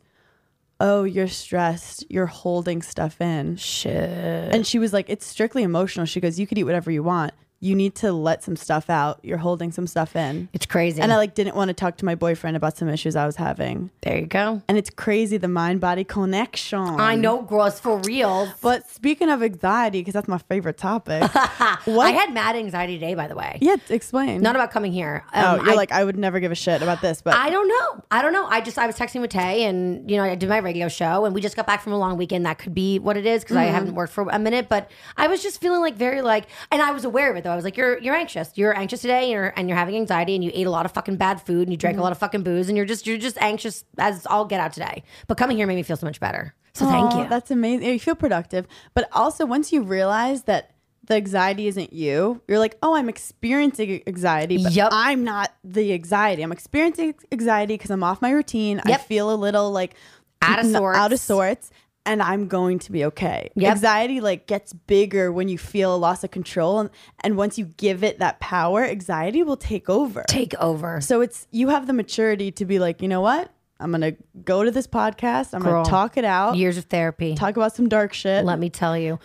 Oh, 0.80 1.04
you're 1.04 1.28
stressed. 1.28 2.06
You're 2.10 2.26
holding 2.26 2.82
stuff 2.82 3.22
in. 3.22 3.56
Shit. 3.58 4.54
And 4.54 4.66
she 4.66 4.80
was 4.80 4.94
like, 4.94 5.10
It's 5.10 5.26
strictly 5.26 5.64
emotional. 5.64 6.06
She 6.06 6.20
goes, 6.22 6.40
You 6.40 6.48
could 6.48 6.58
eat 6.58 6.64
whatever 6.64 6.90
you 6.92 7.04
want. 7.04 7.34
You 7.64 7.76
need 7.76 7.96
to 7.96 8.12
let 8.12 8.44
some 8.44 8.56
stuff 8.58 8.90
out. 8.90 9.20
You're 9.24 9.38
holding 9.38 9.72
some 9.72 9.88
stuff 9.88 10.16
in. 10.18 10.50
It's 10.52 10.66
crazy. 10.66 11.02
And 11.02 11.14
I 11.14 11.18
like 11.18 11.34
didn't 11.34 11.56
want 11.56 11.70
to 11.70 11.74
talk 11.74 11.96
to 11.98 12.06
my 12.06 12.14
boyfriend 12.16 12.58
about 12.58 12.76
some 12.76 12.90
issues 12.90 13.16
I 13.16 13.26
was 13.26 13.38
having. 13.38 13.90
there 14.02 14.18
you 14.20 14.26
go. 14.26 14.62
And 14.68 14.78
it's 14.78 14.90
crazy 14.90 15.38
the 15.38 15.48
mind 15.48 15.80
body 15.80 16.04
connection. 16.04 16.78
I 17.00 17.16
know, 17.16 17.42
gross 17.42 17.80
for 17.80 18.00
real. 18.00 18.52
But 18.62 18.90
speaking 18.90 19.30
of 19.30 19.42
anxiety, 19.42 20.02
because 20.02 20.14
that's 20.14 20.28
my 20.28 20.40
favorite 20.40 20.78
topic. 20.78 21.24
what? 21.86 22.06
I 22.08 22.12
had 22.12 22.34
mad 22.34 22.56
anxiety 22.58 22.96
today, 23.00 23.16
by 23.16 23.28
the 23.28 23.36
way. 23.36 23.60
yeah, 23.62 23.78
explain. 23.90 24.42
Not 24.42 24.56
about 24.56 24.72
coming 24.72 24.92
here. 24.92 25.24
oh, 25.34 25.54
Um, 25.60 25.60
you're 25.66 25.72
I- 25.74 25.76
like 25.76 25.92
I 25.94 26.04
would 26.04 26.18
never 26.18 26.42
give 26.42 26.52
a 26.52 26.56
shit 26.56 26.82
about 26.82 27.00
this, 27.02 27.22
but 27.22 27.34
I 27.36 27.50
don't 27.50 27.70
know. 27.70 28.04
I 28.12 28.22
don't 28.22 28.34
know. 28.34 28.46
I 28.46 28.60
just 28.60 28.78
I 28.78 28.88
was 28.88 28.98
texting 28.98 29.22
with 29.22 29.32
Tay, 29.32 29.64
and 29.64 30.10
you 30.12 30.18
know 30.18 30.24
I 30.24 30.36
did 30.36 30.50
my 30.50 30.58
radio 30.58 30.90
show, 30.90 31.24
and 31.26 31.34
we 31.34 31.40
just 31.40 31.56
got 31.56 31.66
back 31.66 31.82
from 31.82 31.94
a 31.94 31.98
long 31.98 32.18
weekend. 32.18 32.46
That 32.46 32.58
could 32.60 32.74
be 32.74 33.00
what 33.00 33.16
it 33.16 33.26
is 33.26 33.44
because 33.44 33.56
I 33.56 33.64
Mm-hmm. 33.68 33.74
haven't 33.76 33.96
worked 33.96 34.12
for 34.12 34.28
a 34.30 34.38
minute, 34.40 34.68
but 34.68 34.92
I 35.16 35.28
was 35.28 35.42
just 35.42 35.62
feeling 35.62 35.80
like 35.80 35.96
very 35.96 36.22
like, 36.22 36.48
and 36.72 36.82
I 36.82 36.92
was 36.92 37.06
aware 37.06 37.32
of 37.32 37.38
it 37.38 37.44
though. 37.46 37.53
I 37.54 37.56
was 37.56 37.64
like, 37.64 37.78
you're 37.78 37.98
you're 38.00 38.16
anxious. 38.16 38.52
You're 38.56 38.78
anxious 38.78 39.02
today, 39.02 39.24
and 39.24 39.32
you're 39.32 39.54
and 39.56 39.70
you're 39.70 39.78
having 39.78 39.96
anxiety, 39.96 40.36
and 40.36 40.44
you 40.44 40.52
ate 40.54 40.68
a 40.68 40.72
lot 40.72 40.86
of 40.86 40.92
fucking 40.92 41.16
bad 41.18 41.42
food, 41.42 41.68
and 41.68 41.72
you 41.72 41.78
Mm-hmm. 41.78 41.80
drank 41.80 41.98
a 41.98 42.02
lot 42.02 42.12
of 42.12 42.18
fucking 42.18 42.44
booze, 42.44 42.68
and 42.68 42.76
you're 42.78 42.86
just 42.86 43.08
you're 43.08 43.18
just 43.18 43.38
anxious 43.42 43.86
as 43.98 44.26
all 44.26 44.46
get 44.46 44.60
out 44.60 44.74
today. 44.74 45.04
But 45.28 45.38
coming 45.38 45.56
here 45.58 45.68
made 45.68 45.76
me 45.76 45.84
feel 45.84 45.98
so 45.98 46.06
much 46.06 46.20
better. 46.20 46.54
So 46.74 46.86
thank 46.86 47.14
you. 47.14 47.30
That's 47.30 47.52
amazing. 47.52 47.88
You 47.88 48.00
feel 48.00 48.16
productive. 48.16 48.66
But 48.96 49.08
also, 49.14 49.46
once 49.46 49.72
you 49.72 49.84
realize 49.84 50.44
that 50.44 50.72
the 51.06 51.16
anxiety 51.16 51.68
isn't 51.68 51.94
you, 51.94 52.42
you're 52.48 52.58
like, 52.60 52.78
oh, 52.82 52.96
I'm 52.96 53.10
experiencing 53.10 54.02
anxiety, 54.08 54.58
but 54.64 54.72
Yep. 54.72 54.90
I'm 54.92 55.24
not 55.24 55.54
the 55.64 55.94
anxiety. 55.94 56.42
I'm 56.44 56.52
experiencing 56.52 57.14
anxiety 57.32 57.76
because 57.76 57.92
I'm 57.92 58.04
off 58.04 58.22
my 58.22 58.32
routine. 58.32 58.82
I 58.86 58.98
feel 58.98 59.32
a 59.32 59.36
little 59.36 59.70
like 59.72 59.96
Out 60.42 60.60
of 60.60 60.66
sorts. 60.66 60.98
Out 60.98 61.14
of 61.14 61.20
sorts. 61.20 61.72
And 62.06 62.22
I'm 62.22 62.48
going 62.50 62.80
to 62.80 62.92
be 62.92 63.06
okay. 63.06 63.50
Yep. 63.56 63.72
Anxiety 63.72 64.20
like 64.20 64.46
gets 64.46 64.74
bigger 64.74 65.32
when 65.32 65.48
you 65.48 65.58
feel 65.58 65.96
a 65.96 65.98
loss 65.98 66.24
of 66.26 66.32
control, 66.32 66.80
and, 66.82 66.90
and 67.22 67.38
once 67.38 67.58
you 67.58 67.66
give 67.66 68.04
it 68.04 68.20
that 68.20 68.40
power, 68.42 68.84
anxiety 68.84 69.42
will 69.42 69.56
take 69.56 69.90
over. 69.90 70.24
Take 70.28 70.54
over. 70.56 71.00
So 71.00 71.22
it's 71.22 71.48
you 71.52 71.70
have 71.70 71.88
the 71.88 71.94
maturity 71.94 72.52
to 72.52 72.66
be 72.66 72.78
like, 72.78 73.02
you 73.02 73.08
know 73.08 73.22
what? 73.22 73.50
I'm 73.80 73.92
gonna 73.92 74.14
go 74.44 74.64
to 74.64 74.72
this 74.72 74.86
podcast. 74.88 75.54
I'm 75.54 75.62
Girl. 75.62 75.84
gonna 75.84 75.90
talk 75.90 76.18
it 76.18 76.26
out 76.26 76.56
Years 76.58 76.78
of 76.78 76.86
therapy. 76.86 77.36
talk 77.36 77.56
about 77.58 77.74
some 77.76 77.88
dark 77.90 78.14
shit. 78.14 78.44
Let 78.46 78.60
me 78.60 78.70
tell 78.70 78.98
you. 78.98 79.20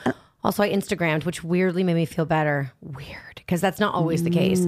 Also, 0.44 0.62
I 0.62 0.70
Instagrammed, 0.72 1.24
which 1.24 1.42
weirdly 1.42 1.82
made 1.82 1.94
me 1.94 2.04
feel 2.06 2.24
better. 2.26 2.72
Weird, 2.80 3.34
because 3.36 3.60
that's 3.60 3.80
not 3.80 3.92
always 3.94 4.22
the 4.22 4.30
case. 4.30 4.60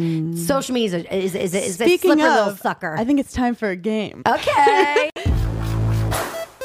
Social 0.46 0.74
media 0.74 0.98
is 0.98 1.04
a, 1.06 1.14
is, 1.16 1.34
is, 1.36 1.54
is 1.54 1.80
a 1.80 1.84
Mm. 1.84 1.86
Speaking 1.86 2.12
slippery 2.14 2.28
little 2.28 2.56
sucker. 2.56 2.96
I 2.98 3.04
think 3.04 3.20
it's 3.20 3.32
time 3.32 3.54
for 3.54 3.68
a 3.70 3.76
game. 3.76 4.22
okay. 4.26 5.10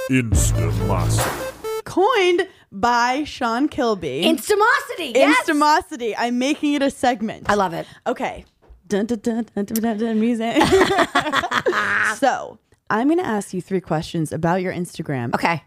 Instamasi. 0.09 1.83
Coined 1.83 2.47
by 2.71 3.23
Sean 3.23 3.67
Kilby. 3.67 4.23
Instamosity. 4.23 5.15
Yes. 5.15 5.47
Instamosity. 5.47 6.13
I'm 6.17 6.37
making 6.37 6.73
it 6.73 6.83
a 6.83 6.91
segment. 6.91 7.49
I 7.49 7.55
love 7.55 7.73
it. 7.73 7.87
Okay. 8.05 8.45
Dun, 8.87 9.07
dun, 9.07 9.19
dun, 9.19 9.47
dun, 9.55 9.65
dun, 9.65 9.81
dun, 9.81 9.97
dun, 9.97 10.19
music. 10.19 10.61
so 12.17 12.59
I'm 12.89 13.09
gonna 13.09 13.23
ask 13.23 13.51
you 13.53 13.61
three 13.61 13.81
questions 13.81 14.31
about 14.31 14.61
your 14.61 14.73
Instagram. 14.73 15.33
Okay. 15.33 15.63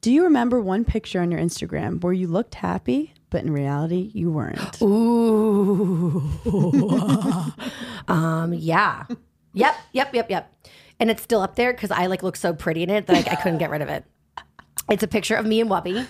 Do 0.00 0.12
you 0.12 0.22
remember 0.24 0.60
one 0.60 0.84
picture 0.84 1.20
on 1.20 1.32
your 1.32 1.40
Instagram 1.40 2.00
where 2.02 2.12
you 2.12 2.28
looked 2.28 2.54
happy, 2.54 3.14
but 3.30 3.42
in 3.42 3.52
reality 3.52 4.12
you 4.14 4.30
weren't? 4.30 4.80
Ooh. 4.82 6.22
um. 8.08 8.54
Yeah. 8.54 9.06
Yep. 9.54 9.74
Yep. 9.92 10.14
Yep. 10.14 10.30
Yep. 10.30 10.54
And 11.00 11.10
it's 11.10 11.22
still 11.22 11.40
up 11.40 11.56
there 11.56 11.72
because 11.72 11.90
I 11.90 12.06
like 12.06 12.22
look 12.22 12.36
so 12.36 12.52
pretty 12.52 12.82
in 12.84 12.90
it 12.90 13.06
that 13.06 13.26
I, 13.28 13.32
I 13.32 13.36
couldn't 13.36 13.58
get 13.58 13.70
rid 13.70 13.82
of 13.82 13.88
it. 13.88 14.04
It's 14.90 15.02
a 15.02 15.08
picture 15.08 15.34
of 15.34 15.46
me 15.46 15.60
and 15.60 15.70
Wubby, 15.70 16.06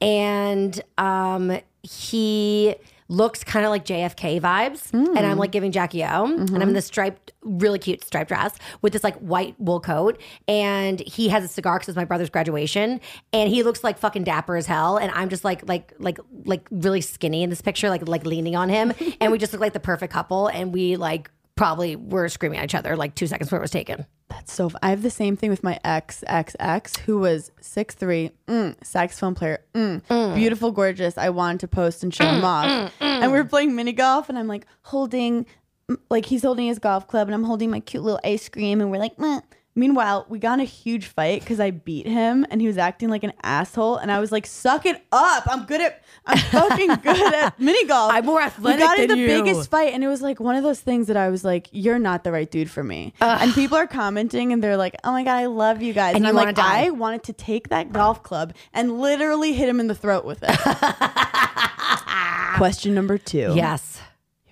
and 0.00 0.80
um, 0.98 1.58
he 1.82 2.74
looks 3.08 3.44
kind 3.44 3.64
of 3.66 3.70
like 3.70 3.84
JFK 3.84 4.40
vibes, 4.40 4.92
and 4.92 5.18
I'm 5.18 5.36
like 5.36 5.50
giving 5.50 5.70
Jackie 5.72 6.02
O, 6.04 6.24
and 6.24 6.56
I'm 6.56 6.68
in 6.68 6.72
this 6.72 6.86
striped, 6.86 7.32
really 7.42 7.78
cute 7.78 8.04
striped 8.04 8.28
dress 8.28 8.56
with 8.80 8.92
this 8.92 9.04
like 9.04 9.16
white 9.18 9.54
wool 9.58 9.80
coat, 9.80 10.20
and 10.48 11.00
he 11.00 11.28
has 11.28 11.44
a 11.44 11.48
cigar 11.48 11.78
because 11.78 11.88
it's 11.90 11.96
my 11.96 12.04
brother's 12.04 12.30
graduation, 12.30 13.00
and 13.32 13.50
he 13.50 13.62
looks 13.62 13.82
like 13.84 13.98
fucking 13.98 14.24
dapper 14.24 14.56
as 14.56 14.66
hell, 14.66 14.96
and 14.96 15.10
I'm 15.12 15.28
just 15.28 15.44
like 15.44 15.66
like 15.68 15.92
like 15.98 16.18
like 16.44 16.66
really 16.70 17.00
skinny 17.00 17.42
in 17.42 17.50
this 17.50 17.60
picture, 17.60 17.88
like 17.88 18.06
like 18.08 18.24
leaning 18.26 18.56
on 18.56 18.68
him, 18.68 18.92
and 19.20 19.32
we 19.32 19.38
just 19.38 19.52
look 19.52 19.60
like 19.60 19.72
the 19.72 19.80
perfect 19.80 20.12
couple, 20.12 20.48
and 20.48 20.72
we 20.72 20.96
like 20.96 21.30
probably 21.56 21.96
were 21.96 22.28
screaming 22.28 22.58
at 22.58 22.64
each 22.64 22.74
other 22.74 22.96
like 22.96 23.14
two 23.14 23.26
seconds 23.26 23.48
before 23.48 23.58
it 23.58 23.62
was 23.62 23.70
taken. 23.70 24.06
That's 24.28 24.52
so. 24.52 24.66
f- 24.66 24.74
I 24.82 24.90
have 24.90 25.02
the 25.02 25.10
same 25.10 25.36
thing 25.36 25.50
with 25.50 25.62
my 25.62 25.78
ex 25.84 26.24
ex 26.26 26.56
ex 26.58 26.96
who 26.96 27.18
was 27.18 27.50
six 27.60 27.94
three, 27.94 28.30
mm, 28.46 28.74
saxophone 28.82 29.34
player, 29.34 29.62
mm, 29.74 30.34
beautiful, 30.34 30.72
gorgeous. 30.72 31.18
I 31.18 31.28
wanted 31.28 31.60
to 31.60 31.68
post 31.68 32.02
and 32.02 32.14
show 32.14 32.24
him 32.24 32.42
off, 32.44 32.92
and 33.00 33.30
we're 33.30 33.44
playing 33.44 33.74
mini 33.74 33.92
golf, 33.92 34.28
and 34.30 34.38
I'm 34.38 34.48
like 34.48 34.66
holding, 34.82 35.44
mm, 35.90 35.98
like 36.08 36.24
he's 36.26 36.42
holding 36.42 36.66
his 36.66 36.78
golf 36.78 37.06
club, 37.08 37.28
and 37.28 37.34
I'm 37.34 37.44
holding 37.44 37.70
my 37.70 37.80
cute 37.80 38.02
little 38.02 38.20
ice 38.24 38.48
cream, 38.48 38.80
and 38.80 38.90
we're 38.90 38.98
like. 38.98 39.18
Meh. 39.18 39.40
Meanwhile, 39.74 40.26
we 40.28 40.38
got 40.38 40.54
in 40.54 40.60
a 40.60 40.64
huge 40.64 41.06
fight 41.06 41.40
because 41.40 41.58
I 41.58 41.70
beat 41.70 42.06
him 42.06 42.46
and 42.50 42.60
he 42.60 42.66
was 42.66 42.76
acting 42.76 43.08
like 43.08 43.24
an 43.24 43.32
asshole. 43.42 43.96
And 43.96 44.12
I 44.12 44.20
was 44.20 44.30
like, 44.30 44.44
"Suck 44.46 44.84
it 44.84 45.02
up! 45.12 45.44
I'm 45.50 45.64
good 45.64 45.80
at, 45.80 46.02
I'm 46.26 46.36
fucking 46.38 46.88
good 47.02 47.34
at 47.34 47.58
mini 47.68 47.86
golf. 47.86 48.12
I'm 48.12 48.26
more 48.26 48.42
athletic 48.42 48.80
We 48.80 48.86
got 48.86 48.98
in 48.98 49.08
the 49.08 49.16
you." 49.16 49.26
biggest 49.26 49.70
fight 49.70 49.94
and 49.94 50.04
it 50.04 50.08
was 50.08 50.20
like 50.20 50.40
one 50.40 50.56
of 50.56 50.62
those 50.62 50.80
things 50.80 51.06
that 51.06 51.16
I 51.16 51.30
was 51.30 51.42
like, 51.42 51.68
you're 51.72 51.98
not 51.98 52.22
the 52.22 52.32
right 52.32 52.50
dude 52.50 52.70
for 52.70 52.84
me. 52.84 53.14
And 53.20 53.54
people 53.54 53.78
are 53.78 53.86
commenting 53.86 54.52
and 54.52 54.62
they're 54.62 54.76
like, 54.76 54.94
oh 55.04 55.12
my 55.12 55.24
God, 55.24 55.36
I 55.36 55.46
love 55.46 55.80
you 55.80 55.94
guys. 55.94 56.16
And, 56.16 56.26
And 56.26 56.34
you 56.34 56.38
I'm 56.40 56.46
like, 56.46 56.54
die. 56.54 56.86
I 56.86 56.90
wanted 56.90 57.22
to 57.24 57.32
take 57.32 57.70
that 57.70 57.92
golf 57.92 58.22
club 58.22 58.52
and 58.74 59.00
literally 59.00 59.54
hit 59.54 59.68
him 59.68 59.80
in 59.80 59.86
the 59.86 59.94
throat 59.94 60.24
with 60.26 60.40
it. 60.42 60.50
Question 62.56 62.94
number 62.94 63.16
two. 63.18 63.52
Yes. 63.56 64.00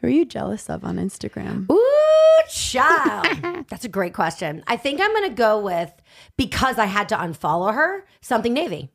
Who 0.00 0.06
are 0.06 0.10
you 0.10 0.24
jealous 0.24 0.70
of 0.70 0.84
on 0.84 0.96
Instagram? 0.96 1.70
Ooh, 1.70 2.42
child. 2.48 3.66
That's 3.68 3.84
a 3.84 3.88
great 3.88 4.14
question. 4.14 4.64
I 4.66 4.76
think 4.76 5.00
I'm 5.00 5.10
going 5.10 5.28
to 5.28 5.34
go 5.34 5.60
with 5.60 5.92
because 6.36 6.78
I 6.78 6.86
had 6.86 7.08
to 7.10 7.16
unfollow 7.16 7.74
her, 7.74 8.06
something 8.20 8.52
Navy. 8.52 8.90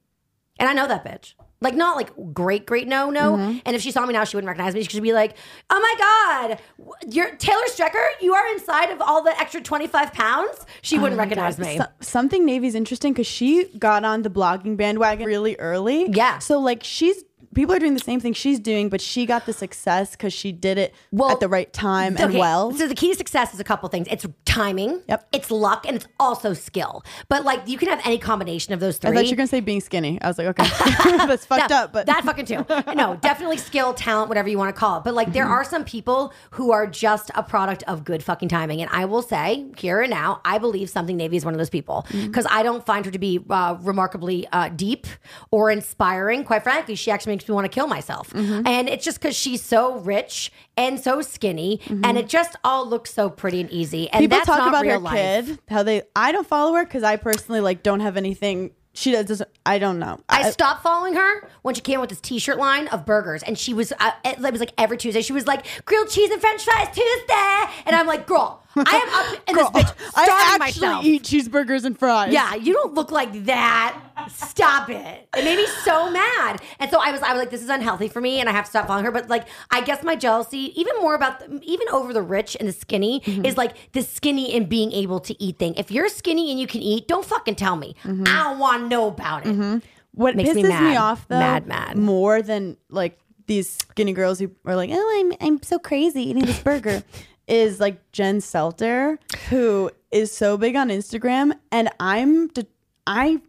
And 0.60 0.68
I 0.68 0.74
know 0.74 0.88
that 0.88 1.06
bitch. 1.06 1.34
Like, 1.62 1.76
not 1.76 1.96
like 1.96 2.12
great, 2.34 2.66
great 2.66 2.88
no, 2.88 3.10
no. 3.10 3.34
Mm-hmm. 3.34 3.60
And 3.66 3.76
if 3.76 3.82
she 3.82 3.92
saw 3.92 4.06
me 4.06 4.14
now, 4.14 4.24
she 4.24 4.36
wouldn't 4.36 4.48
recognize 4.48 4.74
me. 4.74 4.84
She'd 4.84 5.02
be 5.02 5.14
like, 5.14 5.38
oh 5.70 5.80
my 5.80 6.50
God, 6.50 6.96
you're 7.08 7.36
Taylor 7.36 7.64
Strecker? 7.70 8.06
You 8.22 8.34
are 8.34 8.48
inside 8.54 8.92
of 8.92 9.02
all 9.02 9.24
the 9.24 9.38
extra 9.40 9.62
25 9.62 10.14
pounds? 10.14 10.66
She 10.82 10.98
oh 10.98 11.02
wouldn't 11.02 11.18
recognize 11.20 11.58
me. 11.58 11.78
So- 11.78 11.86
something 12.02 12.46
Navy's 12.46 12.76
interesting 12.76 13.14
because 13.14 13.28
she 13.28 13.66
got 13.80 14.04
on 14.04 14.24
the 14.24 14.30
blogging 14.30 14.76
bandwagon 14.76 15.28
really 15.28 15.56
early. 15.58 16.10
Yeah. 16.12 16.40
So 16.40 16.60
like 16.60 16.84
she's 16.84 17.24
people 17.56 17.74
are 17.74 17.80
doing 17.80 17.94
the 17.94 18.00
same 18.00 18.20
thing 18.20 18.34
she's 18.34 18.60
doing, 18.60 18.90
but 18.90 19.02
she 19.02 19.26
got 19.26 19.46
the 19.46 19.54
success 19.54 20.12
because 20.12 20.34
she 20.34 20.52
did 20.52 20.78
it 20.78 20.94
Well, 21.12 21.32
at 21.32 21.40
the 21.40 21.50
right 21.50 21.72
time 21.74 22.16
and 22.18 22.30
Okay, 22.30 22.40
well. 22.40 22.72
So 22.74 22.88
the 22.88 22.96
key 22.96 23.10
to 23.12 23.16
success 23.16 23.54
is 23.54 23.60
a 23.60 23.64
couple 23.64 23.90
things. 23.90 24.08
It's 24.12 24.26
timing. 24.56 25.02
Yep. 25.10 25.28
It's 25.34 25.52
luck, 25.52 25.86
and 25.86 25.98
it's 25.98 26.08
also 26.20 26.54
skill. 26.54 27.04
But 27.28 27.44
like 27.44 27.68
you 27.68 27.78
can 27.78 27.90
have 27.90 28.02
any 28.06 28.18
combination 28.18 28.74
of 28.74 28.80
those 28.80 28.98
three. 28.98 29.12
I 29.12 29.14
thought 29.14 29.26
you 29.26 29.32
were 29.32 29.36
gonna 29.36 29.48
say 29.48 29.60
being 29.60 29.82
skinny. 29.82 30.22
I 30.22 30.28
was 30.28 30.38
like, 30.38 30.48
okay, 30.48 30.64
that's 31.28 31.46
fucked 31.52 31.70
No, 31.70 31.76
up, 31.78 31.94
but 31.94 32.06
that 32.06 32.24
fucking 32.24 32.46
too. 32.46 32.66
No, 32.96 33.18
definitely 33.22 33.58
skill, 33.58 33.94
talent, 33.94 34.30
whatever 34.30 34.48
you 34.48 34.58
want 34.58 34.74
to 34.74 34.80
call 34.80 35.00
it. 35.00 35.04
But 35.04 35.14
like, 35.14 35.34
there 35.34 35.46
are 35.46 35.64
some 35.64 35.84
people 35.84 36.34
who 36.52 36.72
are 36.72 36.88
just 36.88 37.32
a 37.36 37.44
product 37.44 37.84
of 37.84 38.04
good 38.04 38.24
fucking 38.24 38.50
timing. 38.50 38.82
And 38.82 38.90
I 38.92 39.06
will 39.06 39.22
say 39.22 39.66
here 39.78 40.02
and 40.02 40.10
now, 40.10 40.42
I 40.46 40.58
believe 40.58 40.90
something 40.90 41.18
Navy 41.18 41.38
is 41.38 41.44
one 41.46 41.54
of 41.54 41.58
those 41.58 41.70
people 41.70 42.06
because 42.12 42.48
I 42.50 42.64
don't 42.64 42.86
find 42.86 43.06
her 43.06 43.12
to 43.12 43.20
be 43.20 43.40
uh, 43.50 43.78
remarkably 43.82 44.48
uh, 44.52 44.70
deep 44.70 45.08
or 45.52 45.70
inspiring. 45.70 46.44
Quite 46.44 46.64
frankly, 46.64 46.96
she 46.96 47.12
actually 47.12 47.34
makes 47.34 47.48
me 47.48 47.54
want 47.54 47.66
to 47.66 47.70
kill 47.70 47.88
myself. 47.88 48.34
And 48.36 48.88
it's 48.90 49.04
just 49.04 49.20
because 49.20 49.36
she's 49.36 49.62
so 49.62 49.98
rich 50.00 50.52
and 50.78 51.00
so 51.00 51.22
skinny, 51.22 51.80
and 52.04 52.18
it 52.18 52.28
just 52.30 52.56
all 52.64 52.88
looks 52.88 53.14
so 53.14 53.30
pretty 53.30 53.62
and 53.62 53.70
easy. 53.72 54.10
And 54.10 54.22
people 54.22 54.40
talk 54.42 54.68
about 54.68 54.86
her 54.86 54.98
life. 55.00 55.48
kid, 55.48 55.60
how 55.70 55.84
they. 55.84 56.04
I 56.16 56.32
don't 56.32 56.48
follow 56.48 56.74
her 56.74 56.84
because 56.84 57.04
I 57.04 57.16
personally 57.16 57.62
like 57.62 57.84
don't 57.84 58.02
have 58.02 58.18
anything. 58.18 58.72
She 58.94 59.12
does-. 59.12 59.42
I 59.66 59.78
don't 59.78 60.00
know. 60.00 60.22
I 60.30 60.50
stopped 60.52 60.82
following 60.82 61.16
her 61.16 61.50
when 61.64 61.76
she 61.76 61.82
came 61.82 62.00
with 62.00 62.10
this 62.10 62.22
T-shirt 62.22 62.58
line 62.58 62.88
of 62.90 63.06
burgers, 63.06 63.44
and 63.44 63.58
she 63.58 63.74
was 63.74 63.92
uh, 64.00 64.12
it 64.24 64.40
was 64.40 64.60
like 64.62 64.72
every 64.78 64.98
Tuesday. 64.98 65.22
She 65.22 65.34
was 65.34 65.46
like 65.48 65.66
grilled 65.86 66.10
cheese 66.10 66.30
and 66.32 66.40
French 66.40 66.64
fries 66.64 66.88
Tuesday, 66.94 67.74
and 67.86 67.96
I'm 67.96 68.08
like, 68.08 68.26
girl, 68.26 68.64
I 68.78 68.82
am 68.82 69.36
up 69.36 69.44
in 69.50 69.56
this 69.56 69.68
bitch 69.68 70.10
starving 70.12 70.34
I 70.34 70.58
actually 70.62 70.88
myself. 70.88 71.06
eat 71.06 71.24
cheeseburgers 71.24 71.84
and 71.84 71.98
fries. 72.00 72.32
yeah, 72.32 72.56
you 72.56 72.72
don't 72.74 72.94
look 72.94 73.12
like 73.12 73.46
that. 73.46 74.02
Stop 74.30 74.90
it. 74.90 75.28
It 75.36 75.44
made 75.44 75.58
me 75.58 75.68
so 75.84 76.10
mad. 76.10 76.62
And 76.80 76.90
so 76.90 77.00
I 77.02 77.12
was 77.12 77.22
I 77.22 77.34
was 77.34 77.40
like, 77.40 77.50
this 77.50 77.62
is 77.62 77.70
unhealthy 77.70 78.08
for 78.08 78.22
me 78.22 78.40
and 78.40 78.48
I 78.50 78.52
have 78.54 78.66
to 78.66 78.70
stop 78.70 78.88
following 78.88 79.06
her. 79.06 79.12
But 79.12 79.30
like 79.30 79.48
I 79.72 79.82
guess 79.82 80.04
my 80.04 80.16
jealousy, 80.16 80.72
even 80.80 80.96
more 81.02 81.16
about 81.16 81.40
the, 81.40 81.60
even 81.64 81.88
over 81.90 82.14
the 82.14 82.22
rich 82.22 82.56
and 82.60 82.68
the 82.68 82.74
skinny, 82.74 83.22
Mm-hmm. 83.26 83.46
is 83.46 83.58
like 83.58 83.92
the 83.94 84.02
skinny 84.04 84.54
and 84.56 84.68
being 84.70 84.92
able 84.92 85.20
to 85.22 85.42
eat 85.44 85.58
thing. 85.60 85.76
If 85.76 85.92
you're 85.92 86.10
skinny 86.10 86.52
and 86.52 86.60
you 86.60 86.68
can 86.68 86.82
eat, 86.82 87.08
don't 87.08 87.26
fucking 87.26 87.56
tell 87.56 87.76
me. 87.76 87.96
Mm-hmm. 88.04 88.24
I 88.28 88.44
don't 88.44 88.60
want 88.60 88.84
to 88.84 88.88
know 88.90 89.08
about 89.08 89.46
it. 89.46 89.84
What 90.12 90.36
Makes 90.36 90.52
pisses 90.52 90.64
me 90.82 90.90
me, 90.92 90.96
off 90.96 91.28
though, 91.28 91.40
Mad, 91.40 91.68
mad. 91.68 91.98
more 91.98 92.42
than 92.42 92.78
like 92.90 93.20
these 93.48 93.70
skinny 93.70 94.14
girls 94.14 94.40
who 94.40 94.50
are 94.66 94.76
like, 94.76 94.90
oh, 94.94 95.20
I'm 95.20 95.34
I'm 95.48 95.62
so 95.64 95.78
crazy 95.78 96.22
eating 96.30 96.46
this 96.46 96.60
burger, 96.60 97.04
is 97.48 97.80
like 97.82 98.12
Jen 98.14 98.38
Selter, 98.40 99.18
who 99.50 99.92
is 100.12 100.32
so 100.32 100.58
big 100.58 100.76
on 100.78 100.88
Instagram, 100.90 101.52
and 101.72 101.90
I'm 102.00 102.48
de- 102.48 102.66
I 103.06 103.42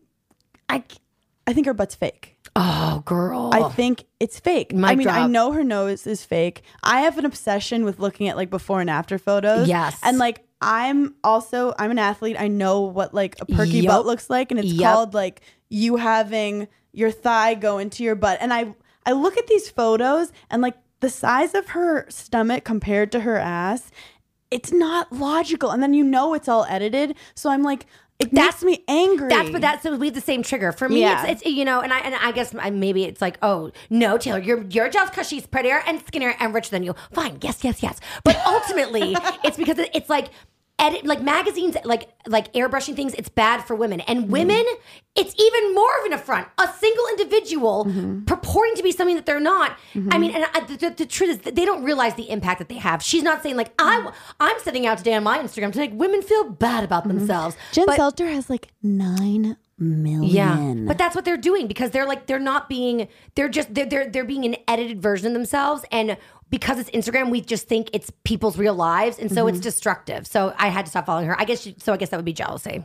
I 0.69 0.83
I 1.47 1.53
think 1.53 1.67
her 1.67 1.75
butt's 1.75 1.95
fake. 1.95 2.37
Oh, 2.59 3.03
girl. 3.05 3.51
I 3.53 3.69
think 3.69 4.05
it's 4.19 4.41
fake. 4.41 4.73
Mic 4.75 4.91
I 4.91 4.95
mean, 4.95 5.09
I 5.09 5.27
know 5.27 5.53
her 5.53 5.63
nose 5.63 6.07
is 6.07 6.25
fake. 6.25 6.63
I 6.83 7.03
have 7.03 7.19
an 7.19 7.27
obsession 7.27 7.85
with 7.85 7.99
looking 7.99 8.29
at 8.29 8.37
like 8.37 8.49
before 8.49 8.81
and 8.81 8.89
after 8.89 9.19
photos. 9.19 9.69
Yes. 9.69 9.99
And 10.03 10.17
like 10.19 10.47
I'm 10.61 11.15
also 11.23 11.75
I'm 11.79 11.91
an 11.91 11.99
athlete. 11.99 12.37
I 12.39 12.49
know 12.49 12.81
what 12.81 13.13
like 13.13 13.37
a 13.41 13.47
perky 13.47 13.81
Yup. 13.81 13.93
butt 13.93 14.07
looks 14.07 14.31
like 14.31 14.51
and 14.51 14.59
it's 14.59 14.73
Yup. 14.73 14.93
called 14.93 15.15
like 15.15 15.43
you 15.69 15.97
having 15.97 16.69
your 16.93 17.11
thigh 17.11 17.55
go 17.55 17.77
into 17.77 18.03
your 18.03 18.15
butt. 18.15 18.39
And 18.41 18.55
I 18.55 18.75
I 19.05 19.13
look 19.13 19.37
at 19.37 19.47
these 19.47 19.69
photos 19.69 20.33
and 20.51 20.63
like 20.63 20.77
the 21.01 21.11
size 21.11 21.55
of 21.55 21.69
her 21.69 22.07
stomach 22.09 22.65
compared 22.65 23.13
to 23.13 23.21
her 23.21 23.37
ass, 23.37 23.91
it's 24.51 24.73
not 24.73 25.13
logical. 25.13 25.71
And 25.71 25.83
then 25.83 25.93
you 25.93 26.05
know 26.05 26.33
it's 26.33 26.49
all 26.49 26.65
edited. 26.71 27.17
So 27.35 27.51
I'm 27.51 27.63
like 27.63 27.85
it 28.19 28.33
That's- 28.33 28.63
makes 28.63 28.79
me 28.79 28.85
angry. 28.89 29.29
That's 29.29 29.51
but 29.51 29.61
that's 29.61 29.83
so 29.83 29.97
we 29.97 30.07
have 30.07 30.15
the 30.15 30.21
same 30.21 30.43
trigger 30.43 30.73
for 30.73 30.89
me. 30.89 31.01
Yeah. 31.01 31.27
It's, 31.27 31.43
it's 31.43 31.55
you 31.55 31.65
know, 31.65 31.81
and 31.81 31.93
I 31.93 31.99
and 31.99 32.15
I 32.15 32.33
guess 32.33 32.55
maybe 32.55 33.05
it's 33.05 33.21
like, 33.21 33.39
oh 33.43 33.73
no, 33.91 34.17
Taylor, 34.17 34.39
you're 34.39 34.63
you're 34.65 34.89
jealous 34.89 35.11
because 35.11 35.29
she's 35.29 35.47
prettier 35.47 35.83
and 35.87 36.01
skinnier 36.07 36.35
and 36.41 36.55
richer 36.55 36.71
than 36.71 36.83
you. 36.83 36.95
Fine, 37.13 37.39
yes, 37.43 37.63
yes, 37.63 37.83
yes. 37.83 38.01
But 38.25 38.37
ultimately, 38.47 39.15
it's 39.45 39.57
because 39.57 39.79
it's 39.79 40.09
like 40.09 40.31
edit 40.79 41.07
like 41.07 41.23
magazines 41.23 41.75
like 41.85 42.09
like 42.27 42.53
airbrushing 42.53 42.95
things. 42.95 43.15
It's 43.15 43.29
bad 43.31 43.65
for 43.65 43.75
women 43.75 44.01
Mm-hmm. 44.01 44.11
and 44.23 44.31
women. 44.31 44.65
It's 45.15 45.35
even 45.41 45.75
more 45.75 45.91
of 46.01 46.05
an 46.07 46.13
affront. 46.13 46.49
A 46.59 46.69
single 46.79 47.05
individual 47.13 47.85
Mm-hmm. 47.87 48.25
purporting 48.25 48.75
to 48.77 48.83
be 48.83 48.93
something 48.93 49.17
that 49.17 49.25
they're 49.27 49.41
not. 49.41 49.79
I 50.11 50.19
mean, 50.19 50.33
and 50.35 50.45
I, 50.55 50.61
the, 50.61 50.77
the, 50.77 50.91
the 50.91 51.07
truth 51.07 51.31
is 51.31 51.39
that 51.41 51.55
they 51.55 51.65
don't 51.65 51.83
realize 51.83 52.15
the 52.15 52.29
impact 52.31 52.59
that 52.59 52.69
they 52.69 52.77
have. 52.77 53.03
She's 53.03 53.23
not 53.23 53.43
saying 53.43 53.57
like 53.57 53.73
I 53.79 54.11
I'm 54.41 54.59
sitting 54.61 54.87
out 54.87 54.99
today 54.99 55.15
on 55.15 55.23
my 55.25 55.39
Instagram 55.39 55.73
to 55.73 55.79
make 55.79 55.93
women 55.95 56.21
feel 56.23 56.51
bad 56.51 56.85
about 56.85 57.09
themselves. 57.09 57.55
Mm-hmm. 57.57 57.73
Jen 57.75 57.87
But- 57.87 57.99
Selter 57.99 58.33
has 58.33 58.51
like 58.51 58.69
nine 58.83 59.57
million. 59.79 60.23
yeah, 60.35 60.87
but 60.87 60.97
that's 60.97 61.15
what 61.15 61.27
they're 61.27 61.37
doing 61.37 61.67
because 61.67 61.91
they're 61.91 62.07
like 62.07 62.27
they're 62.27 62.39
not 62.39 62.67
being 62.67 63.09
they're 63.35 63.49
just 63.49 63.75
they're 63.75 63.85
they're, 63.85 64.09
they're 64.11 64.25
being 64.25 64.45
an 64.47 64.57
edited 64.67 65.03
version 65.03 65.27
of 65.29 65.33
themselves 65.35 65.85
and 65.93 66.17
because 66.51 66.79
it's 66.79 66.91
Instagram 66.91 67.31
we 67.31 67.41
just 67.41 67.69
think 67.69 67.91
it's 67.93 68.11
people's 68.25 68.57
real 68.59 68.75
lives 68.75 69.19
and 69.19 69.31
so 69.31 69.45
Mm-hmm. 69.47 69.57
it's 69.57 69.61
destructive. 69.61 70.27
So 70.27 70.55
I 70.59 70.69
had 70.69 70.85
to 70.87 70.91
stop 70.91 71.07
following 71.07 71.27
her. 71.27 71.39
I 71.41 71.45
guess 71.45 71.61
she, 71.63 71.75
so 71.79 71.93
I 71.93 71.97
guess 71.97 72.11
that 72.11 72.17
would 72.17 72.25
be 72.25 72.33
jealousy. 72.33 72.85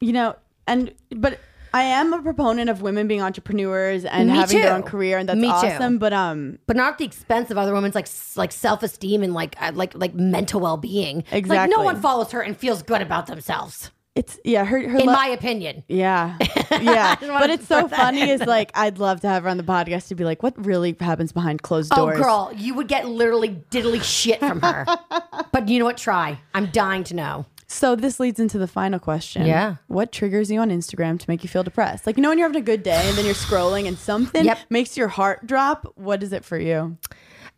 you 0.00 0.12
know, 0.12 0.36
and 0.66 0.92
but 1.14 1.38
I 1.74 1.84
am 1.84 2.12
a 2.12 2.20
proponent 2.20 2.68
of 2.68 2.82
women 2.82 3.08
being 3.08 3.22
entrepreneurs 3.22 4.04
and 4.04 4.28
Me 4.28 4.36
having 4.36 4.60
their 4.60 4.74
own 4.74 4.82
career, 4.82 5.16
and 5.16 5.26
that's 5.28 5.40
Me 5.40 5.46
too. 5.48 5.52
awesome. 5.52 5.96
But 5.98 6.12
um, 6.12 6.58
But 6.66 6.76
not 6.76 6.92
at 6.92 6.98
the 6.98 7.04
expense 7.06 7.50
of 7.50 7.56
other 7.56 7.72
women's 7.72 7.94
like 7.94 8.06
like 8.36 8.52
self 8.52 8.82
esteem 8.82 9.22
and 9.22 9.32
like 9.32 9.56
uh, 9.60 9.72
like 9.74 9.94
like 9.94 10.14
mental 10.14 10.60
well 10.60 10.76
being. 10.76 11.16
Like 11.32 11.32
Exactly. 11.32 11.74
no 11.74 11.82
one 11.82 12.00
follows 12.00 12.30
her 12.32 12.42
and 12.42 12.54
feels 12.56 12.82
good 12.82 13.00
about 13.00 13.26
themselves, 13.26 13.90
it's 14.14 14.38
yeah, 14.44 14.64
her 14.64 14.88
her 14.88 14.98
in 14.98 15.06
lo- 15.06 15.12
my 15.12 15.26
opinion. 15.28 15.82
yeah, 15.88 16.36
yeah. 16.70 17.16
but 17.20 17.48
it's 17.50 17.66
so 17.66 17.88
funny. 17.88 18.28
Is 18.30 18.42
like 18.42 18.70
I'd 18.74 18.98
love 18.98 19.20
to 19.22 19.28
have 19.28 19.44
her 19.44 19.48
on 19.48 19.56
the 19.56 19.62
podcast 19.62 20.08
to 20.08 20.14
be 20.14 20.24
like, 20.24 20.42
what 20.42 20.54
really 20.64 20.94
happens 21.00 21.32
behind 21.32 21.62
closed 21.62 21.92
Oh, 21.94 22.06
doors. 22.06 22.18
girl, 22.20 22.52
you 22.56 22.74
would 22.74 22.88
get 22.88 23.08
literally 23.08 23.62
diddly 23.70 24.02
shit 24.02 24.38
from 24.40 24.60
her. 24.60 24.84
but 25.52 25.68
you 25.68 25.78
know 25.78 25.84
what? 25.86 25.96
Try. 25.96 26.38
I'm 26.54 26.66
dying 26.66 27.04
to 27.04 27.14
know. 27.14 27.46
So 27.68 27.96
this 27.96 28.20
leads 28.20 28.38
into 28.38 28.58
the 28.58 28.66
final 28.66 28.98
question. 28.98 29.46
Yeah. 29.46 29.76
What 29.86 30.12
triggers 30.12 30.50
you 30.50 30.60
on 30.60 30.68
Instagram 30.68 31.18
to 31.18 31.24
make 31.30 31.42
you 31.42 31.48
feel 31.48 31.62
depressed? 31.62 32.06
Like 32.06 32.18
you 32.18 32.22
know 32.22 32.28
when 32.28 32.36
you're 32.38 32.46
having 32.48 32.60
a 32.60 32.64
good 32.66 32.82
day 32.82 33.00
and 33.08 33.16
then 33.16 33.24
you're 33.24 33.34
scrolling 33.34 33.88
and 33.88 33.96
something 33.96 34.44
Yep. 34.44 34.58
makes 34.68 34.94
your 34.94 35.08
heart 35.08 35.46
drop. 35.46 35.90
What 35.94 36.22
is 36.22 36.34
it 36.34 36.44
for 36.44 36.58
you? 36.58 36.98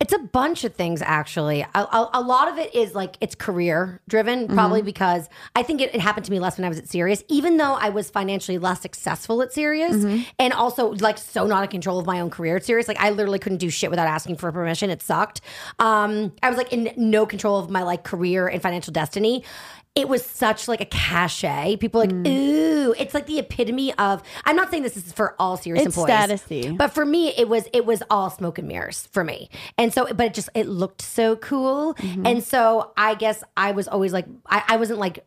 It's 0.01 0.11
a 0.11 0.19
bunch 0.19 0.65
of 0.65 0.75
things, 0.75 1.01
actually. 1.01 1.61
A, 1.61 1.79
a, 1.79 2.09
a 2.15 2.21
lot 2.21 2.49
of 2.49 2.57
it 2.57 2.75
is 2.75 2.93
like 2.93 3.15
it's 3.21 3.33
career 3.33 4.01
driven, 4.09 4.47
probably 4.47 4.81
because 4.81 5.29
I 5.55 5.63
think 5.63 5.79
it, 5.79 5.95
it 5.95 6.01
happened 6.01 6.25
to 6.25 6.31
me 6.31 6.39
less 6.39 6.57
when 6.57 6.65
I 6.65 6.69
was 6.69 6.77
at 6.77 6.89
Sirius, 6.89 7.23
even 7.29 7.55
though 7.57 7.73
I 7.73 7.89
was 7.89 8.09
financially 8.09 8.57
less 8.57 8.81
successful 8.81 9.41
at 9.41 9.53
Sirius 9.53 9.95
and 10.37 10.51
also 10.53 10.89
like 10.95 11.17
so 11.17 11.47
not 11.47 11.63
in 11.63 11.69
control 11.69 11.97
of 11.97 12.05
my 12.05 12.19
own 12.19 12.29
career 12.29 12.57
at 12.57 12.65
Sirius. 12.65 12.87
Like 12.89 12.99
I 12.99 13.09
literally 13.11 13.39
couldn't 13.39 13.59
do 13.59 13.69
shit 13.69 13.89
without 13.89 14.07
asking 14.07 14.35
for 14.35 14.51
permission. 14.51 14.89
It 14.89 15.01
sucked. 15.01 15.39
Um, 15.79 16.33
I 16.43 16.49
was 16.49 16.57
like 16.57 16.73
in 16.73 16.91
no 16.97 17.25
control 17.25 17.57
of 17.57 17.69
my 17.69 17.83
like 17.83 18.03
career 18.03 18.47
and 18.47 18.61
financial 18.61 18.91
destiny. 18.91 19.43
It 19.95 20.09
was 20.09 20.25
such 20.25 20.67
like 20.67 20.81
a 20.81 20.85
cachet. 20.85 21.77
People 21.77 22.01
like, 22.01 22.11
ooh, 22.11 22.93
it's 22.99 23.13
like 23.13 23.27
the 23.27 23.39
epitome 23.39 23.93
of. 23.93 24.21
I'm 24.43 24.55
not 24.57 24.69
saying 24.69 24.83
this 24.83 24.97
is 24.97 25.13
for 25.13 25.35
all 25.39 25.55
Sirius 25.55 25.85
It's 25.85 25.97
employees, 25.97 26.41
statusy. 26.41 26.77
but 26.77 26.89
for 26.89 27.05
me, 27.05 27.29
it 27.37 27.47
was 27.47 27.67
it 27.71 27.85
was 27.85 28.03
all 28.09 28.29
smoke 28.29 28.57
and 28.59 28.67
mirrors 28.67 29.07
for 29.13 29.23
me. 29.23 29.49
And 29.77 29.93
so, 29.93 30.07
but 30.13 30.27
it 30.27 30.33
just 30.33 30.49
it 30.53 30.67
looked 30.67 31.01
so 31.01 31.37
cool. 31.37 31.93
Mm-hmm. 31.95 32.25
And 32.25 32.43
so, 32.43 32.91
I 32.97 33.15
guess 33.15 33.41
I 33.55 33.71
was 33.71 33.87
always 33.87 34.11
like, 34.11 34.25
I, 34.45 34.63
I 34.67 34.75
wasn't 34.77 34.99
like 34.99 35.25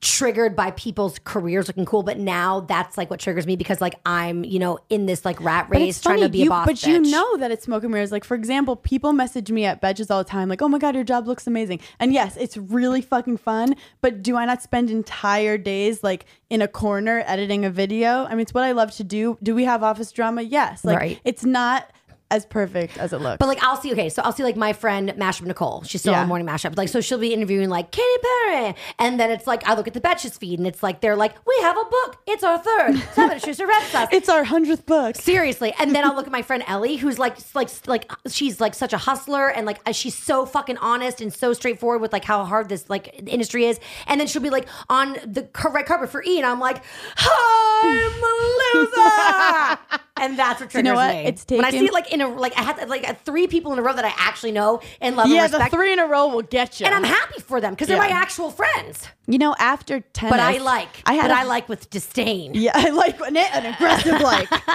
triggered 0.00 0.54
by 0.56 0.70
people's 0.72 1.18
careers 1.24 1.68
looking 1.68 1.84
cool, 1.84 2.02
but 2.02 2.18
now 2.18 2.60
that's 2.60 2.96
like 2.98 3.10
what 3.10 3.20
triggers 3.20 3.46
me 3.46 3.56
because 3.56 3.80
like 3.80 3.94
I'm 4.04 4.44
you 4.44 4.58
know 4.58 4.78
in 4.90 5.06
this 5.06 5.24
like 5.24 5.40
rat 5.40 5.68
race 5.70 6.00
trying 6.00 6.20
to 6.20 6.28
be 6.28 6.38
you, 6.38 6.46
a 6.46 6.48
boss. 6.50 6.66
But 6.66 6.82
you 6.86 7.00
know 7.00 7.36
that 7.38 7.50
it's 7.50 7.64
smoke 7.64 7.82
and 7.82 7.92
mirrors. 7.92 8.12
Like 8.12 8.24
for 8.24 8.34
example, 8.34 8.76
people 8.76 9.12
message 9.12 9.50
me 9.50 9.64
at 9.64 9.80
Betches 9.80 10.10
all 10.10 10.18
the 10.18 10.28
time, 10.28 10.48
like, 10.48 10.62
"Oh 10.62 10.68
my 10.68 10.78
god, 10.78 10.94
your 10.94 11.04
job 11.04 11.26
looks 11.26 11.46
amazing." 11.46 11.80
And 11.98 12.12
yes, 12.12 12.36
it's 12.36 12.56
really 12.56 13.00
fucking 13.00 13.36
fun. 13.38 13.74
But 14.00 14.22
do 14.22 14.36
I 14.36 14.44
not 14.44 14.62
spend 14.62 14.90
entire 14.90 15.58
days 15.58 16.02
like 16.02 16.26
in 16.50 16.62
a 16.62 16.68
corner 16.68 17.22
editing 17.26 17.64
a 17.64 17.70
video? 17.70 18.24
I 18.24 18.30
mean, 18.30 18.40
it's 18.40 18.54
what 18.54 18.64
I 18.64 18.72
love 18.72 18.90
to 18.92 19.04
do. 19.04 19.38
Do 19.42 19.54
we 19.54 19.64
have 19.64 19.82
office 19.82 20.12
drama? 20.12 20.42
Yes. 20.42 20.84
Like 20.84 20.98
Right. 20.98 21.20
it's 21.24 21.44
not 21.44 21.90
as 22.30 22.44
perfect 22.46 22.98
as 22.98 23.12
it 23.12 23.20
looks. 23.20 23.36
But 23.38 23.46
like 23.48 23.62
I'll 23.62 23.76
see, 23.76 23.92
okay, 23.92 24.08
so 24.08 24.22
I'll 24.22 24.32
see 24.32 24.42
like 24.42 24.56
my 24.56 24.72
friend 24.72 25.10
Mashup 25.16 25.46
Nicole. 25.46 25.82
She's 25.84 26.00
still 26.00 26.12
Yeah. 26.12 26.22
on 26.22 26.28
Morning 26.28 26.46
Mashup. 26.46 26.76
Like 26.76 26.88
so 26.88 27.00
she'll 27.00 27.18
be 27.18 27.32
interviewing 27.32 27.68
like 27.68 27.90
Katy 27.92 28.22
Perry. 28.22 28.74
And 28.98 29.18
then 29.20 29.30
it's 29.30 29.46
like 29.46 29.66
I 29.68 29.74
look 29.74 29.86
at 29.86 29.94
the 29.94 30.00
Betches 30.00 30.38
feed 30.38 30.58
and 30.58 30.66
it's 30.66 30.82
like 30.82 31.00
they're 31.00 31.16
like, 31.16 31.34
We 31.46 31.56
have 31.62 31.76
a 31.76 31.84
book. 31.84 32.18
It's 32.26 32.42
our 32.42 32.58
third. 32.58 32.98
Seven 33.12 33.38
Schuster 33.46 33.66
Red 33.66 33.82
Sauce. 33.88 34.08
it's 34.12 34.28
our 34.28 34.44
hundredth 34.44 34.86
book. 34.86 35.16
Seriously, 35.16 35.72
and 35.78 35.94
then 35.94 36.04
I'll 36.04 36.14
look 36.16 36.26
at 36.26 36.32
my 36.32 36.42
friend 36.42 36.64
Ellie, 36.66 36.96
who's 36.96 37.18
like, 37.18 37.36
like, 37.54 37.70
like, 37.86 38.10
she's 38.28 38.60
like 38.60 38.74
such 38.74 38.92
a 38.92 38.98
hustler, 38.98 39.48
and 39.48 39.64
like, 39.66 39.80
uh, 39.86 39.92
she's 39.92 40.16
so 40.16 40.46
fucking 40.46 40.78
honest 40.78 41.20
and 41.20 41.32
so 41.32 41.52
straightforward 41.52 42.00
with 42.00 42.12
like 42.12 42.24
how 42.24 42.44
hard 42.44 42.68
this 42.68 42.90
like 42.90 43.22
industry 43.28 43.66
is. 43.66 43.78
And 44.08 44.20
then 44.20 44.26
she'll 44.26 44.42
be 44.42 44.50
like 44.50 44.66
on 44.90 45.16
the 45.24 45.42
car- 45.42 45.72
red 45.72 45.86
carpet 45.86 46.10
for 46.10 46.22
E, 46.24 46.38
and 46.38 46.46
I'm 46.46 46.58
like, 46.60 46.82
I'm 47.16 48.22
a 48.22 48.74
loser, 48.74 49.78
and 50.20 50.38
that's 50.38 50.60
what 50.60 50.70
triggers 50.70 50.84
know 50.84 50.94
what? 50.94 51.14
me. 51.14 51.24
It's 51.26 51.44
when 51.48 51.64
I 51.64 51.70
see 51.70 51.86
it 51.86 51.92
like 51.92 52.12
in 52.20 52.26
a 52.26 52.28
like 52.28 52.54
I 52.58 52.62
had 52.62 52.88
like 52.88 53.24
three 53.24 53.46
people 53.46 53.72
in 53.72 53.78
a 53.78 53.82
row 53.82 53.92
that 53.92 54.04
I 54.04 54.12
actually 54.16 54.52
know 54.52 54.80
and 55.00 55.16
love 55.16 55.28
Yeah, 55.28 55.44
and 55.44 55.52
the 55.52 55.66
three 55.70 55.92
in 55.92 55.98
a 55.98 56.06
row 56.06 56.28
will 56.28 56.42
get 56.42 56.80
you. 56.80 56.86
and 56.86 56.94
I'm 56.94 57.04
happy 57.04 57.40
for 57.40 57.60
them 57.60 57.72
because 57.74 57.88
they're 57.88 57.96
Yeah. 57.96 58.08
my 58.08 58.20
actual 58.24 58.50
friends. 58.50 59.06
you 59.28 59.38
know, 59.38 59.54
after 59.58 60.00
tennis, 60.00 60.30
But 60.32 60.40
I 60.40 60.58
like, 60.58 60.88
I 61.04 61.14
had 61.14 61.22
but 61.28 61.30
a- 61.32 61.40
I 61.40 61.42
like 61.44 61.68
with 61.68 61.90
disdain. 61.90 62.52
Yeah, 62.54 62.72
I 62.74 62.90
like 62.90 63.18
an, 63.20 63.36
an 63.36 63.66
aggressive 63.74 64.20
like, 64.20 64.48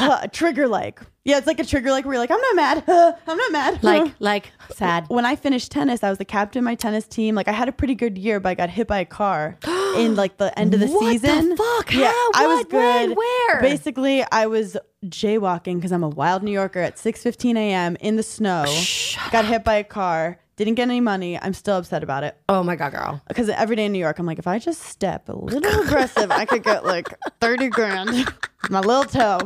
uh, 0.00 0.18
a 0.22 0.28
trigger 0.28 0.66
like. 0.68 1.00
Yeah, 1.28 1.36
it's 1.36 1.46
like 1.46 1.60
a 1.60 1.64
trigger 1.64 1.90
like 1.90 2.06
where 2.06 2.14
you're 2.14 2.20
like, 2.22 2.30
I'm 2.30 2.40
not 2.40 2.56
mad. 2.56 2.84
Uh, 2.88 3.12
I'm 3.26 3.36
not 3.36 3.52
mad. 3.52 3.80
Like, 3.88 4.14
like 4.18 4.52
sad. 4.74 5.04
when 5.08 5.26
I 5.26 5.36
finished 5.36 5.70
tennis, 5.70 6.02
I 6.02 6.08
was 6.08 6.16
the 6.18 6.24
captain 6.24 6.60
of 6.60 6.64
my 6.64 6.74
tennis 6.74 7.06
team. 7.06 7.34
Like 7.34 7.48
I 7.48 7.52
had 7.52 7.68
a 7.68 7.72
pretty 7.72 7.94
good 7.94 8.16
year, 8.16 8.40
but 8.40 8.48
I 8.48 8.54
got 8.54 8.70
hit 8.70 8.86
by 8.86 8.98
a 9.00 9.04
car 9.04 9.58
in 9.96 10.14
like 10.16 10.38
the 10.38 10.58
end 10.58 10.72
of 10.72 10.80
the 10.80 10.88
season. 10.88 11.50
What 11.50 11.58
the 11.58 11.62
fuck? 11.86 11.92
Yeah, 11.94 12.10
How? 12.12 12.30
I 12.34 12.46
was 12.46 12.58
What? 12.64 12.72
When? 12.72 13.08
good. 13.10 13.16
Where? 13.18 13.60
Basically, 13.60 14.24
I 14.32 14.46
was 14.46 14.76
jaywalking 15.04 15.76
because 15.76 15.92
I'm 15.92 16.02
a 16.02 16.08
wild 16.08 16.42
New 16.42 16.50
Yorker 16.52 16.80
at 16.80 16.96
6:15 16.96 17.56
a.m. 17.56 17.96
in 18.00 18.16
the 18.16 18.22
snow. 18.22 18.64
Shut 18.66 19.30
got 19.30 19.44
hit 19.44 19.64
by 19.64 19.74
a 19.74 19.84
car. 19.84 20.38
Didn't 20.56 20.74
get 20.74 20.88
any 20.88 21.00
money. 21.00 21.38
I'm 21.38 21.54
still 21.54 21.76
upset 21.76 22.02
about 22.02 22.24
it 22.24 22.36
Oh 22.48 22.64
my 22.64 22.74
god, 22.74 22.90
girl. 22.92 23.22
because 23.28 23.48
every 23.48 23.76
day 23.76 23.84
in 23.84 23.92
New 23.92 24.00
York, 24.00 24.18
I'm 24.18 24.26
like, 24.26 24.40
if 24.40 24.46
I 24.48 24.58
just 24.58 24.82
step 24.82 25.28
a 25.28 25.32
little 25.36 25.82
aggressive, 25.82 26.32
I 26.32 26.46
could 26.46 26.64
get 26.64 26.84
like 26.84 27.06
30 27.40 27.68
grand, 27.68 28.10
my 28.68 28.80
little 28.80 29.04
toe. 29.04 29.38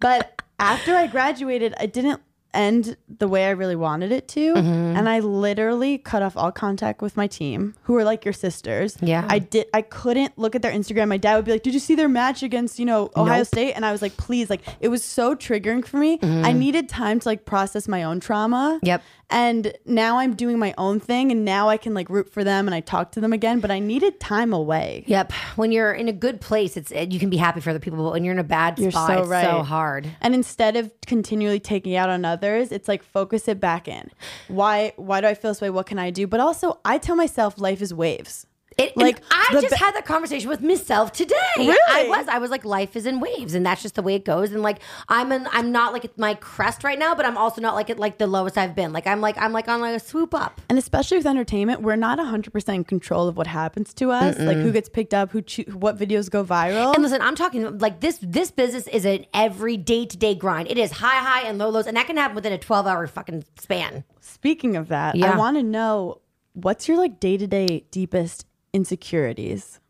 But 0.00 0.41
after 0.62 0.94
I 0.94 1.06
graduated, 1.08 1.74
I 1.78 1.86
didn't 1.86 2.20
end 2.54 2.96
the 3.08 3.28
way 3.28 3.46
I 3.46 3.50
really 3.50 3.76
wanted 3.76 4.12
it 4.12 4.28
to. 4.28 4.54
Mm-hmm. 4.54 4.96
And 4.96 5.08
I 5.08 5.20
literally 5.20 5.98
cut 5.98 6.22
off 6.22 6.36
all 6.36 6.52
contact 6.52 7.00
with 7.00 7.16
my 7.16 7.26
team, 7.26 7.74
who 7.82 7.96
are 7.96 8.04
like 8.04 8.24
your 8.24 8.34
sisters. 8.34 8.96
Yeah. 9.00 9.26
I 9.28 9.38
did 9.38 9.66
I 9.72 9.82
couldn't 9.82 10.36
look 10.38 10.54
at 10.54 10.62
their 10.62 10.72
Instagram. 10.72 11.08
My 11.08 11.16
dad 11.16 11.36
would 11.36 11.44
be 11.44 11.52
like, 11.52 11.62
Did 11.62 11.74
you 11.74 11.80
see 11.80 11.94
their 11.94 12.08
match 12.08 12.42
against, 12.42 12.78
you 12.78 12.84
know, 12.84 13.10
Ohio 13.16 13.38
Nope. 13.38 13.46
State? 13.46 13.72
And 13.72 13.84
I 13.84 13.92
was 13.92 14.02
like, 14.02 14.16
please, 14.16 14.50
like 14.50 14.60
it 14.80 14.88
was 14.88 15.02
so 15.02 15.34
triggering 15.34 15.84
for 15.84 15.96
me. 15.96 16.18
I 16.22 16.52
needed 16.52 16.88
time 16.88 17.20
to 17.20 17.28
like 17.28 17.44
process 17.44 17.88
my 17.88 18.02
own 18.02 18.20
trauma. 18.20 18.76
Mm-hmm. 18.76 18.86
Yep. 18.86 19.02
And 19.32 19.72
now 19.86 20.18
I'm 20.18 20.34
doing 20.36 20.58
my 20.58 20.74
own 20.76 21.00
thing 21.00 21.32
and 21.32 21.42
now 21.44 21.70
I 21.70 21.78
can 21.78 21.94
like 21.94 22.10
root 22.10 22.30
for 22.30 22.44
them 22.44 22.68
and 22.68 22.74
I 22.74 22.80
talk 22.80 23.12
to 23.12 23.20
them 23.20 23.32
again, 23.32 23.60
but 23.60 23.70
I 23.70 23.78
needed 23.78 24.20
time 24.20 24.52
away. 24.52 25.04
Yep. 25.06 25.32
When 25.56 25.72
you're 25.72 25.92
in 25.92 26.06
a 26.08 26.12
good 26.12 26.40
place, 26.40 26.76
it's 26.76 26.92
you 26.92 27.18
can 27.18 27.30
be 27.30 27.38
happy 27.38 27.60
for 27.60 27.70
other 27.70 27.78
people, 27.78 28.04
but 28.04 28.12
when 28.12 28.24
you're 28.24 28.34
in 28.34 28.38
a 28.38 28.44
bad 28.44 28.78
You're 28.78 28.90
spot, 28.90 29.08
so 29.08 29.20
it's 29.20 29.28
right. 29.28 29.44
so 29.44 29.62
hard. 29.62 30.06
And 30.20 30.34
instead 30.34 30.76
of 30.76 30.92
continually 31.06 31.60
taking 31.60 31.92
it 31.92 31.96
out 31.96 32.10
on 32.10 32.26
others, 32.26 32.72
it's 32.72 32.88
like 32.88 33.02
focus 33.02 33.48
it 33.48 33.58
back 33.58 33.88
in. 33.88 34.10
Why 34.48 34.92
why 34.96 35.22
do 35.22 35.26
I 35.26 35.34
feel 35.34 35.50
this 35.50 35.62
way? 35.62 35.70
What 35.70 35.86
can 35.86 35.98
I 35.98 36.10
do? 36.10 36.26
But 36.26 36.40
also 36.40 36.78
I 36.84 36.98
tell 36.98 37.16
myself 37.16 37.58
life 37.58 37.80
is 37.80 37.94
waves. 37.94 38.46
It, 38.78 38.96
Like, 38.96 39.20
I 39.30 39.48
just 39.60 39.74
had 39.74 39.94
that 39.94 40.04
conversation 40.06 40.48
with 40.48 40.60
myself 40.62 41.12
today. 41.12 41.36
Really? 41.58 41.78
I 41.88 42.08
was. 42.08 42.26
I 42.28 42.38
was 42.38 42.50
like, 42.50 42.64
life 42.64 42.96
is 42.96 43.06
in 43.06 43.20
waves, 43.20 43.54
and 43.54 43.64
that's 43.66 43.82
just 43.82 43.94
the 43.96 44.02
way 44.02 44.14
it 44.14 44.24
goes. 44.24 44.52
And 44.52 44.62
like, 44.62 44.78
I'm 45.08 45.30
an, 45.32 45.46
I'm 45.52 45.72
not 45.72 45.92
like 45.92 46.04
at 46.04 46.16
my 46.18 46.34
crest 46.34 46.84
right 46.84 46.98
now, 46.98 47.14
but 47.14 47.26
I'm 47.26 47.36
also 47.36 47.60
not 47.60 47.74
like 47.74 47.90
at 47.90 47.98
like 47.98 48.18
the 48.18 48.26
lowest 48.26 48.56
I've 48.56 48.74
been. 48.74 48.92
Like 48.92 49.06
I'm 49.06 49.20
like 49.20 49.36
I'm 49.38 49.52
like 49.52 49.68
on 49.68 49.80
like 49.80 49.94
a 49.96 50.00
swoop 50.00 50.34
up. 50.34 50.60
And 50.68 50.78
especially 50.78 51.18
with 51.18 51.26
entertainment, 51.26 51.82
we're 51.82 51.96
not 51.96 52.18
100% 52.18 52.74
in 52.74 52.84
control 52.84 53.28
of 53.28 53.36
what 53.36 53.46
happens 53.46 53.92
to 53.94 54.10
us, 54.10 54.38
like 54.38 54.56
who 54.56 54.72
gets 54.72 54.88
picked 54.88 55.14
up, 55.14 55.30
who 55.30 55.42
choo- 55.42 55.64
what 55.72 55.98
videos 55.98 56.30
go 56.30 56.44
viral. 56.44 56.94
And 56.94 57.02
listen, 57.02 57.20
I'm 57.22 57.34
talking 57.36 57.78
like 57.78 58.00
this. 58.00 58.18
This 58.22 58.50
business 58.50 58.86
is 58.88 59.04
an 59.04 59.26
every 59.34 59.76
day 59.76 60.06
to 60.06 60.16
day 60.16 60.34
grind. 60.34 60.70
It 60.70 60.78
is 60.78 60.92
high 60.92 61.16
high 61.18 61.42
and 61.48 61.58
low 61.58 61.68
lows, 61.68 61.86
and 61.86 61.96
that 61.96 62.06
can 62.06 62.16
happen 62.16 62.34
within 62.34 62.52
a 62.52 62.58
12 62.58 62.86
hour 62.86 63.06
fucking 63.06 63.44
span. 63.58 64.04
Speaking 64.20 64.76
of 64.76 64.88
that, 64.88 65.14
Yeah. 65.16 65.32
I 65.32 65.36
want 65.36 65.56
to 65.56 65.62
know 65.62 66.20
what's 66.54 66.86
your 66.88 66.96
like 66.96 67.18
day-to-day 67.20 67.84
deepest 67.90 68.46
insecurities? 68.72 69.80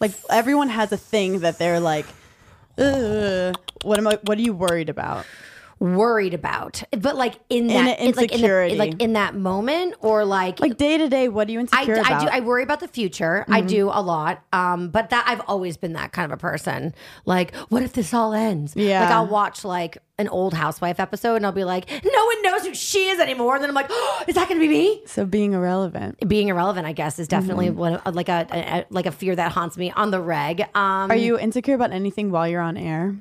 Like 0.00 0.12
everyone 0.28 0.68
has 0.68 0.92
a 0.92 0.96
thing 0.96 1.40
that 1.40 1.58
they're 1.58 1.80
like, 1.80 2.06
what 2.76 3.98
am 3.98 4.08
I 4.08 4.18
what 4.22 4.38
are 4.38 4.42
you 4.42 4.52
worried 4.52 4.88
about? 4.88 5.24
Worried 5.84 6.32
about, 6.32 6.82
but 6.98 7.14
like 7.16 7.34
in 7.50 7.68
In 7.70 7.84
that, 7.84 8.00
it- 8.00 8.16
like 8.16 8.32
in, 8.32 8.40
the, 8.40 8.74
like 8.76 9.02
in 9.02 9.12
that 9.12 9.34
moment, 9.34 9.94
or 10.00 10.24
like 10.24 10.58
Like 10.58 10.78
day 10.78 10.96
to 10.96 11.08
day, 11.10 11.28
what 11.28 11.46
are 11.48 11.52
you 11.52 11.58
I, 11.58 11.62
insecure 11.62 11.96
I 11.96 11.98
about? 11.98 12.10
Mm-hmm. 12.12 12.26
do. 12.26 12.32
I 12.32 12.40
worry 12.40 12.62
about 12.62 12.80
the 12.80 12.88
future. 12.88 13.44
I 13.48 13.60
do 13.60 13.90
a 13.92 14.00
lot. 14.00 14.42
Um, 14.52 14.88
but 14.88 15.10
that 15.10 15.24
I've 15.28 15.42
always 15.46 15.76
been 15.76 15.92
that 15.92 16.12
kind 16.12 16.32
of 16.32 16.38
a 16.38 16.40
person. 16.40 16.94
Like, 17.26 17.54
what 17.68 17.82
if 17.82 17.92
this 17.92 18.14
all 18.14 18.32
ends? 18.32 18.74
Yeah. 18.74 19.02
Like 19.02 19.10
I'll 19.10 19.26
watch 19.26 19.62
like 19.64 19.98
an 20.16 20.28
old 20.28 20.54
housewife 20.54 20.98
episode 21.00 21.34
and 21.34 21.44
I'll 21.44 21.52
be 21.52 21.64
like, 21.64 21.90
no 21.90 22.24
one 22.24 22.42
knows 22.42 22.64
who 22.64 22.72
she 22.74 23.08
is 23.08 23.18
anymore. 23.20 23.56
And 23.56 23.62
then 23.62 23.68
I'm 23.70 23.74
like, 23.74 23.88
oh, 23.90 24.24
is 24.28 24.36
that 24.36 24.48
going 24.48 24.60
to 24.60 24.66
be 24.66 24.72
me? 24.72 25.02
so 25.06 25.26
being 25.26 25.52
irrelevant. 25.52 26.26
Being 26.26 26.48
irrelevant, 26.48 26.86
I 26.86 26.92
guess, 26.92 27.18
is 27.18 27.28
definitely 27.28 27.66
Mm-hmm. 27.68 27.78
one 27.78 27.94
of, 27.96 28.14
like 28.14 28.28
a, 28.30 28.46
a, 28.50 28.58
a- 28.80 28.86
like 28.90 29.06
a 29.06 29.12
fear 29.12 29.36
that 29.36 29.52
haunts 29.52 29.76
me 29.76 29.90
on 29.90 30.10
the 30.12 30.20
reg. 30.20 30.62
Um, 30.74 31.10
Are 31.10 31.16
you 31.16 31.38
insecure 31.38 31.74
about 31.74 31.92
anything 31.92 32.30
while 32.30 32.48
you're 32.48 32.60
on 32.62 32.76
air? 32.78 33.16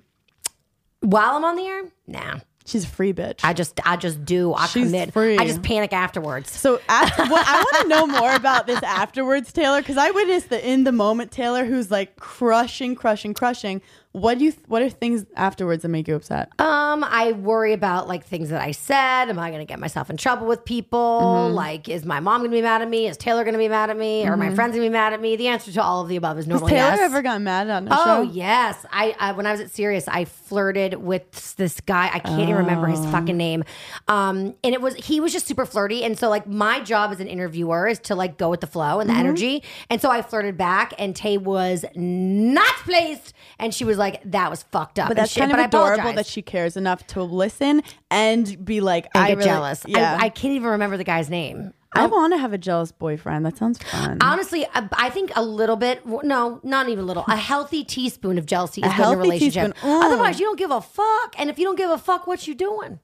while 1.01 1.35
I'm 1.35 1.43
on 1.43 1.55
the 1.57 1.63
air? 1.65 1.83
Nah. 2.07 2.39
She's 2.65 2.85
a 2.85 2.87
free 2.87 3.13
bitch. 3.13 3.41
I 3.43 3.53
just 3.53 3.79
I 3.85 3.97
just 3.97 4.23
do. 4.23 4.53
I 4.53 4.67
She's 4.67 4.85
commit. 4.85 5.11
free. 5.13 5.37
I 5.37 5.45
just 5.45 5.61
panic 5.63 5.91
afterwards. 5.91 6.49
so 6.51 6.79
after, 6.87 7.23
what, 7.25 7.45
I 7.47 7.57
want 7.59 7.81
to 7.83 7.87
know 7.89 8.07
more 8.07 8.33
about 8.33 8.67
this 8.67 8.81
afterwards, 8.83 9.51
Taylor, 9.51 9.81
because 9.81 9.97
I 9.97 10.11
witnessed 10.11 10.49
the 10.49 10.65
in 10.65 10.83
the 10.85 10.91
moment 10.93 11.31
Taylor 11.31 11.65
who's 11.65 11.91
like 11.91 12.15
crushing, 12.15 12.95
crushing, 12.95 13.33
crushing. 13.33 13.81
What 14.13 14.37
do 14.37 14.45
you? 14.45 14.53
What 14.67 14.83
are 14.83 14.89
things 14.91 15.25
afterwards 15.35 15.81
that 15.81 15.89
make 15.89 16.07
you 16.07 16.13
upset? 16.15 16.49
Um, 16.59 17.03
I 17.03 17.31
worry 17.31 17.73
about 17.73 18.07
like 18.07 18.23
things 18.25 18.49
that 18.49 18.61
I 18.61 18.69
said. 18.71 19.27
Am 19.29 19.39
I 19.39 19.49
going 19.49 19.59
to 19.61 19.65
get 19.65 19.79
myself 19.79 20.11
in 20.11 20.17
trouble 20.17 20.45
with 20.45 20.63
people? 20.65 21.19
Mm-hmm. 21.49 21.55
Like, 21.55 21.89
is 21.89 22.05
my 22.05 22.19
mom 22.19 22.41
going 22.41 22.51
to 22.51 22.55
be 22.57 22.61
mad 22.61 22.83
at 22.83 22.87
me? 22.89 23.07
Is 23.07 23.17
Taylor 23.17 23.43
going 23.43 23.53
to 23.53 23.57
be 23.59 23.67
mad 23.67 23.89
at 23.89 23.97
me? 23.97 24.25
Are 24.27 24.37
my 24.37 24.53
friends 24.53 24.73
going 24.75 24.83
to 24.83 24.89
be 24.89 24.93
mad 24.93 25.13
at 25.13 25.19
me? 25.19 25.35
The 25.35 25.47
answer 25.47 25.71
to 25.71 25.81
all 25.81 26.01
of 26.03 26.09
the 26.09 26.15
above 26.15 26.37
is 26.37 26.45
Has 26.45 26.49
normally 26.49 26.73
Taylor 26.73 26.91
yes. 26.91 26.99
ever 27.01 27.23
gotten 27.23 27.43
mad 27.43 27.67
on 27.71 27.87
a 27.87 27.91
Oh 27.91 28.03
show? 28.05 28.17
Oh 28.17 28.21
yes, 28.21 28.85
I, 28.91 29.15
I 29.19 29.31
when 29.31 29.47
I 29.47 29.51
was 29.51 29.61
at 29.61 29.71
Sirius, 29.71 30.07
I 30.07 30.25
flirted 30.25 30.93
with 30.93 31.55
this 31.55 31.81
guy. 31.81 32.11
I 32.13 32.19
can't 32.19 32.39
even 32.39 32.55
remember 32.57 32.85
his 32.85 32.99
Oh. 32.99 33.09
fucking 33.11 33.35
name. 33.35 33.63
Um, 34.07 34.53
and 34.63 34.75
it 34.75 34.81
was 34.81 34.93
he 34.93 35.21
was 35.21 35.33
just 35.33 35.47
super 35.47 35.65
flirty. 35.65 36.03
And 36.03 36.19
so 36.19 36.29
like 36.29 36.45
my 36.45 36.81
job 36.81 37.11
as 37.11 37.19
an 37.19 37.27
interviewer 37.27 37.87
is 37.87 37.97
to 38.01 38.13
like 38.15 38.37
go 38.37 38.51
with 38.51 38.61
the 38.61 38.67
flow 38.67 38.99
and 38.99 39.09
the 39.09 39.13
Mm-hmm. 39.13 39.19
energy. 39.25 39.63
And 39.89 39.99
so 39.99 40.11
I 40.11 40.21
flirted 40.21 40.55
back, 40.55 40.93
and 40.99 41.15
Tay 41.15 41.39
was 41.39 41.83
not 41.95 42.75
pleased, 42.83 43.33
and 43.57 43.73
she 43.73 43.83
was 43.85 43.97
like, 43.97 44.02
"That 44.25 44.49
was 44.49 44.63
fucked 44.63 44.99
up." 44.99 45.07
But 45.09 45.17
that's 45.17 45.31
she- 45.31 45.39
kind 45.39 45.51
of 45.51 45.57
but 45.57 45.65
adorable 45.67 46.13
that 46.13 46.25
she 46.25 46.41
cares 46.41 46.77
enough 46.77 47.05
to 47.07 47.23
listen 47.23 47.81
and 48.11 48.63
be 48.63 48.81
like, 48.81 49.07
and 49.13 49.23
I 49.23 49.27
get 49.29 49.37
really- 49.37 49.49
jealous. 49.49 49.83
Yeah, 49.87 50.17
I, 50.19 50.25
I 50.25 50.29
can't 50.29 50.53
even 50.53 50.69
remember 50.71 50.97
the 50.97 51.03
guy's 51.03 51.29
name. 51.29 51.73
I 51.95 52.07
want 52.07 52.33
to 52.33 52.37
have 52.37 52.53
a 52.53 52.57
jealous 52.57 52.91
boyfriend. 52.91 53.45
That 53.45 53.57
sounds 53.57 53.77
fun. 53.77 54.17
Honestly, 54.21 54.65
I, 54.73 54.89
I 54.93 55.09
think 55.09 55.31
a 55.35 55.43
little 55.43 55.75
bit. 55.75 56.01
No, 56.05 56.59
not 56.63 56.89
even 56.89 57.03
a 57.03 57.07
little. 57.07 57.23
A 57.27 57.35
healthy 57.35 57.83
teaspoon 57.83 58.37
of 58.37 58.45
jealousy 58.47 58.81
is 58.81 58.91
A 58.91 58.95
good 58.97 59.11
in 59.11 59.13
a 59.13 59.17
relationship. 59.21 59.77
Mm. 59.77 60.03
Otherwise, 60.03 60.39
you 60.39 60.45
don't 60.47 60.57
give 60.57 60.71
a 60.71 60.81
fuck. 60.81 61.35
And 61.37 61.49
if 61.49 61.59
you 61.59 61.65
don't 61.65 61.77
give 61.77 61.91
a 61.91 61.97
fuck, 61.97 62.25
what 62.25 62.47
you 62.47 62.55
doing, 62.55 62.99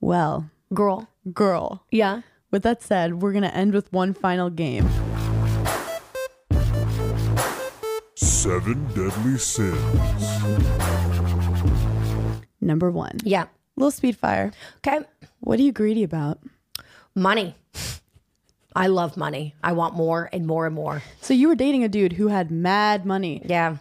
well, 0.00 0.50
girl? 0.74 1.08
girl. 1.32 1.84
Yeah. 1.90 2.22
With 2.50 2.64
that 2.64 2.82
said, 2.82 3.22
we're 3.22 3.32
gonna 3.32 3.46
end 3.48 3.72
with 3.72 3.90
one 3.92 4.12
final 4.12 4.50
game. 4.50 4.86
Seven 8.42 8.84
deadly 8.92 9.38
sins. 9.38 9.78
Number 12.60 12.90
one, 12.90 13.18
Yeah. 13.22 13.44
little 13.76 13.92
speed 13.92 14.16
fire. 14.16 14.50
Okay. 14.78 15.04
What 15.38 15.60
are 15.60 15.62
you 15.62 15.70
greedy 15.70 16.02
about? 16.02 16.40
Money. 17.14 17.54
I 18.74 18.88
love 18.88 19.16
money. 19.16 19.54
I 19.62 19.72
want 19.74 19.94
more 19.94 20.28
and 20.32 20.44
more 20.44 20.66
and 20.66 20.74
more. 20.74 21.04
So 21.20 21.34
you 21.34 21.46
were 21.46 21.54
dating 21.54 21.84
a 21.84 21.88
dude 21.88 22.14
who 22.14 22.26
had 22.28 22.50
mad 22.50 23.06
money. 23.06 23.42
Yeah. 23.44 23.76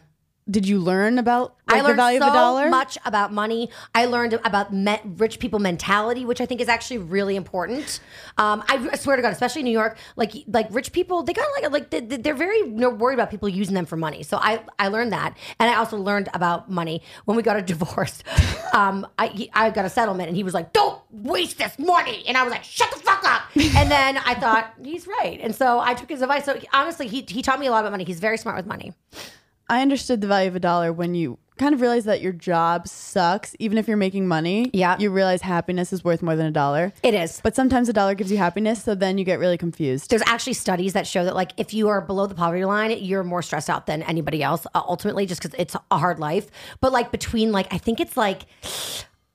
Did 0.50 0.68
you 0.68 0.80
learn 0.80 1.20
about 1.20 1.56
like, 1.68 1.78
I 1.78 1.82
learned 1.82 1.94
the 2.00 2.02
value 2.02 2.20
so 2.20 2.28
of 2.28 2.34
a 2.34 2.36
dollar? 2.36 2.70
much 2.70 2.98
about 3.06 3.32
money. 3.32 3.70
I 3.94 4.06
learned 4.06 4.34
about 4.34 4.74
me- 4.74 5.00
rich 5.06 5.40
people 5.40 5.60
mentality, 5.60 6.26
which 6.26 6.42
I 6.42 6.46
think 6.46 6.62
is 6.62 6.68
actually 6.68 6.98
really 6.98 7.36
important. 7.36 8.00
Um, 8.38 8.64
I, 8.68 8.90
I 8.92 8.96
swear 8.98 9.16
to 9.16 9.22
God, 9.22 9.32
especially 9.34 9.62
in 9.62 9.66
New 9.66 9.72
York, 9.72 9.98
like 10.16 10.34
like 10.48 10.68
rich 10.72 10.92
people, 10.92 11.22
they 11.24 11.34
got 11.34 11.48
like 11.62 11.72
like 11.72 11.90
they, 11.92 12.00
they're 12.18 12.34
very 12.34 12.58
you 12.58 12.66
know, 12.72 12.90
worried 12.90 13.14
about 13.14 13.30
people 13.30 13.48
using 13.48 13.76
them 13.76 13.86
for 13.86 13.96
money. 13.98 14.24
So 14.24 14.38
I 14.38 14.64
I 14.80 14.88
learned 14.88 15.14
that, 15.14 15.38
and 15.60 15.70
I 15.70 15.76
also 15.76 15.98
learned 15.98 16.28
about 16.34 16.70
money 16.72 17.04
when 17.26 17.38
we 17.38 17.44
got 17.44 17.58
a 17.58 17.62
divorce. 17.74 18.24
um, 18.74 19.06
I 19.20 19.28
he, 19.28 19.50
I 19.54 19.70
got 19.70 19.86
a 19.86 19.90
settlement, 19.90 20.28
and 20.28 20.36
he 20.36 20.44
was 20.44 20.54
like, 20.56 20.74
"Don't 20.74 21.00
waste 21.12 21.60
this 21.60 21.78
money," 21.78 22.24
and 22.28 22.36
I 22.36 22.44
was 22.44 22.52
like, 22.52 22.64
"Shut 22.64 22.90
the 22.92 23.00
fuck 23.00 23.24
up." 23.24 23.44
and 23.56 23.92
then 23.92 24.18
I 24.18 24.34
thought 24.34 24.74
he's 24.84 25.06
right, 25.08 25.40
and 25.42 25.54
so 25.54 25.80
I 25.80 25.94
took 25.94 26.10
his 26.10 26.22
advice. 26.22 26.46
So 26.46 26.60
honestly, 26.74 27.08
he 27.08 27.22
he 27.28 27.42
taught 27.42 27.60
me 27.60 27.68
a 27.68 27.72
lot 27.72 27.82
about 27.82 27.92
money. 27.92 28.06
He's 28.06 28.20
very 28.20 28.38
smart 28.38 28.58
with 28.58 28.66
money. 28.66 28.94
I 29.72 29.82
understood 29.82 30.20
the 30.20 30.28
value 30.28 30.50
of 30.50 30.56
a 30.58 30.60
dollar 30.60 30.92
when 30.92 31.16
you 31.16 31.38
kind 31.58 31.74
of 31.74 31.80
realize 31.80 32.04
that 32.06 32.22
your 32.22 32.34
job 32.34 32.90
sucks, 32.90 33.56
even 33.58 33.78
if 33.78 33.88
you're 33.88 33.96
making 33.96 34.28
money. 34.28 34.70
Yeah. 34.74 34.98
You 35.00 35.12
realize 35.12 35.42
happiness 35.42 35.94
is 35.94 36.04
worth 36.04 36.22
more 36.22 36.36
than 36.36 36.46
a 36.48 36.52
dollar. 36.52 36.92
It 37.04 37.14
is. 37.14 37.40
But 37.42 37.56
sometimes 37.56 37.88
a 37.88 37.94
dollar 37.94 38.14
gives 38.14 38.32
you 38.32 38.38
happiness, 38.38 38.84
so 38.84 38.96
then 38.96 39.18
you 39.18 39.24
get 39.24 39.40
really 39.40 39.58
confused. 39.58 40.10
there's 40.10 40.24
actually 40.26 40.54
studies 40.54 40.92
that 40.92 41.08
show 41.08 41.24
that 41.24 41.36
like 41.36 41.52
if 41.56 41.74
you 41.74 41.88
are 41.88 42.02
below 42.02 42.26
the 42.28 42.36
poverty 42.36 42.66
line 42.66 42.92
you're 43.00 43.24
more 43.24 43.42
stressed 43.42 43.70
out 43.70 43.86
than 43.86 44.04
anybody 44.04 44.44
else 44.44 44.66
uh, 44.76 44.82
ultimately 44.88 45.26
just 45.26 45.42
because 45.42 45.58
it's 45.58 45.76
a 45.92 45.98
hard 45.98 46.20
life 46.20 46.50
but 46.82 46.92
like 46.92 47.12
between 47.12 47.52
like 47.52 47.72
i 47.74 47.78
think 47.78 48.00
it's 48.00 48.18
like 48.18 48.42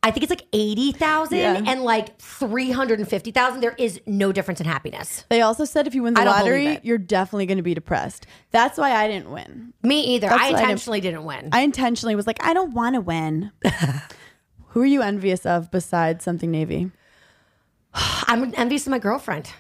i 0.06 0.10
think 0.10 0.22
it's 0.22 0.30
like 0.30 0.46
80000 0.52 1.38
Yeah. 1.38 1.62
and 1.66 1.82
like 1.82 2.18
350000 2.20 3.60
there 3.60 3.74
is 3.78 4.00
no 4.06 4.32
difference 4.32 4.60
in 4.60 4.66
happiness 4.66 5.24
They 5.28 5.40
also 5.42 5.64
said 5.64 5.86
if 5.86 5.94
you 5.94 6.02
win 6.02 6.14
the 6.14 6.20
I 6.20 6.24
don't 6.24 6.38
believe 6.38 6.64
lottery, 6.68 6.80
you're 6.82 6.98
definitely 6.98 7.46
going 7.46 7.56
to 7.58 7.62
be 7.62 7.74
depressed. 7.74 8.26
That's 8.50 8.78
why 8.78 8.92
I 8.92 9.08
didn't 9.08 9.30
win. 9.30 9.72
me 9.82 10.00
either 10.14 10.28
That's 10.28 10.40
i 10.40 10.44
why 10.44 10.46
I 10.46 10.50
didn't- 10.52 10.62
intentionally 10.62 11.00
didn't 11.00 11.24
win 11.24 11.48
I 11.52 11.60
intentionally 11.60 12.14
was 12.14 12.26
like, 12.26 12.42
I 12.44 12.54
don't 12.54 12.72
want 12.72 12.94
to 12.94 13.00
win. 13.00 13.52
Who 14.68 14.82
are 14.82 14.86
you 14.86 15.02
envious 15.02 15.46
of 15.46 15.70
besides 15.70 16.24
something 16.24 16.50
navy? 16.50 16.90
I'm 17.94 18.52
envious 18.56 18.86
of 18.86 18.90
my 18.90 18.98
girlfriend 18.98 19.50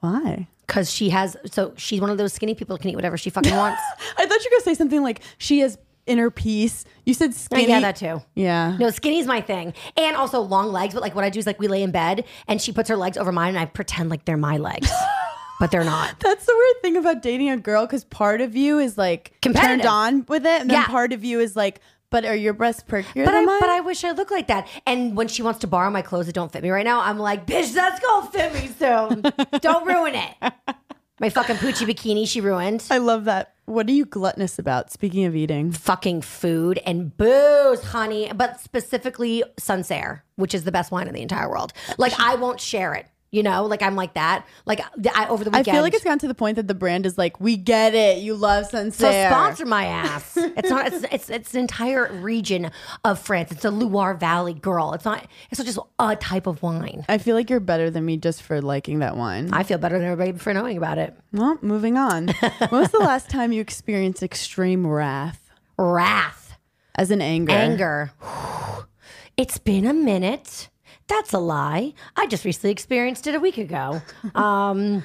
Why? 0.00 0.48
because 0.66 0.90
she 0.90 1.10
has. 1.10 1.36
So 1.46 1.74
she's 1.76 2.00
one 2.00 2.10
of 2.10 2.16
those 2.18 2.32
skinny 2.32 2.54
people 2.54 2.76
who 2.76 2.80
can 2.80 2.90
eat 2.90 2.96
whatever 2.96 3.16
she 3.18 3.28
fucking 3.30 3.54
wants. 3.64 3.80
I 4.16 4.24
thought 4.26 4.38
you 4.44 4.50
were 4.50 4.56
gonna 4.56 4.62
say 4.64 4.74
something 4.74 5.02
like 5.02 5.20
she 5.38 5.58
has 5.60 5.76
inner 6.10 6.30
peace. 6.30 6.84
You 7.06 7.14
said 7.14 7.30
oh, 7.30 7.34
skinny. 7.34 7.68
yeah, 7.68 7.80
that 7.80 7.96
too. 7.96 8.20
Yeah. 8.34 8.76
No, 8.78 8.90
skinny's 8.90 9.26
my 9.26 9.40
thing. 9.40 9.72
And 9.96 10.16
also 10.16 10.40
long 10.40 10.72
legs. 10.72 10.94
But 10.94 11.02
like 11.02 11.14
what 11.14 11.24
I 11.24 11.30
do 11.30 11.38
is 11.38 11.46
like 11.46 11.58
we 11.60 11.68
lay 11.68 11.82
in 11.82 11.90
bed 11.92 12.24
and 12.48 12.60
she 12.60 12.72
puts 12.72 12.88
her 12.88 12.96
legs 12.96 13.16
over 13.16 13.32
mine 13.32 13.50
and 13.50 13.58
I 13.58 13.64
pretend 13.66 14.10
like 14.10 14.24
they're 14.24 14.36
my 14.36 14.58
legs. 14.58 14.90
but 15.60 15.70
they're 15.70 15.84
not. 15.84 16.18
That's 16.20 16.44
the 16.46 16.54
weird 16.56 16.82
thing 16.82 16.96
about 16.96 17.22
dating 17.22 17.50
a 17.50 17.56
girl 17.58 17.86
because 17.86 18.04
part 18.04 18.40
of 18.40 18.56
you 18.56 18.78
is 18.78 18.96
like 18.98 19.34
turned 19.40 19.86
on 19.86 20.24
with 20.26 20.44
it, 20.46 20.60
and 20.62 20.70
then 20.70 20.84
part 20.84 21.12
of 21.12 21.22
you 21.24 21.38
is 21.38 21.54
like, 21.54 21.80
but 22.10 22.24
are 22.24 22.34
your 22.34 22.54
breasts 22.54 22.82
perkier 22.82 23.24
But 23.24 23.34
I, 23.34 23.38
than 23.38 23.46
mine? 23.46 23.60
but 23.60 23.68
I 23.68 23.80
wish 23.80 24.02
I 24.02 24.10
looked 24.10 24.32
like 24.32 24.48
that. 24.48 24.66
And 24.86 25.16
when 25.16 25.28
she 25.28 25.42
wants 25.42 25.60
to 25.60 25.66
borrow 25.68 25.90
my 25.90 26.02
clothes 26.02 26.26
that 26.26 26.34
don't 26.34 26.50
fit 26.50 26.62
me 26.62 26.70
right 26.70 26.84
now, 26.84 27.00
I'm 27.02 27.18
like, 27.18 27.46
bitch, 27.46 27.72
that's 27.72 28.00
gonna 28.00 28.30
fit 28.30 28.54
me 28.54 28.68
soon. 28.78 29.60
don't 29.60 29.86
ruin 29.86 30.14
it. 30.16 30.52
My 31.20 31.28
fucking 31.28 31.56
Pucci 31.56 31.86
bikini 31.86 32.26
she 32.26 32.40
ruined. 32.40 32.82
I 32.90 32.96
love 32.96 33.26
that. 33.26 33.52
What 33.66 33.86
are 33.88 33.92
you 33.92 34.06
gluttonous 34.06 34.58
about? 34.58 34.90
Speaking 34.90 35.26
of 35.26 35.36
eating, 35.36 35.70
Fucking 35.70 36.22
food 36.22 36.80
and 36.86 37.14
booze, 37.14 37.82
honey. 37.84 38.32
But 38.34 38.58
specifically 38.58 39.44
Sancerre, 39.58 40.24
which 40.36 40.54
is 40.54 40.64
the 40.64 40.72
best 40.72 40.90
wine 40.90 41.08
in 41.08 41.14
the 41.14 41.20
entire 41.20 41.50
world. 41.50 41.74
Like 41.98 42.18
I 42.18 42.36
won't 42.36 42.58
share 42.58 42.94
it. 42.94 43.06
You 43.32 43.44
know, 43.44 43.64
like 43.66 43.80
I'm 43.80 43.94
like 43.94 44.14
that. 44.14 44.44
Like 44.66 44.80
I, 45.14 45.28
over 45.28 45.44
the 45.44 45.50
weekend, 45.50 45.68
I 45.68 45.72
feel 45.72 45.82
like 45.82 45.94
it's 45.94 46.02
gotten 46.02 46.18
to 46.18 46.26
the 46.28 46.34
point 46.34 46.56
that 46.56 46.66
the 46.66 46.74
brand 46.74 47.06
is 47.06 47.16
like, 47.16 47.38
we 47.40 47.56
get 47.56 47.94
it. 47.94 48.18
You 48.18 48.34
love 48.34 48.66
Sancerre. 48.66 49.12
So 49.12 49.28
sponsor 49.28 49.66
my 49.66 49.84
ass. 49.84 50.36
It's 50.56 50.68
not. 50.68 50.92
It's, 50.92 51.04
it's 51.12 51.30
it's 51.30 51.54
an 51.54 51.60
entire 51.60 52.12
region 52.12 52.70
of 53.04 53.20
France. 53.20 53.52
It's 53.52 53.64
a 53.64 53.70
Loire 53.70 54.14
Valley 54.14 54.52
girl. 54.54 54.94
It's 54.94 55.04
not. 55.04 55.24
It's 55.50 55.60
not 55.60 55.66
just 55.66 55.78
a 56.00 56.16
type 56.16 56.46
of 56.48 56.60
wine. 56.62 57.04
I 57.08 57.18
feel 57.18 57.36
like 57.36 57.48
you're 57.50 57.60
better 57.60 57.88
than 57.88 58.04
me 58.04 58.16
just 58.16 58.42
for 58.42 58.60
liking 58.60 58.98
that 58.98 59.16
wine. 59.16 59.50
I 59.52 59.62
feel 59.62 59.78
better 59.78 59.98
than 59.98 60.08
everybody 60.08 60.36
for 60.38 60.52
knowing 60.52 60.76
about 60.76 60.98
it. 60.98 61.14
well, 61.32 61.56
moving 61.62 61.96
on. 61.96 62.28
when 62.68 62.80
was 62.80 62.90
the 62.90 62.98
last 62.98 63.30
time 63.30 63.52
you 63.52 63.60
experienced 63.60 64.22
extreme 64.24 64.86
wrath? 64.86 65.50
Wrath, 65.78 66.58
As 66.96 67.10
in 67.12 67.22
anger. 67.22 67.52
anger. 67.52 68.12
It's 69.36 69.56
been 69.58 69.86
a 69.86 69.94
minute. 69.94 70.68
That's 71.10 71.34
a 71.34 71.38
lie. 71.38 71.92
I 72.16 72.26
just 72.26 72.44
recently 72.44 72.70
experienced 72.70 73.26
it 73.26 73.34
a 73.34 73.40
week 73.40 73.58
ago. 73.58 74.00
Um, 74.34 75.02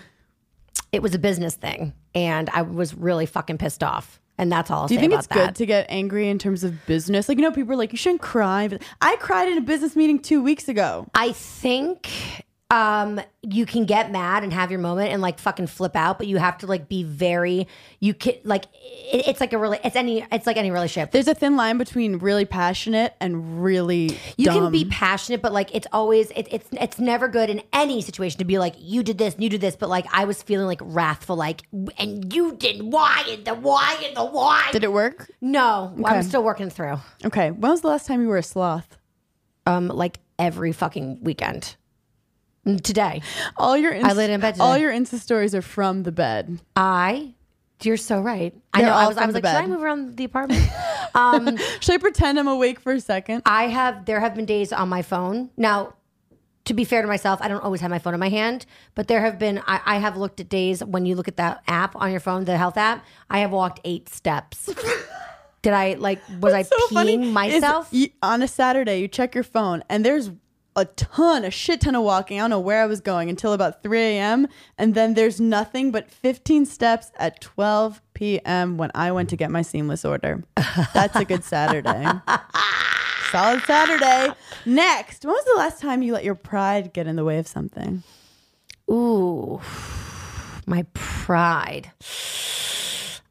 it 0.91 1.01
was 1.01 1.14
a 1.14 1.20
business 1.20 1.56
thing, 1.56 1.93
and 2.14 2.49
I 2.51 2.62
was 2.62 2.93
really 2.95 3.26
fucking 3.26 3.58
pissed 3.58 3.84
off. 3.84 4.22
And 4.38 4.51
that's 4.51 4.70
all 4.70 4.82
I'll 4.84 4.88
Do 4.88 4.93
you 4.93 4.99
think 4.99 5.14
it's 5.14 5.28
that. 5.28 5.36
good 5.36 5.56
to 5.56 5.66
get 5.66 5.86
angry 5.89 6.30
in 6.30 6.38
terms 6.39 6.64
of 6.64 6.86
business? 6.86 7.28
Like, 7.28 7.38
you 7.38 7.41
know, 7.41 7.51
people 7.51 7.74
are 7.74 7.78
like, 7.78 7.91
you 7.91 7.97
shouldn't 7.97 8.22
cry. 8.22 8.68
But 8.68 8.82
I 9.01 9.16
cried 9.18 9.49
in 9.49 9.58
a 9.58 9.62
business 9.62 9.95
meeting 9.95 10.20
two 10.20 10.41
weeks 10.43 10.68
ago. 10.70 11.08
I 11.14 11.32
think 11.32 12.45
um 12.72 13.22
you 13.43 13.63
can 13.63 13.86
get 13.86 14.11
mad 14.11 14.43
and 14.43 14.51
have 14.51 14.72
your 14.72 14.80
moment 14.80 15.11
and 15.11 15.22
like 15.22 15.38
fucking 15.38 15.68
flip 15.68 15.95
out 15.95 16.18
but 16.18 16.26
you 16.26 16.38
have 16.38 16.57
to 16.57 16.66
like 16.66 16.89
be 16.89 17.03
very 17.03 17.68
you 17.99 18.11
can 18.11 18.34
like 18.43 18.66
it, 18.74 19.28
it's 19.28 19.39
like 19.39 19.53
a 19.53 19.57
really 19.57 19.78
it's 19.84 19.95
any 19.95 20.26
it's 20.32 20.47
like 20.47 20.57
any 20.57 20.72
relationship 20.72 21.11
There's 21.11 21.28
a 21.28 21.36
thin 21.36 21.55
line 21.55 21.78
between 21.78 22.18
really 22.18 22.43
passionate 22.43 23.13
and 23.22 23.63
really 23.63 24.18
you 24.36 24.49
can 24.49 24.72
be 24.72 24.84
passionate 24.86 25.43
but 25.43 25.53
like 25.53 25.76
it's 25.76 25.86
always 25.93 26.32
it, 26.32 26.47
it's 26.49 26.68
it's 26.72 26.97
never 26.97 27.28
good 27.28 27.51
in 27.51 27.61
any 27.72 28.01
situation 28.01 28.39
to 28.39 28.45
be 28.45 28.57
like 28.57 28.74
you 28.80 29.03
did 29.03 29.20
this 29.20 29.36
and 29.36 29.43
you 29.43 29.49
did 29.49 29.61
this 29.61 29.76
but 29.76 29.88
like 29.88 30.07
i 30.11 30.26
was 30.26 30.41
feeling 30.41 30.66
like 30.66 30.82
wrathful 30.82 31.36
like 31.36 31.61
and 31.99 32.34
you 32.34 32.55
did 32.55 32.82
why 32.82 33.24
and 33.30 33.45
the 33.45 33.53
why 33.53 33.95
and 34.03 34.18
the 34.18 34.26
why 34.26 34.70
Did 34.72 34.84
it 34.84 34.91
work? 34.91 35.30
no 35.39 35.93
Okay. 35.99 36.16
i'm 36.16 36.24
still 36.24 36.43
working 36.43 36.72
through 36.72 36.97
Okay. 37.24 37.51
When 37.51 37.70
was 37.72 37.82
the 37.82 37.89
last 37.89 38.07
time 38.07 38.24
you 38.24 38.28
were 38.28 38.38
a 38.38 38.43
sloth? 38.43 38.97
um 39.68 39.88
like 39.88 40.20
every 40.39 40.72
fucking 40.72 41.20
weekend 41.22 41.76
today 42.84 43.22
All 43.57 43.78
your 43.78 43.93
Insta- 43.93 44.16
laid 44.16 44.30
in 44.32 44.41
bed 44.41 44.55
all 44.59 44.78
your 44.78 44.91
Insta 44.91 45.20
stories 45.20 45.53
are 45.53 45.61
from 45.61 46.03
the 46.03 46.11
bed. 46.11 46.59
I, 46.76 47.34
you're 47.84 47.97
so 47.97 48.20
right. 48.22 48.53
I 48.74 48.82
They're 48.82 48.89
know. 48.89 48.95
I 48.95 49.07
was, 49.07 49.18
I 49.18 49.26
was 49.26 49.36
like, 49.36 49.45
should 49.45 49.53
I 49.55 49.68
move 49.68 49.84
around 49.84 50.18
the 50.18 50.24
apartment? 50.24 50.68
um, 51.16 51.57
Should 51.82 51.93
I 51.95 51.97
pretend 51.97 52.39
I'm 52.39 52.47
awake 52.47 52.80
for 52.80 52.93
a 52.93 52.99
second? 53.01 53.43
I 53.45 53.68
have. 53.68 54.05
There 54.05 54.20
have 54.20 54.34
been 54.34 54.45
days 54.45 54.72
on 54.74 54.89
my 54.89 55.01
phone. 55.01 55.49
Now, 55.57 55.93
to 56.66 56.74
be 56.74 56.84
fair 56.86 57.01
to 57.01 57.07
myself, 57.07 57.39
I 57.43 57.47
don't 57.47 57.61
always 57.63 57.82
have 57.82 57.91
my 57.91 57.99
phone 57.99 58.13
in 58.13 58.20
my 58.20 58.30
hand, 58.30 58.66
but 58.95 59.07
there 59.07 59.22
have 59.22 59.38
been. 59.38 59.61
I, 59.68 59.82
I 59.86 59.97
have 59.97 60.18
looked 60.18 60.39
at 60.39 60.49
days 60.49 60.84
when 60.84 61.05
you 61.05 61.16
look 61.16 61.28
at 61.28 61.38
that 61.38 61.61
app 61.68 61.95
on 61.97 62.09
your 62.11 62.22
phone, 62.22 62.45
the 62.45 62.57
health 62.57 62.78
app. 62.78 63.05
I 63.30 63.39
have 63.39 63.51
walked 63.51 63.82
eight 63.84 64.09
steps. 64.09 64.74
Did 65.61 65.74
I 65.74 65.95
like? 65.95 66.22
Was 66.39 66.53
I 66.53 66.61
so 66.63 66.76
peeing 66.91 67.26
is 67.28 67.34
myself? 67.34 67.89
you- 67.91 68.09
on 68.24 68.41
a 68.41 68.47
Saturday, 68.47 68.99
you 68.99 69.07
check 69.07 69.36
your 69.36 69.43
phone 69.43 69.84
and 69.89 70.05
there's 70.05 70.32
a 70.76 70.86
ton, 70.86 71.45
a 71.45 71.51
shit 71.51 71.82
ton 71.82 71.95
of 71.95 72.03
walking. 72.03 72.39
I 72.39 72.43
don't 72.43 72.49
know 72.49 72.59
where 72.59 72.82
I 72.82 72.86
was 72.86 72.99
going 73.01 73.30
until 73.30 73.53
about 73.53 73.82
3 73.82 73.99
a.m. 73.99 74.47
And 74.78 74.93
then 74.93 75.13
there's 75.13 75.39
nothing 75.39 75.91
but 75.91 76.11
15 76.11 76.65
steps 76.65 77.11
at 77.17 77.39
12 77.41 78.01
p.m. 78.13 78.78
when 78.78 78.91
I 78.93 79.11
went 79.11 79.30
to 79.30 79.36
get 79.36 79.51
my 79.51 79.61
seamless 79.61 80.03
order. 80.03 80.43
That's 80.93 81.15
a 81.15 81.26
good 81.26 81.43
Saturday. 81.43 82.05
Solid 83.32 83.61
Saturday. 83.63 84.34
Next, 84.65 85.26
when 85.26 85.34
was 85.34 85.45
the 85.45 85.57
last 85.57 85.82
time 85.82 86.01
you 86.01 86.13
let 86.13 86.23
your 86.23 86.36
pride 86.36 86.93
get 86.93 87.07
in 87.07 87.15
the 87.15 87.23
way 87.26 87.38
of 87.38 87.47
something? 87.47 88.03
Ooh, 88.89 89.61
my 90.65 90.86
pride. 90.93 91.91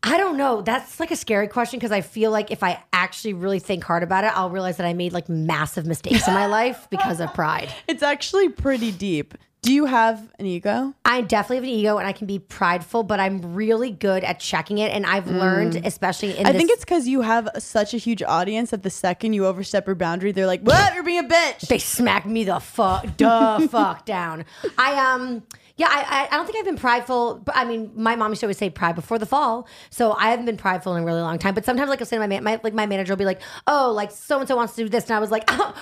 I 0.06 0.18
don't 0.18 0.36
know. 0.36 0.60
That's 0.60 1.00
like 1.00 1.10
a 1.10 1.16
scary 1.16 1.48
question 1.48 1.78
because 1.78 1.90
I 1.90 2.02
feel 2.02 2.30
like 2.30 2.50
if 2.50 2.62
I 2.62 2.82
actually 2.92 3.32
really 3.32 3.58
think 3.58 3.82
hard 3.82 4.02
about 4.02 4.22
it, 4.24 4.32
I'll 4.36 4.50
realize 4.50 4.76
that 4.76 4.86
I 4.86 4.92
made 4.92 5.14
like 5.14 5.30
massive 5.30 5.86
mistakes 5.86 6.28
in 6.28 6.34
my 6.34 6.44
life 6.46 6.86
because 6.90 7.20
of 7.20 7.32
pride. 7.32 7.72
It's 7.88 8.02
actually 8.02 8.48
pretty 8.50 8.92
deep. 8.92 9.34
Do 9.62 9.72
you 9.72 9.86
have 9.86 10.30
an 10.38 10.44
ego? 10.44 10.92
I 11.06 11.22
definitely 11.22 11.56
have 11.56 11.64
an 11.64 11.70
ego 11.70 11.96
and 11.96 12.06
I 12.06 12.12
can 12.12 12.26
be 12.26 12.38
prideful, 12.38 13.02
but 13.02 13.18
I'm 13.18 13.54
really 13.54 13.90
good 13.90 14.22
at 14.22 14.38
checking 14.40 14.76
it. 14.76 14.92
And 14.92 15.06
I've 15.06 15.26
learned, 15.26 15.80
especially 15.86 16.36
in 16.36 16.44
I 16.46 16.52
this, 16.52 16.58
think 16.58 16.70
it's 16.70 16.84
because 16.84 17.08
you 17.08 17.22
have 17.22 17.48
such 17.58 17.94
a 17.94 17.96
huge 17.96 18.22
audience 18.22 18.70
that 18.70 18.82
the 18.82 18.90
second 18.90 19.32
you 19.32 19.46
overstep 19.46 19.86
your 19.86 19.94
boundary, 19.94 20.32
they're 20.32 20.46
like, 20.46 20.60
"What? 20.60 20.94
You're 20.94 21.02
being 21.02 21.24
a 21.24 21.28
bitch." 21.28 21.60
they 21.68 21.78
smack 21.78 22.26
me 22.26 22.44
the 22.44 22.58
fuck, 22.60 23.16
duh, 23.16 23.66
fuck 23.68 24.04
down. 24.04 24.44
I 24.76 25.12
um. 25.14 25.42
Yeah, 25.76 25.88
I, 25.90 26.28
I 26.30 26.36
don't 26.36 26.46
think 26.46 26.56
I've 26.56 26.64
been 26.64 26.76
prideful, 26.76 27.42
but 27.44 27.56
I 27.56 27.64
mean, 27.64 27.90
my 27.96 28.14
mom 28.14 28.30
used 28.30 28.40
to 28.40 28.46
always 28.46 28.58
say 28.58 28.70
pride 28.70 28.94
before 28.94 29.18
the 29.18 29.26
fall, 29.26 29.66
so 29.90 30.12
I 30.12 30.30
haven't 30.30 30.46
been 30.46 30.56
prideful 30.56 30.94
in 30.94 31.02
a 31.02 31.06
really 31.06 31.20
long 31.20 31.36
time. 31.38 31.52
But 31.52 31.64
sometimes, 31.64 31.90
like 31.90 32.00
I'll 32.00 32.06
say 32.06 32.16
to 32.16 32.20
my 32.20 32.28
man, 32.28 32.44
my 32.44 32.60
like 32.62 32.74
my 32.74 32.86
manager 32.86 33.12
will 33.12 33.18
be 33.18 33.24
like, 33.24 33.40
"Oh, 33.66 33.90
like 33.90 34.12
so 34.12 34.38
and 34.38 34.46
so 34.46 34.54
wants 34.54 34.76
to 34.76 34.84
do 34.84 34.88
this," 34.88 35.04
and 35.06 35.14
I 35.14 35.18
was 35.18 35.32
like, 35.32 35.50
uh, 35.52 35.72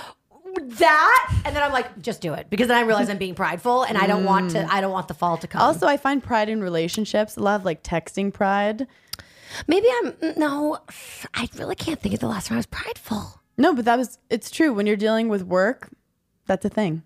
"That," 0.62 1.43
and 1.45 1.55
then 1.55 1.62
I'm 1.62 1.72
like, 1.72 2.01
"Just 2.01 2.22
do 2.22 2.32
it," 2.32 2.47
because 2.49 2.68
then 2.68 2.78
I 2.78 2.86
realize 2.86 3.11
I'm 3.11 3.18
being 3.18 3.34
prideful, 3.34 3.82
and 3.82 3.99
I 3.99 4.07
don't 4.07 4.24
want 4.24 4.53
to. 4.53 4.59
Mm. 4.59 4.68
I 4.70 4.80
don't 4.80 4.93
want 4.93 5.09
the 5.09 5.14
fall 5.14 5.36
to 5.36 5.47
come. 5.47 5.61
Also, 5.61 5.86
I 5.86 5.99
find 5.99 6.22
pride 6.22 6.49
in 6.49 6.62
relationships. 6.62 7.36
A 7.36 7.40
lot 7.40 7.61
of 7.61 7.66
like 7.66 7.82
texting 7.82 8.32
pride. 8.32 8.86
Maybe 9.66 9.88
I'm 10.01 10.12
mm, 10.12 10.36
no. 10.38 10.78
I 11.34 11.51
really 11.59 11.76
can't 11.76 12.01
think 12.01 12.14
of 12.14 12.20
the 12.20 12.28
last 12.28 12.47
time 12.47 12.57
I 12.57 12.61
was 12.61 12.66
prideful. 12.66 13.43
No, 13.59 13.74
but 13.74 13.84
that 13.84 13.99
was 13.99 14.18
it's 14.30 14.51
true. 14.51 14.72
When 14.72 14.86
you're 14.86 14.97
dealing 14.97 15.28
with 15.28 15.43
work, 15.43 15.90
that's 16.47 16.64
a 16.64 16.70
thing. 16.70 17.03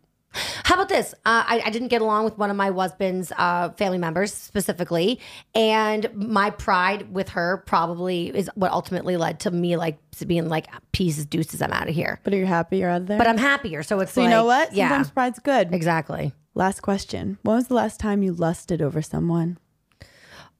How 0.65 0.75
about 0.75 0.89
this? 0.89 1.13
Uh, 1.25 1.45
I, 1.47 1.63
I 1.67 1.71
didn't 1.71 1.89
get 1.89 2.03
along 2.03 2.25
with 2.25 2.37
one 2.39 2.51
of 2.51 2.57
my 2.57 2.71
husband's 2.71 3.33
uh, 3.37 3.71
family 3.71 3.99
members 3.99 4.33
specifically, 4.33 5.21
and 5.55 6.13
my 6.15 6.51
pride 6.51 7.13
with 7.13 7.31
her 7.31 7.63
probably 7.67 8.29
is 8.29 8.51
what 8.55 8.71
ultimately 8.73 9.17
led 9.17 9.41
to 9.41 9.51
me 9.51 9.77
like 9.77 9.99
being 10.27 10.49
like 10.49 10.67
pieces 10.93 11.27
deuces. 11.27 11.61
I'm 11.63 11.73
out 11.73 11.89
of 11.89 11.95
here, 11.95 12.21
But 12.25 12.35
are 12.35 12.39
you 12.39 12.47
happy 12.47 12.79
you're 12.79 12.91
out 12.91 13.03
of 13.03 13.07
there? 13.07 13.19
but 13.19 13.27
I'm 13.27 13.39
happier. 13.39 13.83
So 13.83 14.01
it's 14.01 14.13
so 14.13 14.21
like, 14.23 14.29
you 14.29 14.35
know 14.35 14.45
what? 14.45 14.73
Yeah, 14.73 14.89
Sometimes 14.89 15.11
pride's 15.11 15.39
good. 15.39 15.73
exactly. 15.75 16.33
Last 16.55 16.81
question. 16.81 17.39
When 17.43 17.57
was 17.57 17.67
the 17.69 17.75
last 17.75 18.01
time 18.01 18.23
you 18.23 18.33
lusted 18.33 18.81
over 18.81 19.03
someone? 19.03 19.59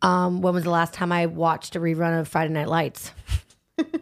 Um, 0.03 0.43
when 0.43 0.53
was 0.55 0.65
the 0.65 0.71
last 0.71 0.93
time 0.93 1.11
I 1.11 1.27
watched 1.27 1.75
a 1.75 1.81
rerun 1.81 2.21
of 2.21 2.29
Friday 2.29 2.53
Night 2.53 2.69
Lights? 2.69 3.13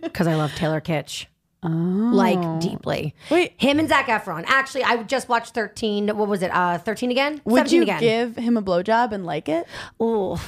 Because 0.00 0.28
I 0.28 0.36
love 0.36 0.54
Taylor 0.54 0.80
Kitsch. 0.80 1.26
Like 1.64 2.60
deeply. 2.60 3.14
Wait. 3.30 3.54
him 3.56 3.78
and 3.78 3.88
Zac 3.88 4.06
Efron. 4.06 4.44
Actually, 4.46 4.84
I 4.84 5.02
just 5.02 5.28
watched 5.28 5.54
13. 5.54 6.08
What 6.16 6.28
was 6.28 6.42
it? 6.42 6.50
Uh, 6.54 6.78
13 6.78 7.10
again? 7.10 7.40
Would 7.44 7.68
17 7.68 7.76
you 7.76 7.82
again. 7.82 8.00
give 8.00 8.36
him 8.36 8.56
a 8.56 8.62
blowjob 8.62 9.12
and 9.12 9.24
like 9.24 9.48
it? 9.48 9.66
Oh, 9.98 10.40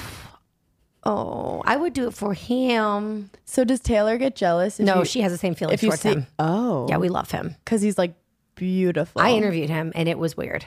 oh, 1.05 1.63
I 1.65 1.77
would 1.77 1.93
do 1.93 2.07
it 2.09 2.15
for 2.15 2.35
him. 2.35 3.31
So 3.45 3.65
does 3.65 3.81
Taylor 3.81 4.19
get 4.19 4.37
jealous? 4.37 4.79
If 4.81 4.87
No, 4.87 4.99
you, 5.01 5.05
she 5.05 5.21
has 5.23 5.33
the 5.33 5.39
same 5.39 5.55
feelings 5.55 5.75
if 5.75 5.83
you 5.83 5.89
towards 5.91 6.03
see. 6.03 6.09
him. 6.11 6.27
Oh, 6.39 6.87
Yeah, 6.89 6.99
we 6.99 7.09
love 7.09 7.31
him. 7.31 7.55
because 7.65 7.83
he's 7.83 7.97
like 7.99 8.15
beautiful. 8.55 9.21
I 9.23 9.31
interviewed 9.33 9.71
him, 9.71 9.93
and 9.95 10.09
it 10.09 10.19
was 10.19 10.37
weird, 10.37 10.65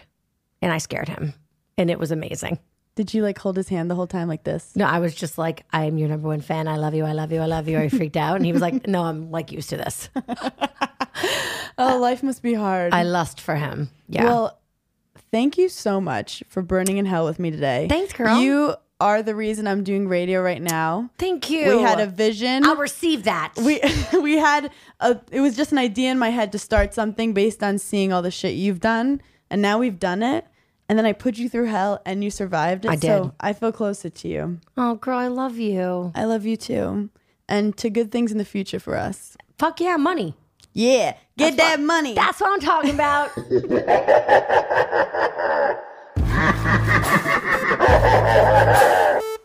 and 0.61 0.71
I 0.71 0.77
scared 0.77 1.09
him, 1.09 1.33
and 1.77 1.89
it 1.89 1.99
was 1.99 2.11
amazing. 2.11 2.59
Did 2.99 3.13
you 3.13 3.23
like 3.23 3.39
hold 3.39 3.55
his 3.55 3.69
hand 3.69 3.89
the 3.89 3.95
whole 3.95 4.07
time 4.07 4.27
like 4.27 4.43
this? 4.43 4.75
No, 4.75 4.83
I 4.83 4.99
was 4.99 5.15
just 5.15 5.37
like, 5.37 5.63
I 5.71 5.85
am 5.85 5.97
your 5.97 6.09
number 6.09 6.27
one 6.27 6.41
fan. 6.41 6.67
I 6.67 6.75
love 6.75 6.93
you. 6.93 7.05
I 7.05 7.13
love 7.13 7.31
you. 7.31 7.39
I 7.39 7.45
love 7.45 7.69
you. 7.69 7.79
I 7.79 7.87
freaked 7.87 8.17
out? 8.17 8.35
And 8.35 8.45
he 8.45 8.51
was 8.51 8.61
like, 8.61 8.85
No, 8.87 9.03
I'm 9.03 9.31
like 9.31 9.53
used 9.53 9.69
to 9.69 9.77
this. 9.77 10.09
Oh, 11.77 11.97
life 11.97 12.21
must 12.23 12.43
be 12.43 12.53
hard. 12.53 12.93
I 12.93 13.03
lust 13.03 13.39
for 13.39 13.55
him. 13.55 13.89
Yeah. 14.09 14.25
Well, 14.25 14.59
thank 15.31 15.57
you 15.57 15.69
so 15.69 16.01
much 16.01 16.43
for 16.49 16.61
Berning 16.61 16.97
in 16.97 17.05
Hell 17.05 17.23
with 17.23 17.39
me 17.39 17.51
today. 17.51 17.87
Thanks, 17.87 18.11
girl. 18.11 18.37
You 18.37 18.75
are 18.99 19.23
the 19.23 19.33
reason 19.33 19.65
I'm 19.65 19.85
doing 19.85 20.09
radio 20.09 20.41
right 20.41 20.61
now. 20.61 21.09
Thank 21.17 21.49
you. 21.49 21.77
We 21.77 21.81
had 21.81 22.01
a 22.01 22.07
vision. 22.07 22.65
I'll 22.65 22.75
receive 22.75 23.23
that. 23.23 23.53
we 23.55 23.79
we 24.21 24.37
had 24.37 24.71
a 24.99 25.21
it 25.31 25.39
was 25.39 25.55
just 25.55 25.71
an 25.71 25.77
idea 25.77 26.11
in 26.11 26.19
my 26.19 26.31
head 26.31 26.51
to 26.51 26.59
start 26.59 26.93
something 26.93 27.33
based 27.33 27.63
on 27.63 27.77
seeing 27.79 28.11
all 28.11 28.21
the 28.21 28.31
shit 28.31 28.55
you've 28.55 28.81
done 28.81 29.21
and 29.49 29.61
now 29.61 29.79
we've 29.79 29.99
done 29.99 30.21
it 30.21 30.45
and 30.89 30.97
then 30.97 31.05
I 31.05 31.13
put 31.13 31.37
you 31.37 31.47
through 31.47 31.67
hell 31.67 32.01
and 32.05 32.23
you 32.23 32.31
survived 32.31 32.83
it. 32.83 32.89
I 32.89 32.95
did. 32.95 33.07
So 33.07 33.33
I 33.39 33.53
feel 33.53 33.71
closer 33.71 34.09
to 34.09 34.27
you. 34.27 34.59
Oh, 34.75 34.95
girl, 34.95 35.19
I 35.19 35.27
love 35.27 35.57
you. 35.57 36.11
I 36.15 36.25
love 36.25 36.45
you 36.45 36.57
too. 36.57 37.11
And 37.47 37.77
to 37.77 37.91
good 37.91 38.11
things 38.11 38.31
in 38.31 38.39
the 38.39 38.45
future 38.45 38.79
for 38.79 38.97
us. 38.97 39.37
Fuck 39.59 39.79
yeah, 39.79 39.97
money. 39.97 40.35
Yeah, 40.73 41.15
get 41.37 41.55
that's 41.55 41.57
that 41.57 41.79
what, 41.79 41.85
money. 41.85 42.13
That's 42.15 42.41
what 42.41 42.51
I'm 42.53 42.59
talking 42.59 42.93
about. 42.93 43.31